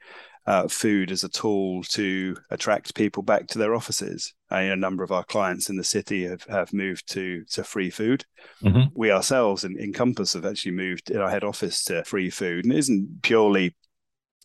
uh, 0.48 0.68
food 0.68 1.12
as 1.12 1.24
a 1.24 1.30
tool 1.30 1.84
to 1.84 2.36
attract 2.50 2.96
people 2.96 3.22
back 3.22 3.48
to 3.48 3.58
their 3.60 3.76
offices. 3.76 4.34
Uh, 4.50 4.56
a 4.56 4.76
number 4.76 5.04
of 5.04 5.12
our 5.12 5.26
clients 5.26 5.70
in 5.70 5.76
the 5.76 5.84
city 5.84 6.24
have, 6.26 6.44
have 6.46 6.74
moved 6.74 7.12
to 7.12 7.44
to 7.52 7.64
free 7.64 7.90
food. 7.90 8.24
Mm-hmm. 8.64 8.88
We 8.96 9.12
ourselves 9.12 9.66
in, 9.66 9.78
in 9.78 9.92
Compass 9.92 10.34
have 10.34 10.46
actually 10.46 10.72
moved 10.72 11.12
in 11.12 11.18
our 11.18 11.30
head 11.30 11.44
office 11.44 11.84
to 11.86 12.04
free 12.06 12.30
food, 12.30 12.64
and 12.64 12.74
it 12.74 12.80
isn't 12.80 13.22
purely 13.22 13.76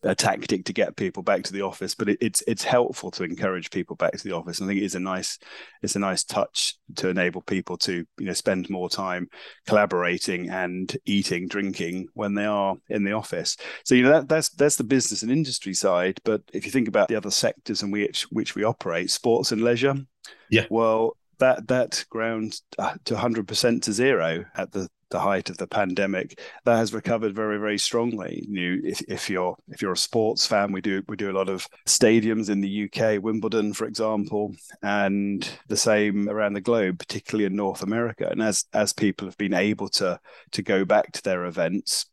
a 0.03 0.13
tactic 0.13 0.65
to 0.65 0.73
get 0.73 0.95
people 0.95 1.23
back 1.23 1.43
to 1.43 1.53
the 1.53 1.61
office, 1.61 1.95
but 1.95 2.09
it, 2.09 2.17
it's 2.21 2.43
it's 2.47 2.63
helpful 2.63 3.09
to 3.11 3.23
encourage 3.23 3.71
people 3.71 3.95
back 3.95 4.13
to 4.13 4.23
the 4.23 4.35
office. 4.35 4.59
And 4.59 4.67
I 4.67 4.71
think 4.71 4.81
it 4.81 4.85
is 4.85 4.95
a 4.95 4.99
nice 4.99 5.39
it's 5.81 5.95
a 5.95 5.99
nice 5.99 6.23
touch 6.23 6.75
to 6.95 7.09
enable 7.09 7.41
people 7.41 7.77
to 7.77 8.05
you 8.17 8.25
know 8.25 8.33
spend 8.33 8.69
more 8.69 8.89
time 8.89 9.29
collaborating 9.65 10.49
and 10.49 10.95
eating, 11.05 11.47
drinking 11.47 12.07
when 12.13 12.33
they 12.33 12.45
are 12.45 12.75
in 12.89 13.03
the 13.03 13.13
office. 13.13 13.57
So 13.85 13.95
you 13.95 14.03
know 14.03 14.11
that 14.11 14.29
that's 14.29 14.49
that's 14.49 14.75
the 14.75 14.83
business 14.83 15.23
and 15.23 15.31
industry 15.31 15.73
side. 15.73 16.19
But 16.23 16.41
if 16.53 16.65
you 16.65 16.71
think 16.71 16.87
about 16.87 17.07
the 17.07 17.15
other 17.15 17.31
sectors 17.31 17.81
in 17.81 17.91
which 17.91 18.23
which 18.23 18.55
we 18.55 18.63
operate, 18.63 19.09
sports 19.09 19.51
and 19.51 19.61
leisure, 19.61 19.95
yeah, 20.49 20.65
well 20.69 21.17
that 21.39 21.67
that 21.67 22.05
ground 22.09 22.61
uh, 22.77 22.95
to 23.05 23.15
100% 23.15 23.81
to 23.81 23.91
zero 23.91 24.45
at 24.55 24.71
the 24.71 24.87
the 25.13 25.19
height 25.19 25.49
of 25.49 25.57
the 25.57 25.67
pandemic, 25.67 26.39
that 26.65 26.75
has 26.75 26.93
recovered 26.93 27.33
very, 27.33 27.57
very 27.57 27.77
strongly. 27.77 28.43
You, 28.49 28.81
if, 28.83 29.01
if 29.07 29.29
you're 29.29 29.55
if 29.69 29.81
you're 29.81 29.93
a 29.93 29.97
sports 29.97 30.45
fan, 30.45 30.71
we 30.71 30.81
do 30.81 31.03
we 31.07 31.15
do 31.15 31.31
a 31.31 31.37
lot 31.37 31.47
of 31.47 31.67
stadiums 31.85 32.49
in 32.49 32.59
the 32.59 32.89
UK, 32.89 33.23
Wimbledon, 33.23 33.73
for 33.73 33.85
example, 33.85 34.55
and 34.81 35.47
the 35.69 35.77
same 35.77 36.27
around 36.27 36.53
the 36.53 36.61
globe, 36.61 36.99
particularly 36.99 37.45
in 37.45 37.55
North 37.55 37.83
America. 37.83 38.27
And 38.29 38.41
as 38.41 38.65
as 38.73 38.91
people 38.91 39.27
have 39.27 39.37
been 39.37 39.53
able 39.53 39.87
to 39.89 40.19
to 40.51 40.61
go 40.61 40.83
back 40.83 41.11
to 41.13 41.21
their 41.21 41.45
events, 41.45 42.07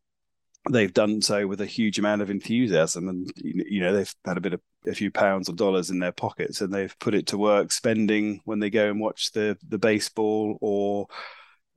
they've 0.70 0.92
done 0.92 1.22
so 1.22 1.46
with 1.46 1.62
a 1.62 1.66
huge 1.66 1.98
amount 1.98 2.20
of 2.20 2.28
enthusiasm 2.28 3.08
and 3.08 3.32
you 3.36 3.80
know 3.80 3.94
they've 3.94 4.14
had 4.26 4.36
a 4.36 4.42
bit 4.42 4.52
of 4.52 4.60
a 4.86 4.94
few 4.94 5.10
pounds 5.10 5.48
or 5.48 5.54
dollars 5.54 5.88
in 5.88 5.98
their 5.98 6.12
pockets 6.12 6.60
and 6.60 6.72
they've 6.72 6.98
put 6.98 7.14
it 7.14 7.26
to 7.26 7.38
work 7.38 7.72
spending 7.72 8.42
when 8.44 8.58
they 8.58 8.68
go 8.68 8.90
and 8.90 9.00
watch 9.00 9.32
the 9.32 9.56
the 9.68 9.78
baseball 9.78 10.58
or 10.60 11.06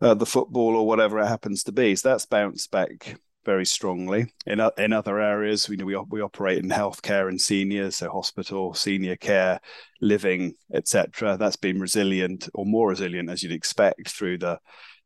uh, 0.03 0.13
the 0.13 0.25
football 0.25 0.75
or 0.75 0.85
whatever 0.85 1.19
it 1.19 1.27
happens 1.27 1.63
to 1.63 1.71
be. 1.71 1.95
So 1.95 2.09
that's 2.09 2.25
bounced 2.25 2.69
back 2.71 3.15
very 3.45 3.65
strongly. 3.65 4.33
In 4.45 4.61
in 4.77 4.93
other 4.93 5.19
areas, 5.19 5.67
we 5.67 5.77
know 5.77 5.85
we 5.85 5.97
we 6.09 6.21
operate 6.21 6.59
in 6.59 6.69
healthcare 6.69 7.29
and 7.29 7.39
seniors, 7.39 7.97
so 7.97 8.09
hospital, 8.09 8.73
senior 8.73 9.15
care, 9.15 9.59
living, 10.01 10.55
etc. 10.73 11.37
That's 11.37 11.55
been 11.55 11.79
resilient 11.79 12.49
or 12.53 12.65
more 12.65 12.89
resilient 12.89 13.29
as 13.29 13.43
you'd 13.43 13.53
expect 13.53 14.09
through 14.09 14.39
the 14.39 14.59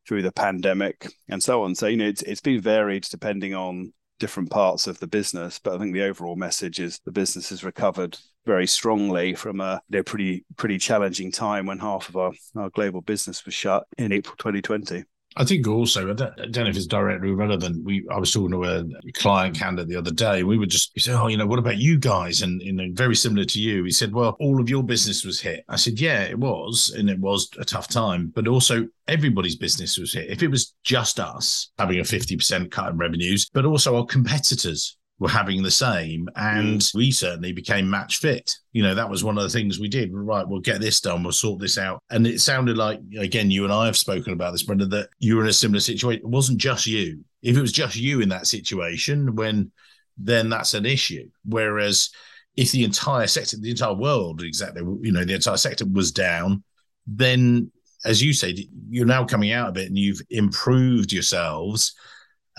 through 0.06 0.22
the 0.22 0.32
pandemic 0.32 1.12
and 1.28 1.42
so 1.42 1.62
on. 1.62 1.74
So 1.74 1.86
you 1.86 1.96
know 1.96 2.08
it's 2.08 2.22
it's 2.22 2.40
been 2.40 2.60
varied 2.60 3.04
depending 3.04 3.54
on 3.54 3.92
different 4.18 4.50
parts 4.50 4.86
of 4.86 4.98
the 4.98 5.06
business, 5.06 5.58
but 5.58 5.74
I 5.74 5.78
think 5.78 5.94
the 5.94 6.02
overall 6.02 6.36
message 6.36 6.80
is 6.80 7.00
the 7.04 7.12
business 7.12 7.50
has 7.50 7.64
recovered 7.64 8.18
very 8.46 8.66
strongly 8.66 9.34
from 9.34 9.60
a 9.60 9.80
you 9.88 9.98
know, 9.98 10.02
pretty 10.02 10.44
pretty 10.56 10.78
challenging 10.78 11.30
time 11.30 11.66
when 11.66 11.78
half 11.78 12.08
of 12.08 12.16
our, 12.16 12.32
our 12.56 12.70
global 12.70 13.00
business 13.00 13.44
was 13.44 13.54
shut 13.54 13.84
in 13.98 14.12
April 14.12 14.36
2020. 14.36 15.04
I 15.38 15.44
think 15.44 15.68
also, 15.68 16.10
I 16.10 16.14
don't, 16.14 16.32
I 16.40 16.46
don't, 16.46 16.64
know 16.64 16.70
if 16.70 16.76
it's 16.76 16.86
directly 16.86 17.30
relevant. 17.30 17.84
We, 17.84 18.04
I 18.10 18.18
was 18.18 18.32
talking 18.32 18.50
to 18.50 18.64
a 18.64 19.12
client 19.12 19.56
candidate 19.56 19.88
the 19.88 19.96
other 19.96 20.10
day. 20.10 20.42
We 20.42 20.58
were 20.58 20.66
just, 20.66 20.90
he 20.94 21.00
said, 21.00 21.14
"Oh, 21.14 21.28
you 21.28 21.36
know, 21.36 21.46
what 21.46 21.60
about 21.60 21.78
you 21.78 21.96
guys?" 21.96 22.42
And 22.42 22.60
you 22.60 22.72
know, 22.72 22.88
very 22.92 23.14
similar 23.14 23.44
to 23.44 23.60
you, 23.60 23.84
he 23.84 23.92
said, 23.92 24.12
"Well, 24.12 24.36
all 24.40 24.60
of 24.60 24.68
your 24.68 24.82
business 24.82 25.24
was 25.24 25.40
hit." 25.40 25.64
I 25.68 25.76
said, 25.76 26.00
"Yeah, 26.00 26.22
it 26.22 26.36
was, 26.36 26.92
and 26.98 27.08
it 27.08 27.20
was 27.20 27.48
a 27.56 27.64
tough 27.64 27.86
time, 27.86 28.32
but 28.34 28.48
also 28.48 28.88
everybody's 29.06 29.54
business 29.54 29.96
was 29.96 30.12
hit. 30.12 30.28
If 30.28 30.42
it 30.42 30.48
was 30.48 30.74
just 30.82 31.20
us 31.20 31.70
having 31.78 32.00
a 32.00 32.04
fifty 32.04 32.36
percent 32.36 32.72
cut 32.72 32.90
in 32.90 32.98
revenues, 32.98 33.48
but 33.54 33.64
also 33.64 33.96
our 33.96 34.06
competitors 34.06 34.97
were 35.18 35.28
having 35.28 35.62
the 35.62 35.70
same. 35.70 36.28
And 36.36 36.80
mm. 36.80 36.94
we 36.94 37.10
certainly 37.10 37.52
became 37.52 37.90
match 37.90 38.18
fit. 38.18 38.54
You 38.72 38.82
know, 38.82 38.94
that 38.94 39.10
was 39.10 39.24
one 39.24 39.36
of 39.36 39.42
the 39.42 39.50
things 39.50 39.80
we 39.80 39.88
did. 39.88 40.10
Right, 40.12 40.46
we'll 40.46 40.60
get 40.60 40.80
this 40.80 41.00
done, 41.00 41.22
we'll 41.22 41.32
sort 41.32 41.60
this 41.60 41.78
out. 41.78 42.02
And 42.10 42.26
it 42.26 42.40
sounded 42.40 42.76
like, 42.76 43.00
again, 43.18 43.50
you 43.50 43.64
and 43.64 43.72
I 43.72 43.86
have 43.86 43.96
spoken 43.96 44.32
about 44.32 44.52
this, 44.52 44.62
Brendan, 44.62 44.90
that 44.90 45.08
you 45.18 45.36
were 45.36 45.42
in 45.42 45.48
a 45.48 45.52
similar 45.52 45.80
situation. 45.80 46.22
It 46.24 46.28
wasn't 46.28 46.58
just 46.58 46.86
you. 46.86 47.24
If 47.42 47.56
it 47.56 47.60
was 47.60 47.72
just 47.72 47.96
you 47.96 48.20
in 48.20 48.28
that 48.30 48.46
situation, 48.46 49.34
when 49.34 49.72
then 50.16 50.48
that's 50.48 50.74
an 50.74 50.84
issue. 50.84 51.28
Whereas 51.44 52.10
if 52.56 52.72
the 52.72 52.84
entire 52.84 53.28
sector, 53.28 53.56
the 53.56 53.70
entire 53.70 53.94
world, 53.94 54.42
exactly, 54.42 54.82
you 55.00 55.12
know, 55.12 55.24
the 55.24 55.34
entire 55.34 55.56
sector 55.56 55.84
was 55.86 56.10
down, 56.10 56.64
then 57.06 57.70
as 58.04 58.22
you 58.22 58.32
said, 58.32 58.56
you're 58.88 59.06
now 59.06 59.24
coming 59.24 59.52
out 59.52 59.68
of 59.68 59.76
it 59.76 59.86
and 59.86 59.98
you've 59.98 60.20
improved 60.30 61.12
yourselves 61.12 61.94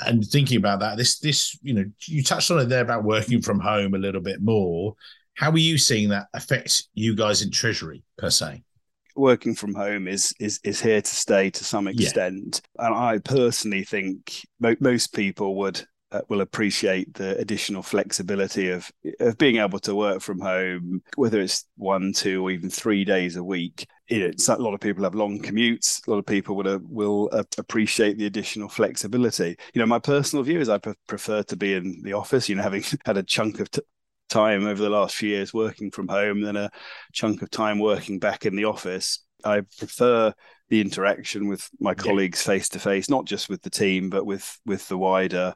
and 0.06 0.26
thinking 0.26 0.58
about 0.58 0.80
that, 0.80 0.98
this 0.98 1.20
this 1.20 1.58
you 1.62 1.74
know 1.74 1.86
you 2.06 2.24
touched 2.24 2.52
on 2.52 2.60
it 2.60 2.66
there 2.66 2.82
about 2.82 3.04
working 3.04 3.42
from 3.42 3.60
home 3.60 3.94
a 3.94 4.00
little 4.00 4.22
bit 4.22 4.42
more. 4.42 4.96
How 5.36 5.52
are 5.52 5.58
you 5.58 5.78
seeing 5.78 6.10
that 6.10 6.28
affect 6.34 6.88
you 6.94 7.16
guys 7.16 7.42
in 7.42 7.52
treasury 7.52 8.04
per 8.18 8.30
se? 8.30 8.64
Working 9.16 9.56
from 9.56 9.74
home 9.74 10.08
is 10.08 10.34
is 10.40 10.60
is 10.64 10.82
here 10.82 11.02
to 11.02 11.16
stay 11.16 11.50
to 11.50 11.64
some 11.64 11.88
extent, 11.88 12.62
yeah. 12.78 12.88
and 12.88 12.96
I 12.96 13.20
personally 13.20 13.84
think 13.84 14.46
mo- 14.60 14.76
most 14.80 15.14
people 15.14 15.56
would 15.56 15.86
uh, 16.12 16.22
will 16.30 16.42
appreciate 16.42 17.14
the 17.14 17.38
additional 17.38 17.84
flexibility 17.84 18.70
of 18.70 18.92
of 19.20 19.38
being 19.38 19.58
able 19.58 19.80
to 19.80 19.96
work 19.96 20.22
from 20.22 20.40
home, 20.40 21.02
whether 21.16 21.40
it's 21.40 21.66
one, 21.76 22.14
two, 22.14 22.46
or 22.46 22.52
even 22.52 22.70
three 22.70 23.04
days 23.06 23.36
a 23.36 23.44
week. 23.44 23.88
Know, 24.10 24.32
a 24.48 24.56
lot 24.58 24.74
of 24.74 24.80
people 24.80 25.04
have 25.04 25.14
long 25.14 25.40
commutes. 25.40 26.06
A 26.08 26.10
lot 26.10 26.18
of 26.18 26.26
people 26.26 26.56
would 26.56 26.68
uh, 26.68 26.80
will 26.84 27.30
uh, 27.32 27.44
appreciate 27.58 28.18
the 28.18 28.26
additional 28.26 28.68
flexibility. 28.68 29.56
You 29.74 29.80
know, 29.80 29.86
my 29.86 30.00
personal 30.00 30.44
view 30.44 30.60
is 30.60 30.70
I 30.70 30.80
pre- 30.80 30.94
prefer 31.08 31.44
to 31.44 31.56
be 31.56 31.76
in 31.76 32.02
the 32.04 32.14
office. 32.14 32.50
You 32.50 32.56
know, 32.56 32.64
having 32.64 32.84
had 33.06 33.18
a 33.18 33.24
chunk 33.24 33.60
of 33.60 33.70
t- 33.70 33.82
time 34.30 34.66
over 34.66 34.82
the 34.82 34.90
last 34.90 35.16
few 35.16 35.30
years 35.30 35.54
working 35.54 35.92
from 35.92 36.08
home 36.08 36.42
than 36.42 36.56
a 36.56 36.72
chunk 37.14 37.42
of 37.42 37.52
time 37.52 37.80
working 37.80 38.20
back 38.20 38.46
in 38.46 38.56
the 38.56 38.66
office. 38.66 39.24
I 39.44 39.62
prefer 39.78 40.34
the 40.70 40.82
interaction 40.82 41.48
with 41.48 41.68
my 41.80 41.94
colleagues 41.94 42.42
face 42.42 42.70
to 42.70 42.80
face, 42.80 43.10
not 43.10 43.26
just 43.26 43.50
with 43.50 43.62
the 43.62 43.70
team, 43.70 44.10
but 44.10 44.26
with 44.26 44.60
with 44.66 44.88
the 44.88 44.98
wider 44.98 45.54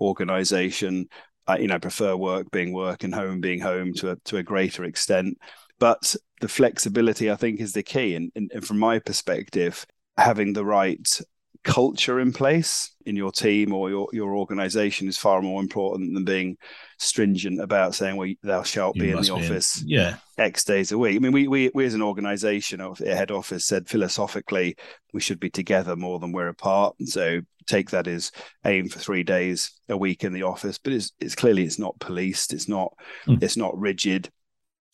organization. 0.00 1.08
I, 1.48 1.58
you 1.58 1.68
know, 1.68 1.78
prefer 1.78 2.16
work 2.16 2.50
being 2.50 2.72
work 2.72 3.04
and 3.04 3.14
home 3.14 3.40
being 3.40 3.60
home 3.60 3.94
to 3.94 4.12
a, 4.12 4.16
to 4.26 4.38
a 4.38 4.42
greater 4.42 4.84
extent. 4.84 5.38
But 5.78 6.16
the 6.40 6.48
flexibility, 6.48 7.30
I 7.30 7.36
think, 7.36 7.60
is 7.60 7.72
the 7.72 7.82
key. 7.82 8.14
And, 8.14 8.30
and, 8.34 8.50
and 8.54 8.66
from 8.66 8.78
my 8.78 8.98
perspective, 8.98 9.86
having 10.16 10.52
the 10.52 10.64
right 10.64 11.20
culture 11.66 12.20
in 12.20 12.32
place 12.32 12.94
in 13.06 13.16
your 13.16 13.32
team 13.32 13.72
or 13.72 13.90
your, 13.90 14.08
your 14.12 14.36
organization 14.36 15.08
is 15.08 15.18
far 15.18 15.42
more 15.42 15.60
important 15.60 16.14
than 16.14 16.24
being 16.24 16.56
stringent 16.98 17.60
about 17.60 17.94
saying, 17.94 18.16
well, 18.16 18.32
thou 18.42 18.62
shalt 18.62 18.94
you 18.96 19.02
be 19.02 19.10
in 19.10 19.20
the 19.20 19.32
office 19.32 19.82
in. 19.82 19.88
yeah. 19.88 20.16
X 20.38 20.64
days 20.64 20.92
a 20.92 20.98
week. 20.98 21.16
I 21.16 21.18
mean, 21.18 21.32
we, 21.32 21.48
we, 21.48 21.70
we 21.74 21.84
as 21.84 21.94
an 21.94 22.02
organization, 22.02 22.80
our 22.80 22.94
head 23.00 23.30
office 23.30 23.64
said 23.64 23.88
philosophically, 23.88 24.76
we 25.12 25.20
should 25.20 25.40
be 25.40 25.50
together 25.50 25.96
more 25.96 26.20
than 26.20 26.30
we're 26.30 26.48
apart. 26.48 26.94
So 27.04 27.40
take 27.66 27.90
that 27.90 28.06
as 28.06 28.30
aim 28.64 28.88
for 28.88 29.00
three 29.00 29.24
days 29.24 29.72
a 29.88 29.96
week 29.96 30.22
in 30.22 30.32
the 30.32 30.44
office, 30.44 30.78
but 30.78 30.92
it's, 30.92 31.12
it's 31.20 31.34
clearly 31.34 31.64
it's 31.64 31.80
not 31.80 31.98
policed. 31.98 32.52
It's 32.52 32.68
not, 32.68 32.92
mm. 33.26 33.42
it's 33.42 33.56
not 33.56 33.76
rigid 33.76 34.30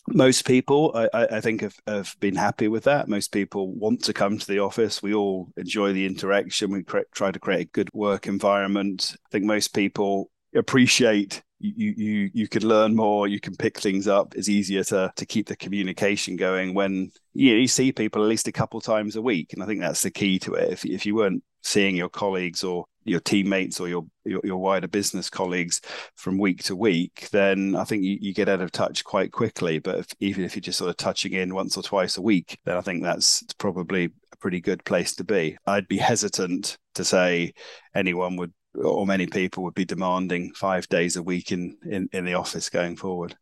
most 0.09 0.47
people 0.47 0.93
I, 0.95 1.27
I, 1.31 1.41
think 1.41 1.61
have, 1.61 1.77
have 1.87 2.17
been 2.21 2.35
happy 2.35 2.69
with 2.69 2.85
that. 2.85 3.09
Most 3.09 3.33
people 3.33 3.73
want 3.73 4.03
to 4.05 4.13
come 4.13 4.39
to 4.39 4.47
the 4.47 4.59
office. 4.59 5.03
We 5.03 5.15
all 5.15 5.49
enjoy 5.57 5.93
the 5.93 6.07
interaction. 6.07 6.73
We 6.73 6.83
cre- 6.83 7.01
try 7.15 7.31
to 7.31 7.39
create 7.39 7.69
a 7.69 7.71
good 7.71 7.91
work 7.95 8.27
environment. 8.27 9.15
I 9.15 9.29
think 9.31 9.45
most 9.45 9.75
people 9.75 10.31
appreciate 10.55 11.43
you 11.61 11.95
you 11.97 12.31
you 12.35 12.49
could 12.49 12.65
learn 12.65 12.95
more 12.95 13.29
you 13.29 13.39
can 13.39 13.55
pick 13.55 13.79
things 13.79 14.09
up. 14.09 14.35
It's 14.35 14.49
easier 14.49 14.83
to 14.85 15.13
to 15.15 15.27
keep 15.27 15.47
the 15.47 15.57
communication 15.57 16.37
going 16.37 16.75
when 16.75 17.13
you, 17.35 17.53
know, 17.53 17.61
you 17.61 17.69
see 17.69 17.93
people 17.93 18.23
at 18.23 18.29
least 18.29 18.49
a 18.49 18.53
couple 18.53 18.81
times 18.81 19.17
a 19.17 19.23
week 19.23 19.53
and 19.53 19.63
i 19.63 19.67
think 19.67 19.81
that's 19.81 20.03
the 20.03 20.11
key 20.11 20.39
to 20.41 20.55
it. 20.55 20.73
If, 20.73 20.85
if 20.85 21.07
you 21.07 21.15
weren't 21.15 21.45
seeing 21.63 21.95
your 21.95 22.09
colleagues 22.09 22.65
or 22.65 22.87
your 23.05 23.21
teammates 23.21 23.81
or 23.81 23.89
your, 23.89 24.07
your, 24.25 24.41
your 24.45 24.59
wider 24.59 24.89
business 24.89 25.31
colleagues 25.31 25.81
from 26.17 26.39
week 26.39 26.63
to 26.65 26.77
week, 26.77 27.29
then 27.33 27.77
I 27.77 27.85
think 27.85 28.03
you, 28.03 28.19
you 28.21 28.35
get 28.35 28.49
out 28.49 28.61
of 28.61 28.73
touch 28.73 29.05
quite 29.05 29.33
quickly. 29.33 29.79
But 29.79 29.99
if, 30.01 30.07
even 30.21 30.45
if 30.45 30.55
you're 30.55 30.61
just 30.61 30.79
sort 30.79 30.91
of 30.91 30.97
touching 30.97 31.33
in 31.33 31.55
once 31.55 31.77
or 31.77 31.83
twice 31.83 32.17
a 32.17 32.23
week, 32.23 32.59
then 32.65 32.77
I 32.77 32.81
think 32.81 33.03
that's 33.03 33.43
probably 33.59 34.07
a 34.33 34.37
pretty 34.39 34.61
good 34.61 34.85
place 34.85 35.15
to 35.17 35.25
be. 35.25 35.57
I'd 35.67 35.89
be 35.89 35.99
hesitant 35.99 36.79
to 36.95 37.05
say 37.05 37.53
anyone 37.95 38.37
would 38.37 38.53
or 38.75 39.07
many 39.07 39.27
people 39.27 39.63
would 39.65 39.75
be 39.75 39.85
demanding 39.85 40.53
five 40.55 40.89
days 40.89 41.17
a 41.17 41.23
week 41.23 41.53
in, 41.53 41.77
in, 41.85 42.09
in 42.13 42.25
the 42.25 42.35
office 42.35 42.71
going 42.71 42.97
forward. 42.97 43.37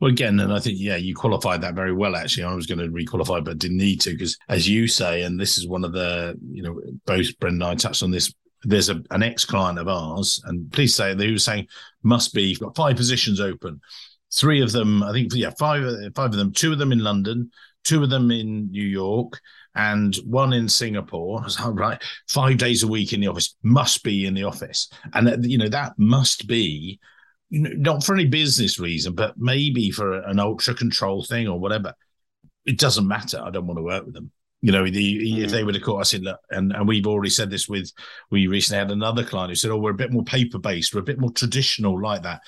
Well, 0.00 0.10
again, 0.10 0.40
and 0.40 0.52
I 0.52 0.58
think, 0.58 0.78
yeah, 0.80 0.96
you 0.96 1.14
qualified 1.14 1.60
that 1.60 1.76
very 1.76 1.92
well, 1.92 2.16
actually. 2.16 2.42
I 2.42 2.54
was 2.54 2.66
going 2.66 2.80
to 2.80 2.88
requalify, 2.88 3.44
but 3.44 3.58
didn't 3.58 3.76
need 3.76 4.00
to 4.00 4.10
because, 4.10 4.36
as 4.48 4.68
you 4.68 4.88
say, 4.88 5.22
and 5.22 5.38
this 5.38 5.58
is 5.58 5.68
one 5.68 5.84
of 5.84 5.92
the, 5.92 6.36
you 6.50 6.62
know, 6.62 6.80
both 7.06 7.38
Brendan 7.38 7.62
and 7.62 7.70
I 7.70 7.74
touched 7.76 8.02
on 8.02 8.10
this 8.10 8.34
there's 8.64 8.88
a, 8.88 9.02
an 9.10 9.22
ex-client 9.22 9.78
of 9.78 9.88
ours, 9.88 10.40
and 10.46 10.70
please 10.72 10.94
say 10.94 11.14
they 11.14 11.30
were 11.30 11.38
saying 11.38 11.66
must 12.02 12.34
be 12.34 12.42
you've 12.42 12.60
got 12.60 12.76
five 12.76 12.96
positions 12.96 13.40
open. 13.40 13.80
Three 14.34 14.62
of 14.62 14.72
them, 14.72 15.02
I 15.02 15.12
think, 15.12 15.32
yeah, 15.34 15.50
five 15.58 15.82
five 16.14 16.30
of 16.30 16.36
them. 16.36 16.52
Two 16.52 16.72
of 16.72 16.78
them 16.78 16.92
in 16.92 17.00
London, 17.00 17.50
two 17.84 18.02
of 18.02 18.10
them 18.10 18.30
in 18.30 18.70
New 18.70 18.84
York, 18.84 19.40
and 19.74 20.14
one 20.24 20.52
in 20.52 20.68
Singapore. 20.68 21.44
Right, 21.66 22.02
five 22.28 22.56
days 22.56 22.82
a 22.82 22.88
week 22.88 23.12
in 23.12 23.20
the 23.20 23.28
office 23.28 23.56
must 23.62 24.02
be 24.04 24.26
in 24.26 24.34
the 24.34 24.44
office, 24.44 24.88
and 25.12 25.44
you 25.44 25.58
know 25.58 25.68
that 25.68 25.92
must 25.98 26.46
be. 26.46 26.98
You 27.50 27.60
know, 27.60 27.70
not 27.76 28.02
for 28.02 28.14
any 28.14 28.24
business 28.24 28.78
reason, 28.78 29.14
but 29.14 29.36
maybe 29.36 29.90
for 29.90 30.22
an 30.22 30.40
ultra 30.40 30.72
control 30.72 31.22
thing 31.22 31.48
or 31.48 31.60
whatever. 31.60 31.92
It 32.64 32.78
doesn't 32.78 33.06
matter. 33.06 33.42
I 33.44 33.50
don't 33.50 33.66
want 33.66 33.76
to 33.76 33.82
work 33.82 34.06
with 34.06 34.14
them. 34.14 34.30
You 34.62 34.72
know, 34.72 34.84
the, 34.84 35.18
mm. 35.18 35.44
if 35.44 35.50
they 35.50 35.64
would 35.64 35.74
have 35.74 35.84
caught 35.84 36.02
us 36.02 36.14
in 36.14 36.24
that, 36.24 36.38
and, 36.50 36.72
and 36.72 36.86
we've 36.86 37.06
already 37.06 37.30
said 37.30 37.50
this 37.50 37.68
with, 37.68 37.90
we 38.30 38.46
recently 38.46 38.78
had 38.78 38.90
another 38.90 39.24
client 39.24 39.50
who 39.50 39.56
said, 39.56 39.70
oh, 39.70 39.76
we're 39.76 39.90
a 39.90 39.94
bit 39.94 40.12
more 40.12 40.24
paper 40.24 40.58
based, 40.58 40.94
we're 40.94 41.00
a 41.00 41.04
bit 41.04 41.18
more 41.18 41.32
traditional 41.32 42.00
like 42.00 42.22
that. 42.22 42.40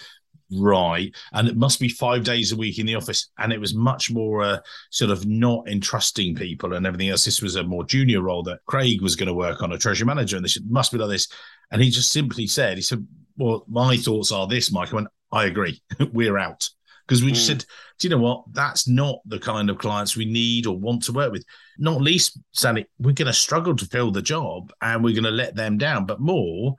Right. 0.53 1.15
And 1.33 1.49
it 1.49 1.57
must 1.57 1.81
be 1.81 1.89
five 1.89 2.23
days 2.23 2.53
a 2.53 2.57
week 2.57 2.79
in 2.79 2.87
the 2.87 2.95
office. 2.95 3.31
And 3.39 3.53
it 3.53 3.61
was 3.61 3.75
much 3.75 4.11
more 4.11 4.43
uh, 4.43 4.59
sort 4.91 5.11
of 5.11 5.27
not 5.27 5.69
entrusting 5.69 6.37
people 6.37 6.75
and 6.75 6.87
everything 6.87 7.09
else. 7.09 7.25
This 7.25 7.43
was 7.43 7.57
a 7.57 7.65
more 7.65 7.85
junior 7.85 8.23
role 8.23 8.43
that 8.45 8.61
Craig 8.67 9.01
was 9.03 9.17
going 9.17 9.27
to 9.27 9.35
work 9.35 9.63
on, 9.63 9.73
a 9.73 9.79
treasury 9.79 10.07
manager. 10.07 10.37
And 10.37 10.45
this 10.45 10.59
must 10.69 10.93
be 10.93 10.99
like 10.99 11.11
this. 11.11 11.29
And 11.73 11.83
he 11.83 11.91
just 11.91 12.13
simply 12.13 12.47
said, 12.47 12.77
he 12.77 12.83
said, 12.83 13.05
well, 13.37 13.65
my 13.69 13.97
thoughts 13.97 14.31
are 14.31 14.47
this, 14.47 14.71
Mike. 14.71 14.93
I 14.93 14.97
went, 14.97 15.09
I 15.33 15.47
agree. 15.47 15.83
We're 16.13 16.39
out 16.39 16.69
because 17.07 17.23
we 17.23 17.33
just 17.33 17.45
mm. 17.45 17.49
said, 17.49 17.65
do 17.99 18.09
you 18.09 18.11
know 18.11 18.23
what? 18.23 18.45
That's 18.53 18.89
not 18.89 19.21
the 19.27 19.39
kind 19.39 19.71
of 19.71 19.79
clients 19.79 20.17
we 20.17 20.25
need 20.25 20.67
or 20.67 20.79
want 20.79 21.03
to 21.05 21.13
work 21.13 21.33
with. 21.33 21.45
Not 21.79 22.01
least, 22.01 22.39
Sally, 22.53 22.87
we're 22.99 23.13
going 23.13 23.27
to 23.27 23.33
struggle 23.33 23.77
to 23.77 23.87
fill 23.87 24.11
the 24.11 24.23
job 24.23 24.73
and 24.81 25.03
we're 25.03 25.15
going 25.15 25.25
to 25.25 25.31
let 25.31 25.55
them 25.55 25.79
down. 25.79 26.07
But 26.07 26.21
more, 26.21 26.77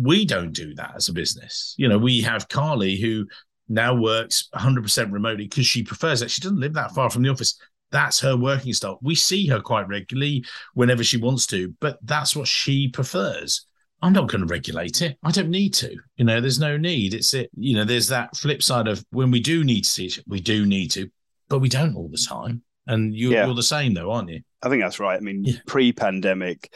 we 0.00 0.24
don't 0.24 0.52
do 0.52 0.74
that 0.74 0.94
as 0.96 1.08
a 1.08 1.12
business. 1.12 1.74
You 1.76 1.88
know, 1.88 1.98
we 1.98 2.20
have 2.22 2.48
Carly 2.48 2.96
who 2.96 3.26
now 3.68 3.94
works 3.94 4.48
100% 4.54 5.12
remotely 5.12 5.44
because 5.44 5.66
she 5.66 5.82
prefers 5.82 6.22
it. 6.22 6.30
She 6.30 6.40
doesn't 6.40 6.60
live 6.60 6.74
that 6.74 6.94
far 6.94 7.10
from 7.10 7.22
the 7.22 7.30
office. 7.30 7.58
That's 7.90 8.20
her 8.20 8.36
working 8.36 8.72
style. 8.72 8.98
We 9.02 9.14
see 9.14 9.46
her 9.48 9.60
quite 9.60 9.88
regularly 9.88 10.44
whenever 10.74 11.04
she 11.04 11.16
wants 11.16 11.46
to, 11.48 11.74
but 11.80 11.98
that's 12.02 12.36
what 12.36 12.48
she 12.48 12.88
prefers. 12.88 13.66
I'm 14.06 14.12
not 14.12 14.28
going 14.28 14.40
to 14.40 14.46
regulate 14.46 15.02
it. 15.02 15.18
I 15.24 15.32
don't 15.32 15.50
need 15.50 15.74
to. 15.74 15.96
You 16.16 16.24
know, 16.24 16.40
there's 16.40 16.60
no 16.60 16.76
need. 16.76 17.12
It's 17.12 17.34
it. 17.34 17.50
You 17.56 17.74
know, 17.74 17.84
there's 17.84 18.06
that 18.08 18.36
flip 18.36 18.62
side 18.62 18.86
of 18.86 19.04
when 19.10 19.32
we 19.32 19.40
do 19.40 19.64
need 19.64 19.82
to 19.82 19.90
see 19.90 20.06
it, 20.06 20.18
we 20.28 20.40
do 20.40 20.64
need 20.64 20.92
to, 20.92 21.10
but 21.48 21.58
we 21.58 21.68
don't 21.68 21.96
all 21.96 22.08
the 22.08 22.24
time. 22.28 22.62
And 22.86 23.16
you're, 23.16 23.32
yeah. 23.32 23.46
you're 23.46 23.56
the 23.56 23.64
same, 23.64 23.94
though, 23.94 24.12
aren't 24.12 24.30
you? 24.30 24.42
I 24.62 24.68
think 24.68 24.80
that's 24.80 25.00
right. 25.00 25.16
I 25.16 25.20
mean, 25.20 25.42
yeah. 25.44 25.56
pre-pandemic, 25.66 26.72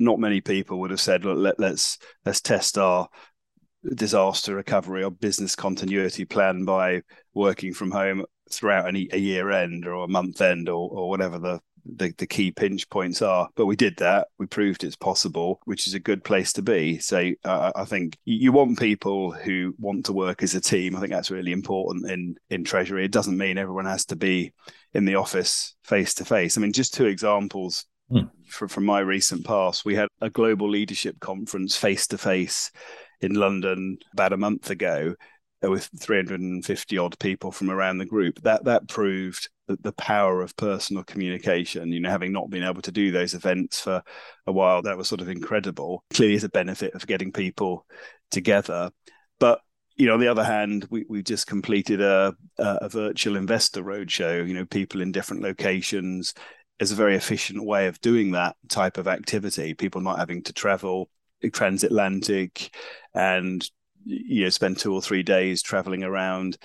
not 0.00 0.18
many 0.18 0.40
people 0.40 0.80
would 0.80 0.90
have 0.90 1.00
said, 1.00 1.24
"Look, 1.24 1.38
let, 1.38 1.60
let's 1.60 1.98
let's 2.26 2.40
test 2.40 2.76
our 2.78 3.08
disaster 3.94 4.56
recovery 4.56 5.04
or 5.04 5.12
business 5.12 5.54
continuity 5.54 6.24
plan 6.24 6.64
by 6.64 7.02
working 7.32 7.72
from 7.74 7.92
home 7.92 8.24
throughout 8.50 8.88
any, 8.88 9.08
a 9.12 9.18
year 9.18 9.52
end 9.52 9.86
or 9.86 10.04
a 10.04 10.08
month 10.08 10.40
end 10.40 10.68
or, 10.68 10.90
or 10.90 11.08
whatever 11.08 11.38
the 11.38 11.60
the, 11.84 12.12
the 12.18 12.26
key 12.26 12.50
pinch 12.50 12.88
points 12.88 13.22
are. 13.22 13.48
But 13.54 13.66
we 13.66 13.76
did 13.76 13.96
that. 13.98 14.28
We 14.38 14.46
proved 14.46 14.84
it's 14.84 14.96
possible, 14.96 15.60
which 15.64 15.86
is 15.86 15.94
a 15.94 16.00
good 16.00 16.24
place 16.24 16.52
to 16.54 16.62
be. 16.62 16.98
So 16.98 17.32
uh, 17.44 17.72
I 17.74 17.84
think 17.84 18.16
you 18.24 18.52
want 18.52 18.78
people 18.78 19.32
who 19.32 19.74
want 19.78 20.06
to 20.06 20.12
work 20.12 20.42
as 20.42 20.54
a 20.54 20.60
team. 20.60 20.96
I 20.96 21.00
think 21.00 21.12
that's 21.12 21.30
really 21.30 21.52
important 21.52 22.10
in 22.10 22.36
in 22.50 22.64
treasury. 22.64 23.04
It 23.04 23.12
doesn't 23.12 23.38
mean 23.38 23.58
everyone 23.58 23.86
has 23.86 24.04
to 24.06 24.16
be 24.16 24.52
in 24.94 25.04
the 25.04 25.16
office 25.16 25.74
face 25.84 26.14
to 26.14 26.24
face. 26.24 26.56
I 26.56 26.60
mean, 26.60 26.72
just 26.72 26.94
two 26.94 27.06
examples 27.06 27.86
hmm. 28.10 28.24
from, 28.46 28.68
from 28.68 28.84
my 28.84 29.00
recent 29.00 29.44
past. 29.44 29.84
We 29.84 29.94
had 29.94 30.08
a 30.20 30.30
global 30.30 30.68
leadership 30.68 31.18
conference 31.20 31.76
face 31.76 32.06
to 32.08 32.18
face 32.18 32.70
in 33.20 33.34
London 33.34 33.98
about 34.12 34.32
a 34.32 34.36
month 34.36 34.70
ago 34.70 35.14
with 35.62 35.88
350 35.98 36.98
odd 36.98 37.18
people 37.18 37.52
from 37.52 37.70
around 37.70 37.98
the 37.98 38.04
group. 38.04 38.42
That 38.42 38.64
that 38.64 38.88
proved 38.88 39.48
the, 39.80 39.92
power 39.92 40.42
of 40.42 40.56
personal 40.56 41.04
communication. 41.04 41.92
You 41.92 42.00
know, 42.00 42.10
having 42.10 42.32
not 42.32 42.50
been 42.50 42.64
able 42.64 42.82
to 42.82 42.92
do 42.92 43.10
those 43.10 43.34
events 43.34 43.80
for 43.80 44.02
a 44.46 44.52
while, 44.52 44.82
that 44.82 44.96
was 44.96 45.08
sort 45.08 45.20
of 45.20 45.28
incredible. 45.28 46.04
Clearly, 46.12 46.34
is 46.34 46.44
a 46.44 46.48
benefit 46.48 46.94
of 46.94 47.06
getting 47.06 47.32
people 47.32 47.86
together. 48.30 48.90
But 49.38 49.60
you 49.96 50.06
know, 50.06 50.14
on 50.14 50.20
the 50.20 50.28
other 50.28 50.44
hand, 50.44 50.86
we 50.90 51.04
we 51.08 51.22
just 51.22 51.46
completed 51.46 52.00
a 52.00 52.34
a 52.58 52.88
virtual 52.88 53.36
investor 53.36 53.82
roadshow. 53.82 54.46
You 54.46 54.54
know, 54.54 54.66
people 54.66 55.00
in 55.00 55.12
different 55.12 55.42
locations 55.42 56.34
is 56.80 56.92
a 56.92 56.96
very 56.96 57.16
efficient 57.16 57.64
way 57.64 57.86
of 57.86 58.00
doing 58.00 58.32
that 58.32 58.56
type 58.68 58.98
of 58.98 59.06
activity. 59.06 59.74
People 59.74 60.00
not 60.00 60.18
having 60.18 60.42
to 60.44 60.52
travel 60.52 61.10
transatlantic 61.52 62.74
and 63.14 63.68
you 64.04 64.44
know 64.44 64.50
spend 64.50 64.78
two 64.78 64.94
or 64.94 65.02
three 65.02 65.22
days 65.22 65.62
traveling 65.62 66.02
around 66.02 66.56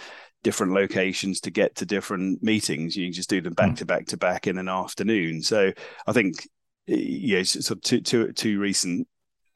different 0.44 0.74
locations 0.74 1.42
to 1.42 1.52
get 1.52 1.76
to 1.76 1.86
different 1.86 2.42
meetings. 2.44 2.96
You 2.96 3.06
can 3.06 3.14
just 3.14 3.30
do 3.30 3.42
them 3.42 3.54
back 3.54 3.70
hmm. 3.70 3.76
to 3.76 3.86
back 3.86 4.06
to 4.08 4.18
back 4.18 4.48
in 4.48 4.58
an 4.58 4.70
afternoon. 4.70 5.42
So 5.42 5.72
I 6.06 6.14
think 6.14 6.48
yeah, 6.86 7.44
sort 7.44 7.72
of 7.72 7.82
two, 7.82 8.02
two, 8.02 8.32
two 8.32 8.60
recent 8.60 9.08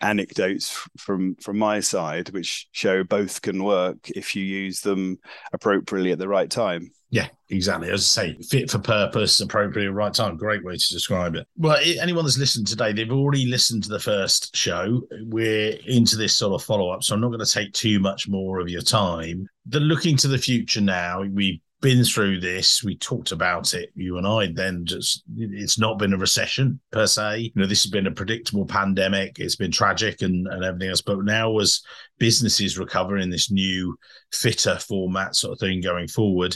anecdotes 0.01 0.83
from 0.97 1.35
from 1.35 1.59
my 1.59 1.79
side 1.79 2.27
which 2.29 2.67
show 2.71 3.03
both 3.03 3.39
can 3.43 3.63
work 3.63 4.09
if 4.09 4.35
you 4.35 4.43
use 4.43 4.81
them 4.81 5.19
appropriately 5.53 6.11
at 6.11 6.17
the 6.17 6.27
right 6.27 6.49
time 6.49 6.91
yeah 7.11 7.27
exactly 7.49 7.89
as 7.91 8.01
i 8.17 8.33
say 8.33 8.37
fit 8.41 8.71
for 8.71 8.79
purpose 8.79 9.39
appropriate 9.41 9.91
right 9.91 10.13
time 10.13 10.35
great 10.35 10.63
way 10.63 10.75
to 10.75 10.93
describe 10.93 11.35
it 11.35 11.45
well 11.57 11.77
anyone 11.99 12.25
that's 12.25 12.37
listened 12.37 12.65
today 12.65 12.91
they've 12.91 13.11
already 13.11 13.45
listened 13.45 13.83
to 13.83 13.89
the 13.89 13.99
first 13.99 14.55
show 14.55 15.01
we're 15.25 15.77
into 15.85 16.15
this 16.15 16.35
sort 16.35 16.53
of 16.53 16.65
follow-up 16.65 17.03
so 17.03 17.13
i'm 17.13 17.21
not 17.21 17.27
going 17.27 17.39
to 17.39 17.45
take 17.45 17.71
too 17.73 17.99
much 17.99 18.27
more 18.27 18.59
of 18.59 18.69
your 18.69 18.81
time 18.81 19.47
the 19.67 19.79
looking 19.79 20.17
to 20.17 20.27
the 20.27 20.37
future 20.37 20.81
now 20.81 21.21
we've 21.21 21.59
been 21.81 22.03
through 22.03 22.39
this. 22.39 22.83
We 22.83 22.95
talked 22.95 23.31
about 23.31 23.73
it, 23.73 23.91
you 23.95 24.17
and 24.17 24.25
I. 24.25 24.51
Then 24.53 24.85
just 24.85 25.23
it's 25.35 25.79
not 25.79 25.97
been 25.97 26.13
a 26.13 26.17
recession 26.17 26.79
per 26.91 27.07
se. 27.07 27.39
You 27.39 27.51
know, 27.55 27.65
this 27.65 27.83
has 27.83 27.91
been 27.91 28.07
a 28.07 28.11
predictable 28.11 28.65
pandemic. 28.65 29.39
It's 29.39 29.55
been 29.55 29.71
tragic 29.71 30.21
and, 30.21 30.47
and 30.47 30.63
everything 30.63 30.89
else. 30.89 31.01
But 31.01 31.23
now, 31.25 31.57
as 31.57 31.81
businesses 32.19 32.77
recover 32.77 33.17
in 33.17 33.31
this 33.31 33.51
new, 33.51 33.97
fitter 34.31 34.77
format 34.77 35.35
sort 35.35 35.53
of 35.53 35.59
thing 35.59 35.81
going 35.81 36.07
forward, 36.07 36.55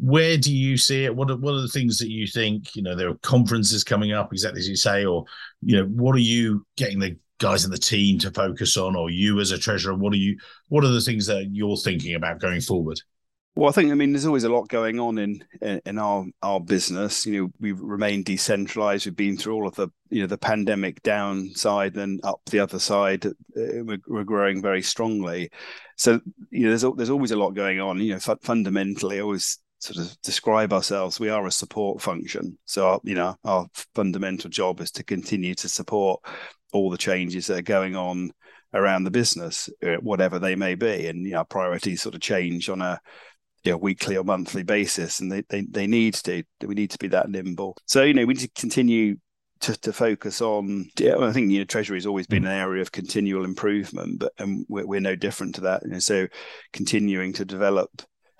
where 0.00 0.38
do 0.38 0.54
you 0.54 0.76
see 0.78 1.04
it? 1.04 1.14
What 1.14 1.30
are, 1.30 1.36
what 1.36 1.54
are 1.54 1.60
the 1.60 1.68
things 1.68 1.98
that 1.98 2.10
you 2.10 2.26
think? 2.26 2.74
You 2.74 2.82
know, 2.82 2.96
there 2.96 3.10
are 3.10 3.16
conferences 3.16 3.84
coming 3.84 4.12
up, 4.12 4.32
exactly 4.32 4.60
as 4.60 4.68
you 4.68 4.76
say, 4.76 5.04
or 5.04 5.24
you 5.62 5.76
know, 5.76 5.84
what 5.84 6.14
are 6.14 6.18
you 6.18 6.66
getting 6.76 6.98
the 6.98 7.16
guys 7.38 7.64
in 7.64 7.70
the 7.70 7.78
team 7.78 8.18
to 8.20 8.30
focus 8.30 8.76
on, 8.76 8.96
or 8.96 9.10
you 9.10 9.40
as 9.40 9.50
a 9.50 9.58
treasurer? 9.58 9.94
What 9.94 10.12
are 10.14 10.18
you? 10.18 10.38
What 10.68 10.84
are 10.84 10.88
the 10.88 11.02
things 11.02 11.26
that 11.26 11.48
you're 11.52 11.76
thinking 11.76 12.14
about 12.14 12.40
going 12.40 12.62
forward? 12.62 13.00
Well, 13.56 13.68
I 13.68 13.72
think 13.72 13.90
I 13.90 13.94
mean 13.94 14.12
there's 14.12 14.26
always 14.26 14.44
a 14.44 14.48
lot 14.48 14.68
going 14.68 14.98
on 14.98 15.18
in 15.18 15.44
in 15.60 15.98
our 15.98 16.24
our 16.42 16.60
business. 16.60 17.26
You 17.26 17.42
know, 17.42 17.50
we've 17.60 17.80
remained 17.80 18.24
decentralized. 18.24 19.04
We've 19.04 19.16
been 19.16 19.36
through 19.36 19.54
all 19.54 19.68
of 19.68 19.74
the 19.74 19.88
you 20.08 20.22
know 20.22 20.28
the 20.28 20.38
pandemic 20.38 21.02
downside 21.02 21.96
and 21.96 22.20
up 22.24 22.40
the 22.46 22.60
other 22.60 22.78
side. 22.78 23.26
Uh, 23.26 23.32
we're, 23.54 23.98
we're 24.06 24.24
growing 24.24 24.62
very 24.62 24.80
strongly. 24.80 25.50
So 25.96 26.20
you 26.50 26.64
know, 26.64 26.68
there's 26.70 26.96
there's 26.96 27.10
always 27.10 27.32
a 27.32 27.36
lot 27.36 27.50
going 27.50 27.80
on. 27.80 28.00
You 28.00 28.14
know, 28.14 28.20
fu- 28.20 28.38
fundamentally, 28.40 29.20
always 29.20 29.58
sort 29.80 29.96
of 29.98 30.20
describe 30.22 30.72
ourselves. 30.72 31.18
We 31.18 31.30
are 31.30 31.46
a 31.46 31.50
support 31.50 32.00
function. 32.00 32.58
So 32.66 32.86
our, 32.86 33.00
you 33.02 33.14
know, 33.14 33.36
our 33.44 33.66
fundamental 33.94 34.50
job 34.50 34.80
is 34.80 34.90
to 34.92 35.04
continue 35.04 35.54
to 35.56 35.68
support 35.68 36.20
all 36.72 36.90
the 36.90 36.98
changes 36.98 37.46
that 37.46 37.58
are 37.58 37.62
going 37.62 37.96
on 37.96 38.30
around 38.72 39.04
the 39.04 39.10
business, 39.10 39.68
uh, 39.82 39.96
whatever 39.96 40.38
they 40.38 40.54
may 40.54 40.74
be, 40.74 41.08
and 41.08 41.24
you 41.24 41.32
know, 41.32 41.44
priorities 41.44 42.02
sort 42.02 42.14
of 42.14 42.20
change 42.20 42.68
on 42.68 42.80
a 42.82 43.00
you 43.64 43.72
know, 43.72 43.78
weekly 43.78 44.16
or 44.16 44.24
monthly 44.24 44.62
basis, 44.62 45.20
and 45.20 45.32
they, 45.32 45.42
they 45.48 45.62
they 45.62 45.86
need 45.86 46.14
to. 46.14 46.42
We 46.64 46.74
need 46.74 46.90
to 46.92 46.98
be 46.98 47.08
that 47.08 47.28
nimble. 47.28 47.76
So 47.86 48.02
you 48.02 48.14
know, 48.14 48.24
we 48.24 48.34
need 48.34 48.40
to 48.40 48.60
continue 48.60 49.16
to, 49.60 49.76
to 49.80 49.92
focus 49.92 50.40
on. 50.40 50.90
I 50.98 51.32
think 51.32 51.50
you 51.50 51.58
know, 51.58 51.64
Treasury 51.64 51.96
has 51.96 52.06
always 52.06 52.26
been 52.26 52.44
an 52.44 52.52
area 52.52 52.82
of 52.82 52.92
continual 52.92 53.44
improvement, 53.44 54.20
but 54.20 54.32
and 54.38 54.64
we're, 54.68 54.86
we're 54.86 55.00
no 55.00 55.16
different 55.16 55.56
to 55.56 55.62
that. 55.62 55.82
You 55.84 55.90
know, 55.90 55.98
so 55.98 56.26
continuing 56.72 57.32
to 57.34 57.44
develop 57.44 57.90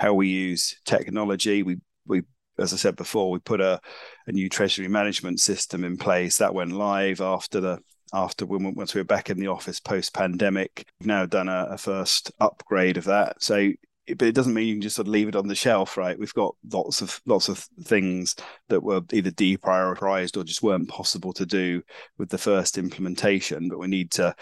how 0.01 0.15
we 0.15 0.29
use 0.29 0.81
technology. 0.87 1.63
We 1.63 1.77
we 2.07 2.23
as 2.59 2.73
I 2.73 2.77
said 2.77 2.97
before, 2.97 3.31
we 3.31 3.39
put 3.39 3.61
a, 3.61 3.79
a 4.27 4.33
new 4.33 4.49
treasury 4.49 4.89
management 4.89 5.41
system 5.41 5.85
in 5.85 5.99
place 5.99 6.39
that 6.39 6.55
went 6.55 6.73
live 6.73 7.21
after 7.21 7.61
the 7.61 7.79
after 8.13 8.47
when 8.47 8.75
once 8.75 8.95
we 8.95 9.01
were 9.01 9.05
back 9.05 9.29
in 9.29 9.39
the 9.39 9.49
office 9.49 9.79
post 9.79 10.15
pandemic. 10.15 10.87
We've 10.99 11.07
now 11.07 11.27
done 11.27 11.49
a, 11.49 11.69
a, 11.71 11.79
first 11.79 12.33
upgrade 12.41 12.97
of 12.97 13.05
that. 13.05 13.43
So 13.43 13.73
but 14.09 14.27
it 14.27 14.35
doesn't 14.35 14.55
mean 14.55 14.67
you 14.69 14.75
can 14.75 14.83
just 14.83 14.97
sort 14.97 15.07
of 15.07 15.13
leave 15.13 15.29
it 15.29 15.37
on 15.37 15.47
the 15.47 15.55
shelf, 15.55 15.99
right? 15.99 16.19
We've 16.19 16.35
got 16.35 16.57
lots 16.73 17.03
of 17.03 17.21
lots 17.27 17.51
of 17.51 17.59
things 17.85 18.35
that 18.71 18.83
were 18.83 19.03
either 19.13 19.31
deprioritized 19.31 20.37
or 20.39 20.45
just 20.45 20.63
weren't 20.63 20.89
possible 20.89 21.35
to 21.35 21.45
do 21.45 21.83
with 22.17 22.31
the 22.31 22.39
first 22.39 22.79
implementation, 22.79 23.69
but 23.69 23.79
we 23.79 23.87
need 23.87 24.11
to. 24.13 24.35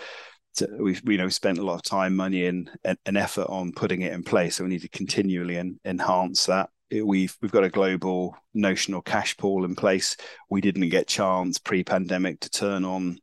To 0.59 0.68
we've 0.78 1.02
you 1.06 1.18
know 1.18 1.28
spent 1.28 1.59
a 1.59 1.64
lot 1.64 1.74
of 1.74 1.82
time, 1.82 2.14
money, 2.14 2.46
and 2.46 2.70
an 2.84 3.16
effort 3.16 3.48
on 3.48 3.72
putting 3.72 4.02
it 4.02 4.12
in 4.12 4.22
place. 4.22 4.56
So 4.56 4.64
we 4.64 4.70
need 4.70 4.82
to 4.82 4.88
continually 4.88 5.56
en- 5.56 5.80
enhance 5.84 6.46
that 6.46 6.70
we've 6.90 7.36
we've 7.40 7.52
got 7.52 7.64
a 7.64 7.70
global 7.70 8.36
notional 8.54 9.02
cash 9.02 9.36
pool 9.36 9.64
in 9.64 9.74
place. 9.74 10.16
We 10.50 10.61
didn't 10.61 10.88
get 10.88 11.06
chance 11.06 11.59
pre-pandemic 11.59 12.40
to 12.40 12.50
turn 12.50 12.84
on 12.84 13.18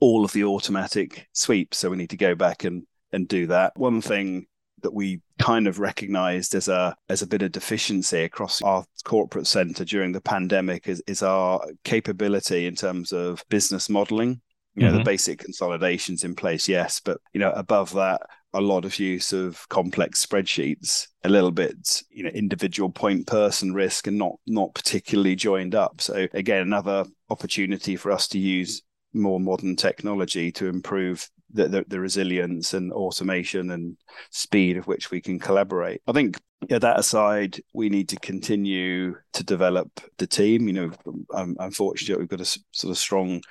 all 0.00 0.24
of 0.24 0.32
the 0.32 0.44
automatic 0.44 1.28
sweeps, 1.32 1.78
so 1.78 1.90
we 1.90 1.96
need 1.96 2.10
to 2.10 2.16
go 2.16 2.34
back 2.34 2.64
and 2.64 2.86
and 3.12 3.28
do 3.28 3.46
that. 3.48 3.72
One 3.76 4.00
thing 4.00 4.46
that 4.82 4.92
we 4.92 5.20
kind 5.38 5.66
of 5.66 5.78
recognized 5.78 6.54
as 6.54 6.68
a 6.68 6.96
as 7.08 7.22
a 7.22 7.26
bit 7.26 7.42
of 7.42 7.52
deficiency 7.52 8.22
across 8.22 8.62
our 8.62 8.84
corporate 9.04 9.46
center 9.46 9.84
during 9.84 10.12
the 10.12 10.20
pandemic 10.20 10.88
is, 10.88 11.02
is 11.06 11.22
our 11.22 11.60
capability 11.84 12.66
in 12.66 12.74
terms 12.74 13.12
of 13.12 13.44
business 13.48 13.88
modeling 13.88 14.40
you 14.76 14.82
know 14.84 14.90
mm-hmm. 14.90 14.98
the 14.98 15.04
basic 15.04 15.38
consolidations 15.38 16.22
in 16.24 16.34
place 16.34 16.68
yes 16.68 17.00
but 17.00 17.18
you 17.32 17.40
know 17.40 17.50
above 17.52 17.92
that 17.94 18.20
a 18.52 18.60
lot 18.60 18.84
of 18.84 18.98
use 18.98 19.32
of 19.32 19.68
complex 19.68 20.24
spreadsheets 20.24 21.08
a 21.24 21.28
little 21.28 21.50
bit 21.50 22.02
you 22.10 22.22
know 22.22 22.30
individual 22.30 22.90
point 22.90 23.26
person 23.26 23.74
risk 23.74 24.06
and 24.06 24.16
not 24.16 24.34
not 24.46 24.74
particularly 24.74 25.34
joined 25.34 25.74
up 25.74 26.00
so 26.00 26.26
again 26.34 26.62
another 26.62 27.04
opportunity 27.30 27.96
for 27.96 28.12
us 28.12 28.28
to 28.28 28.38
use 28.38 28.82
more 29.12 29.40
modern 29.40 29.76
technology 29.76 30.52
to 30.52 30.66
improve 30.66 31.28
the, 31.52 31.68
the, 31.68 31.84
the, 31.88 32.00
resilience 32.00 32.74
and 32.74 32.92
automation 32.92 33.70
and 33.70 33.96
speed 34.30 34.76
of 34.76 34.86
which 34.86 35.10
we 35.10 35.20
can 35.20 35.38
collaborate. 35.38 36.02
I 36.06 36.12
think 36.12 36.38
yeah, 36.68 36.78
that 36.78 36.98
aside, 36.98 37.60
we 37.72 37.88
need 37.88 38.08
to 38.10 38.16
continue 38.16 39.14
to 39.32 39.44
develop 39.44 39.88
the 40.18 40.26
team. 40.26 40.66
You 40.66 40.72
know, 40.72 40.90
I'm, 41.34 41.56
I'm 41.60 41.70
fortunate 41.70 42.18
we've 42.18 42.28
got 42.28 42.40
a 42.40 42.58
sort 42.72 42.90
of 42.90 42.98
strong 42.98 43.42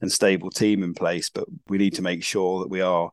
and 0.00 0.10
stable 0.10 0.50
team 0.50 0.82
in 0.82 0.94
place, 0.94 1.30
but 1.30 1.44
we 1.68 1.78
need 1.78 1.94
to 1.94 2.02
make 2.02 2.24
sure 2.24 2.60
that 2.60 2.70
we 2.70 2.80
are 2.80 3.10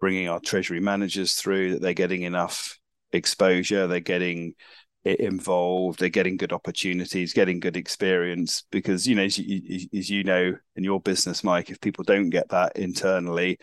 bringing 0.00 0.28
our 0.28 0.40
treasury 0.40 0.80
managers 0.80 1.34
through, 1.34 1.72
that 1.72 1.82
they're 1.82 1.94
getting 1.94 2.22
enough 2.22 2.78
exposure, 3.12 3.86
they're 3.86 4.00
getting 4.00 4.54
involved 5.04 5.98
they're 5.98 6.08
getting 6.08 6.38
good 6.38 6.54
opportunities 6.54 7.34
getting 7.34 7.60
good 7.60 7.76
experience 7.76 8.62
because 8.70 9.06
you 9.06 9.14
know 9.14 9.24
as 9.24 9.38
you, 9.38 9.86
as 9.94 10.08
you 10.08 10.24
know 10.24 10.54
in 10.76 10.82
your 10.82 10.98
business 10.98 11.44
mike 11.44 11.68
if 11.68 11.78
people 11.82 12.02
don't 12.04 12.30
get 12.30 12.48
that 12.48 12.74
internally 12.78 13.58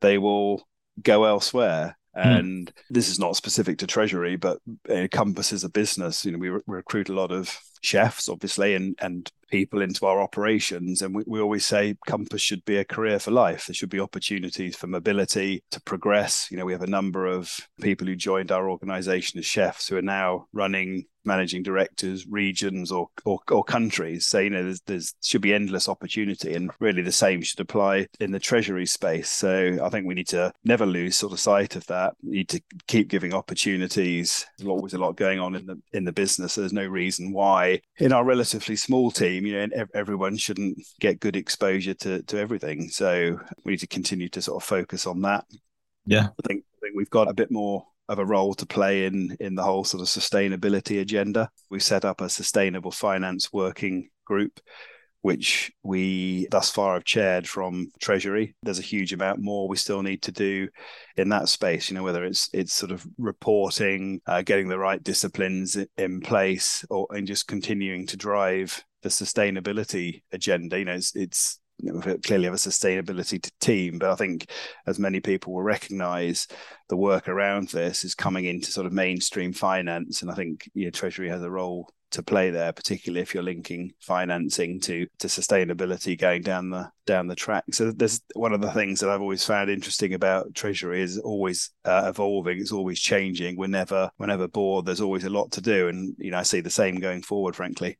they 0.00 0.16
will 0.16 0.66
go 1.02 1.24
elsewhere 1.24 1.94
Hmm. 2.16 2.28
And 2.28 2.72
this 2.88 3.10
is 3.10 3.18
not 3.18 3.36
specific 3.36 3.76
to 3.78 3.86
Treasury, 3.86 4.36
but 4.36 4.58
Compass 5.10 5.52
is 5.52 5.64
a 5.64 5.68
business. 5.68 6.24
You 6.24 6.32
know, 6.32 6.38
we, 6.38 6.48
re- 6.48 6.62
recruit 6.66 7.10
a 7.10 7.14
lot 7.14 7.30
of 7.30 7.54
chefs, 7.82 8.30
obviously, 8.30 8.74
and 8.74 8.96
and 9.02 9.30
people 9.48 9.82
into 9.82 10.06
our 10.06 10.20
operations. 10.20 11.02
And 11.02 11.14
we, 11.14 11.24
we 11.26 11.40
always 11.40 11.66
say 11.66 11.96
Compass 12.06 12.42
should 12.42 12.64
be 12.64 12.78
a 12.78 12.84
career 12.84 13.18
for 13.18 13.30
life. 13.30 13.66
There 13.66 13.74
should 13.74 13.90
be 13.90 14.00
opportunities 14.00 14.76
for 14.76 14.86
mobility 14.86 15.62
to 15.70 15.80
progress. 15.82 16.48
You 16.50 16.56
know, 16.56 16.64
we 16.64 16.72
have 16.72 16.82
a 16.82 16.86
number 16.86 17.26
of 17.26 17.56
people 17.80 18.06
who 18.06 18.16
joined 18.16 18.52
our 18.52 18.70
organization 18.70 19.38
as 19.38 19.46
chefs 19.46 19.88
who 19.88 19.96
are 19.96 20.02
now 20.02 20.46
running 20.52 21.06
managing 21.26 21.62
directors, 21.62 22.26
regions, 22.26 22.90
or 22.92 23.08
or, 23.24 23.40
or 23.50 23.64
countries. 23.64 24.26
So 24.26 24.38
you 24.38 24.50
know, 24.50 24.62
there's, 24.62 24.80
there's 24.86 25.14
should 25.22 25.42
be 25.42 25.52
endless 25.52 25.88
opportunity, 25.88 26.54
and 26.54 26.70
really 26.80 27.02
the 27.02 27.12
same 27.12 27.42
should 27.42 27.60
apply 27.60 28.06
in 28.20 28.30
the 28.30 28.38
treasury 28.38 28.86
space. 28.86 29.28
So 29.28 29.78
I 29.82 29.88
think 29.90 30.06
we 30.06 30.14
need 30.14 30.28
to 30.28 30.52
never 30.64 30.86
lose 30.86 31.16
sort 31.16 31.32
of 31.32 31.40
sight 31.40 31.76
of 31.76 31.84
that. 31.86 32.14
We 32.22 32.36
need 32.36 32.48
to 32.50 32.62
keep 32.86 33.08
giving 33.08 33.34
opportunities. 33.34 34.46
There's 34.56 34.68
always 34.68 34.94
a 34.94 34.98
lot 34.98 35.16
going 35.16 35.40
on 35.40 35.56
in 35.56 35.66
the 35.66 35.80
in 35.92 36.04
the 36.04 36.12
business. 36.12 36.54
So 36.54 36.62
there's 36.62 36.72
no 36.72 36.86
reason 36.86 37.32
why 37.32 37.80
in 37.98 38.12
our 38.12 38.24
relatively 38.24 38.76
small 38.76 39.10
team, 39.10 39.35
you 39.44 39.66
know, 39.66 39.86
everyone 39.94 40.36
shouldn't 40.36 40.78
get 41.00 41.20
good 41.20 41.36
exposure 41.36 41.94
to 41.94 42.22
to 42.22 42.38
everything. 42.38 42.88
So 42.88 43.38
we 43.64 43.72
need 43.72 43.80
to 43.80 43.86
continue 43.86 44.28
to 44.30 44.42
sort 44.42 44.62
of 44.62 44.66
focus 44.66 45.06
on 45.06 45.22
that. 45.22 45.44
Yeah, 46.06 46.28
I 46.28 46.48
think 46.48 46.64
I 46.74 46.78
think 46.80 46.96
we've 46.96 47.10
got 47.10 47.28
a 47.28 47.34
bit 47.34 47.50
more 47.50 47.86
of 48.08 48.18
a 48.20 48.24
role 48.24 48.54
to 48.54 48.66
play 48.66 49.06
in 49.06 49.36
in 49.40 49.54
the 49.54 49.64
whole 49.64 49.84
sort 49.84 50.00
of 50.02 50.08
sustainability 50.08 51.00
agenda. 51.00 51.50
We 51.70 51.80
set 51.80 52.04
up 52.04 52.20
a 52.20 52.28
sustainable 52.28 52.92
finance 52.92 53.52
working 53.52 54.08
group 54.24 54.60
which 55.26 55.72
we 55.82 56.46
thus 56.52 56.70
far 56.70 56.94
have 56.94 57.04
chaired 57.04 57.48
from 57.48 57.90
Treasury. 58.00 58.54
There's 58.62 58.78
a 58.78 58.82
huge 58.82 59.12
amount 59.12 59.40
more 59.40 59.66
we 59.66 59.76
still 59.76 60.00
need 60.00 60.22
to 60.22 60.30
do 60.30 60.68
in 61.16 61.30
that 61.30 61.48
space. 61.48 61.90
You 61.90 61.96
know, 61.96 62.04
whether 62.04 62.22
it's 62.22 62.48
it's 62.52 62.72
sort 62.72 62.92
of 62.92 63.04
reporting, 63.18 64.20
uh, 64.28 64.42
getting 64.42 64.68
the 64.68 64.78
right 64.78 65.02
disciplines 65.02 65.76
in 65.96 66.20
place, 66.20 66.84
or 66.90 67.08
and 67.10 67.26
just 67.26 67.48
continuing 67.48 68.06
to 68.06 68.16
drive 68.16 68.80
the 69.06 69.24
sustainability 69.24 70.22
agenda. 70.32 70.78
You 70.78 70.84
know, 70.84 70.94
it's, 70.94 71.14
it's 71.14 71.60
clearly 72.24 72.46
have 72.46 72.54
a 72.54 72.56
sustainability 72.56 73.48
team, 73.60 73.98
but 73.98 74.10
I 74.10 74.16
think 74.16 74.50
as 74.86 74.98
many 74.98 75.20
people 75.20 75.54
will 75.54 75.62
recognise, 75.62 76.48
the 76.88 76.96
work 76.96 77.28
around 77.28 77.68
this 77.68 78.04
is 78.04 78.14
coming 78.14 78.46
into 78.46 78.72
sort 78.72 78.86
of 78.86 78.92
mainstream 78.92 79.52
finance, 79.52 80.22
and 80.22 80.30
I 80.30 80.34
think 80.34 80.68
you 80.74 80.86
know, 80.86 80.90
Treasury 80.90 81.28
has 81.28 81.42
a 81.42 81.50
role 81.50 81.88
to 82.12 82.22
play 82.22 82.50
there, 82.50 82.72
particularly 82.72 83.20
if 83.20 83.34
you're 83.34 83.42
linking 83.42 83.92
financing 84.00 84.80
to 84.80 85.06
to 85.18 85.28
sustainability 85.28 86.18
going 86.18 86.42
down 86.42 86.70
the 86.70 86.90
down 87.04 87.26
the 87.26 87.34
track. 87.34 87.64
So 87.72 87.90
there's 87.90 88.20
one 88.34 88.52
of 88.52 88.60
the 88.60 88.70
things 88.72 89.00
that 89.00 89.10
I've 89.10 89.20
always 89.20 89.44
found 89.44 89.70
interesting 89.70 90.14
about 90.14 90.54
Treasury 90.54 91.02
is 91.02 91.18
always 91.18 91.70
uh, 91.84 92.04
evolving. 92.06 92.58
It's 92.58 92.72
always 92.72 93.00
changing. 93.00 93.56
We're 93.56 93.66
never 93.66 94.10
we're 94.18 94.26
never 94.26 94.48
bored. 94.48 94.86
There's 94.86 95.00
always 95.00 95.24
a 95.24 95.30
lot 95.30 95.52
to 95.52 95.60
do, 95.60 95.88
and 95.88 96.14
you 96.18 96.30
know 96.30 96.38
I 96.38 96.42
see 96.42 96.60
the 96.60 96.70
same 96.70 96.96
going 96.96 97.22
forward. 97.22 97.54
Frankly. 97.54 97.98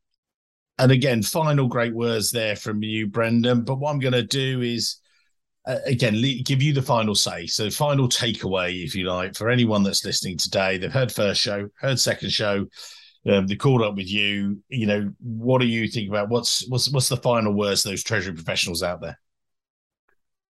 And 0.78 0.92
again, 0.92 1.22
final 1.22 1.68
great 1.68 1.94
words 1.94 2.30
there 2.30 2.56
from 2.56 2.82
you, 2.82 3.06
Brendan. 3.06 3.64
But 3.64 3.76
what 3.76 3.90
I'm 3.90 4.00
going 4.00 4.12
to 4.12 4.22
do 4.22 4.62
is. 4.62 4.98
Uh, 5.68 5.80
again, 5.84 6.22
give 6.44 6.62
you 6.62 6.72
the 6.72 6.80
final 6.80 7.16
say. 7.16 7.44
So, 7.44 7.68
final 7.70 8.08
takeaway, 8.08 8.84
if 8.84 8.94
you 8.94 9.08
like, 9.10 9.34
for 9.34 9.50
anyone 9.50 9.82
that's 9.82 10.04
listening 10.04 10.38
today. 10.38 10.78
They've 10.78 10.92
heard 10.92 11.10
first 11.10 11.40
show, 11.40 11.68
heard 11.80 11.98
second 11.98 12.30
show, 12.30 12.68
um, 13.28 13.46
they 13.46 13.56
called 13.56 13.82
up 13.82 13.96
with 13.96 14.10
you. 14.10 14.62
You 14.68 14.86
know, 14.86 15.12
what 15.20 15.60
do 15.60 15.66
you 15.66 15.88
think 15.88 16.08
about 16.08 16.28
what's 16.28 16.68
what's 16.68 16.90
what's 16.90 17.08
the 17.08 17.16
final 17.16 17.52
words 17.52 17.82
those 17.82 18.04
treasury 18.04 18.34
professionals 18.34 18.82
out 18.82 19.00
there? 19.00 19.18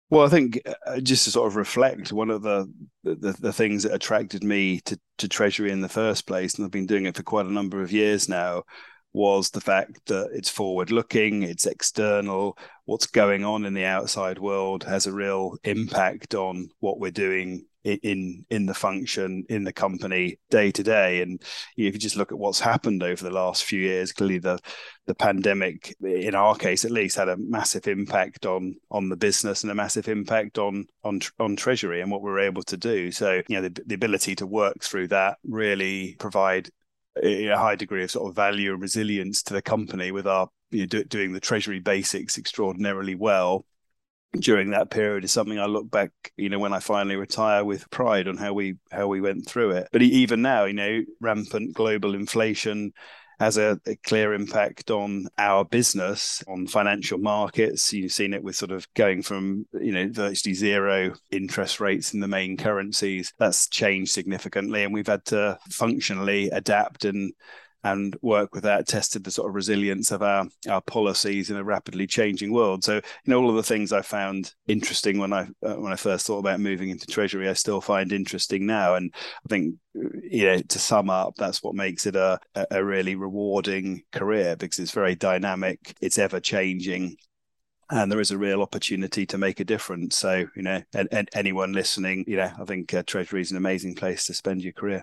Well, 0.09 0.27
I 0.27 0.29
think 0.29 0.61
uh, 0.87 1.01
just 1.01 1.25
to 1.25 1.31
sort 1.31 1.47
of 1.49 1.57
reflect, 1.57 2.13
one 2.13 2.31
of 2.31 2.43
the, 2.43 2.71
the, 3.03 3.35
the 3.41 3.53
things 3.53 3.83
that 3.83 3.95
attracted 3.95 4.45
me 4.45 4.81
to 4.81 4.99
to 5.19 5.29
Treasury 5.29 5.71
in 5.71 5.81
the 5.81 5.89
first 5.89 6.27
place, 6.27 6.55
and 6.55 6.65
I've 6.65 6.71
been 6.71 6.87
doing 6.87 7.07
it 7.07 7.17
for 7.17 7.23
quite 7.23 7.47
a 7.47 7.53
number 7.53 7.83
of 7.83 7.93
years 7.93 8.29
now, 8.29 8.63
was 9.13 9.51
the 9.51 9.61
fact 9.61 10.07
that 10.07 10.31
it's 10.33 10.49
forward 10.49 10.91
looking, 10.91 11.43
it's 11.43 11.67
external, 11.67 12.57
what's 12.85 13.07
going 13.07 13.45
on 13.45 13.65
in 13.65 13.75
the 13.75 13.85
outside 13.85 14.39
world 14.39 14.85
has 14.85 15.07
a 15.07 15.13
real 15.13 15.57
impact 15.65 16.35
on 16.35 16.69
what 16.81 16.99
we're 16.99 17.11
doing 17.11 17.67
in 17.85 18.45
in 18.49 18.67
the 18.67 18.75
function 18.75 19.45
in 19.49 19.65
the 19.65 19.73
company 19.73 20.39
day 20.51 20.71
to 20.71 20.83
day. 20.83 21.21
And 21.23 21.43
if 21.77 21.95
you 21.95 21.99
just 21.99 22.17
look 22.17 22.31
at 22.31 22.39
what's 22.39 22.61
happened 22.61 23.03
over 23.03 23.25
the 23.25 23.31
last 23.31 23.65
few 23.65 23.81
years 23.81 24.13
clearly 24.13 24.39
the 24.39 24.59
the 25.07 25.15
pandemic 25.15 25.95
in 26.01 26.35
our 26.37 26.55
case 26.55 26.85
at 26.85 26.93
least 26.93 27.17
had 27.17 27.29
a 27.29 27.37
massive 27.37 27.89
impact 27.89 28.47
on 28.47 28.77
on 28.91 29.09
the 29.09 29.17
business 29.17 29.63
and 29.63 29.73
a 29.73 29.75
massive 29.75 30.09
impact 30.09 30.59
on 30.59 30.87
on 31.03 31.21
on 31.41 31.57
treasury 31.57 32.01
and 32.01 32.11
what 32.11 32.23
we're 32.23 32.39
able 32.39 32.63
to 32.63 32.77
do. 32.77 33.11
So 33.11 33.43
you 33.49 33.61
know 33.61 33.69
the, 33.69 33.83
the 33.87 33.95
ability 33.97 34.37
to 34.37 34.47
work 34.47 34.83
through 34.83 35.09
that 35.09 35.39
really 35.45 36.15
provide 36.19 36.71
a 37.23 37.49
high 37.49 37.77
degree 37.77 38.05
of 38.05 38.11
sort 38.11 38.29
of 38.29 38.37
value 38.37 38.73
and 38.73 38.83
resilience 38.83 39.43
to 39.45 39.55
the 39.55 39.63
company 39.63 40.13
with 40.13 40.27
our 40.27 40.49
you 40.71 40.81
know, 40.81 40.87
do, 40.87 41.05
doing 41.05 41.33
the 41.33 41.41
treasury 41.41 41.81
basics 41.81 42.39
extraordinarily 42.39 43.15
well 43.15 43.67
during 44.39 44.71
that 44.71 44.91
period 44.91 45.25
is 45.25 45.33
something 45.33 45.59
I 45.59 45.67
look 45.67 45.91
back, 45.91 46.11
you 46.37 46.49
know, 46.49 46.59
when 46.59 46.73
I 46.73 46.81
finally 46.81 47.17
retire 47.17 47.65
with 47.65 47.91
pride 47.91 48.29
on 48.29 48.37
how 48.37 48.55
we 48.55 48.77
how 48.91 49.07
we 49.07 49.21
went 49.21 49.47
through 49.47 49.73
it. 49.73 49.89
But 49.93 50.03
even 50.03 50.43
now, 50.43 50.65
you 50.65 50.73
know, 50.73 51.03
rampant 51.21 51.75
global 51.75 52.15
inflation 52.15 52.93
has 53.39 53.59
a, 53.59 53.81
a, 53.87 53.97
clear 53.97 54.35
impact 54.35 54.91
on 54.91 55.27
our 55.39 55.65
business, 55.65 56.43
on 56.47 56.67
financial 56.67 57.19
markets. 57.19 57.93
You've 57.93 58.13
seen 58.13 58.35
it 58.35 58.43
with 58.43 58.57
sort 58.57 58.71
of 58.71 58.87
going 58.95 59.23
from, 59.23 59.67
you 59.73 59.93
know, 59.93 60.09
virtually 60.11 60.55
zero 60.55 61.15
interest 61.31 61.81
rates 61.81 62.15
in 62.15 62.21
the 62.21 62.29
main 62.29 62.57
currencies. 62.57 63.33
That's 63.39 63.69
changed 63.69 64.13
significantly. 64.13 64.85
And 64.85 64.93
we've 64.93 65.07
had 65.07 65.25
to 65.27 65.59
functionally 65.71 66.51
adapt 66.51 67.05
and 67.05 67.33
and 67.85 68.17
work 68.23 68.55
with 68.55 68.63
that, 68.65 68.87
tested 68.87 69.25
the 69.25 69.31
sort 69.31 69.49
of 69.49 69.55
resilience 69.55 70.11
of 70.11 70.23
our 70.23 70.47
our 70.69 70.81
policies 70.83 71.51
in 71.51 71.57
a 71.57 71.65
rapidly 71.65 72.07
changing 72.07 72.53
world. 72.53 72.85
So, 72.85 72.97
you 72.97 73.03
know, 73.27 73.41
all 73.41 73.51
of 73.51 73.57
the 73.57 73.63
things 73.63 73.93
I 73.93 74.03
found 74.03 74.55
interesting 74.67 75.19
when 75.19 75.33
I 75.33 75.49
uh, 75.67 75.75
when 75.75 75.93
I 75.93 75.97
first 75.97 76.27
thought 76.27 76.39
about 76.39 76.61
moving 76.61 76.91
into 76.91 77.07
Treasury, 77.07 77.49
I 77.49 77.55
still 77.55 77.81
find 77.81 78.13
interesting 78.13 78.67
now. 78.67 78.95
And 78.95 79.13
I 79.15 79.49
think, 79.49 79.75
you 79.95 80.47
know, 80.47 80.59
to 80.61 80.79
sum 80.79 81.11
up, 81.11 81.35
that's 81.37 81.63
what 81.63 81.75
makes 81.75 82.07
it 82.07 82.17
a 82.17 82.39
a 82.71 82.85
really 82.85 83.17
rewarding 83.17 84.03
career 84.13 84.57
because 84.57 84.79
it's 84.79 84.93
very 84.93 85.15
dynamic, 85.15 85.97
it's 86.01 86.19
ever 86.19 86.41
changing, 86.41 87.17
and 87.91 88.11
there 88.11 88.21
is 88.21 88.31
a 88.31 88.39
real 88.39 88.63
opportunity 88.63 89.27
to 89.27 89.39
make 89.39 89.61
a 89.61 89.65
difference. 89.65 90.17
So, 90.17 90.47
you 90.57 90.63
know, 90.63 90.83
and, 90.95 91.09
and 91.13 91.29
anyone 91.35 91.73
listening, 91.73 92.25
you 92.27 92.37
know, 92.37 92.51
I 92.59 92.65
think 92.65 92.95
uh, 92.95 93.03
Treasury 93.07 93.43
is 93.43 93.51
an 93.51 93.57
amazing 93.57 93.95
place 93.95 94.27
to 94.27 94.35
spend 94.35 94.63
your 94.63 94.73
career. 94.73 95.03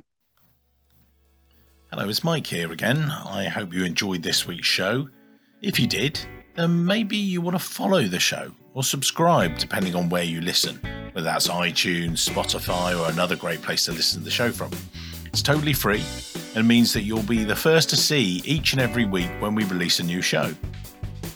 Hello, 1.91 2.07
it's 2.07 2.23
Mike 2.23 2.45
here 2.45 2.71
again. 2.71 3.09
I 3.09 3.45
hope 3.45 3.73
you 3.73 3.83
enjoyed 3.83 4.21
this 4.21 4.45
week's 4.45 4.67
show. 4.67 5.09
If 5.63 5.79
you 5.79 5.87
did, 5.87 6.19
then 6.53 6.85
maybe 6.85 7.17
you 7.17 7.41
want 7.41 7.55
to 7.55 7.63
follow 7.63 8.03
the 8.03 8.19
show 8.19 8.51
or 8.75 8.83
subscribe, 8.83 9.57
depending 9.57 9.95
on 9.95 10.07
where 10.07 10.23
you 10.23 10.39
listen, 10.39 10.75
whether 11.13 11.25
that's 11.25 11.47
iTunes, 11.47 12.29
Spotify, 12.29 12.95
or 12.95 13.11
another 13.11 13.35
great 13.35 13.63
place 13.63 13.85
to 13.85 13.91
listen 13.91 14.19
to 14.19 14.25
the 14.25 14.29
show 14.29 14.51
from. 14.51 14.69
It's 15.25 15.41
totally 15.41 15.73
free 15.73 16.03
and 16.53 16.67
means 16.67 16.93
that 16.93 17.01
you'll 17.01 17.23
be 17.23 17.43
the 17.43 17.55
first 17.55 17.89
to 17.89 17.97
see 17.97 18.43
each 18.45 18.73
and 18.73 18.81
every 18.81 19.05
week 19.05 19.31
when 19.39 19.55
we 19.55 19.63
release 19.63 19.99
a 19.99 20.03
new 20.03 20.21
show. 20.21 20.53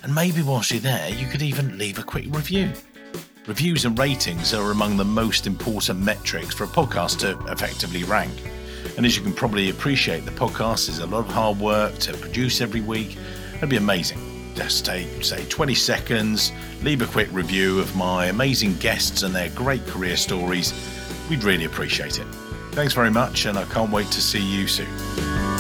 And 0.04 0.14
maybe 0.14 0.44
whilst 0.44 0.70
you're 0.70 0.82
there, 0.82 1.10
you 1.10 1.26
could 1.26 1.42
even 1.42 1.80
leave 1.80 1.98
a 1.98 2.04
quick 2.04 2.26
review. 2.30 2.72
Reviews 3.48 3.86
and 3.86 3.98
ratings 3.98 4.54
are 4.54 4.70
among 4.70 4.98
the 4.98 5.04
most 5.04 5.48
important 5.48 6.00
metrics 6.00 6.54
for 6.54 6.66
a 6.66 6.68
podcast 6.68 7.18
to 7.22 7.52
effectively 7.52 8.04
rank. 8.04 8.32
And 8.98 9.06
as 9.06 9.18
you 9.18 9.24
can 9.24 9.34
probably 9.34 9.70
appreciate, 9.70 10.26
the 10.26 10.32
podcast 10.32 10.90
is 10.90 11.00
a 11.00 11.08
lot 11.08 11.26
of 11.26 11.28
hard 11.28 11.60
work 11.60 11.98
to 12.00 12.14
produce 12.14 12.62
every 12.62 12.82
week. 12.82 13.18
It'd 13.56 13.70
be 13.70 13.78
amazing. 13.78 14.20
Just 14.56 14.86
take, 14.86 15.24
say, 15.24 15.46
20 15.46 15.74
seconds, 15.74 16.52
leave 16.84 17.02
a 17.02 17.08
quick 17.08 17.30
review 17.32 17.80
of 17.80 17.96
my 17.96 18.28
amazing 18.28 18.76
guests 18.76 19.24
and 19.24 19.34
their 19.34 19.50
great 19.50 19.86
career 19.88 20.16
stories. 20.16 20.74
We'd 21.30 21.44
really 21.44 21.66
appreciate 21.66 22.20
it. 22.20 22.28
Thanks 22.72 22.94
very 22.94 23.12
much, 23.12 23.46
and 23.46 23.58
I 23.58 23.66
can't 23.66 23.92
wait 23.92 24.08
to 24.12 24.22
see 24.22 24.42
you 24.42 24.68
soon. 24.68 25.53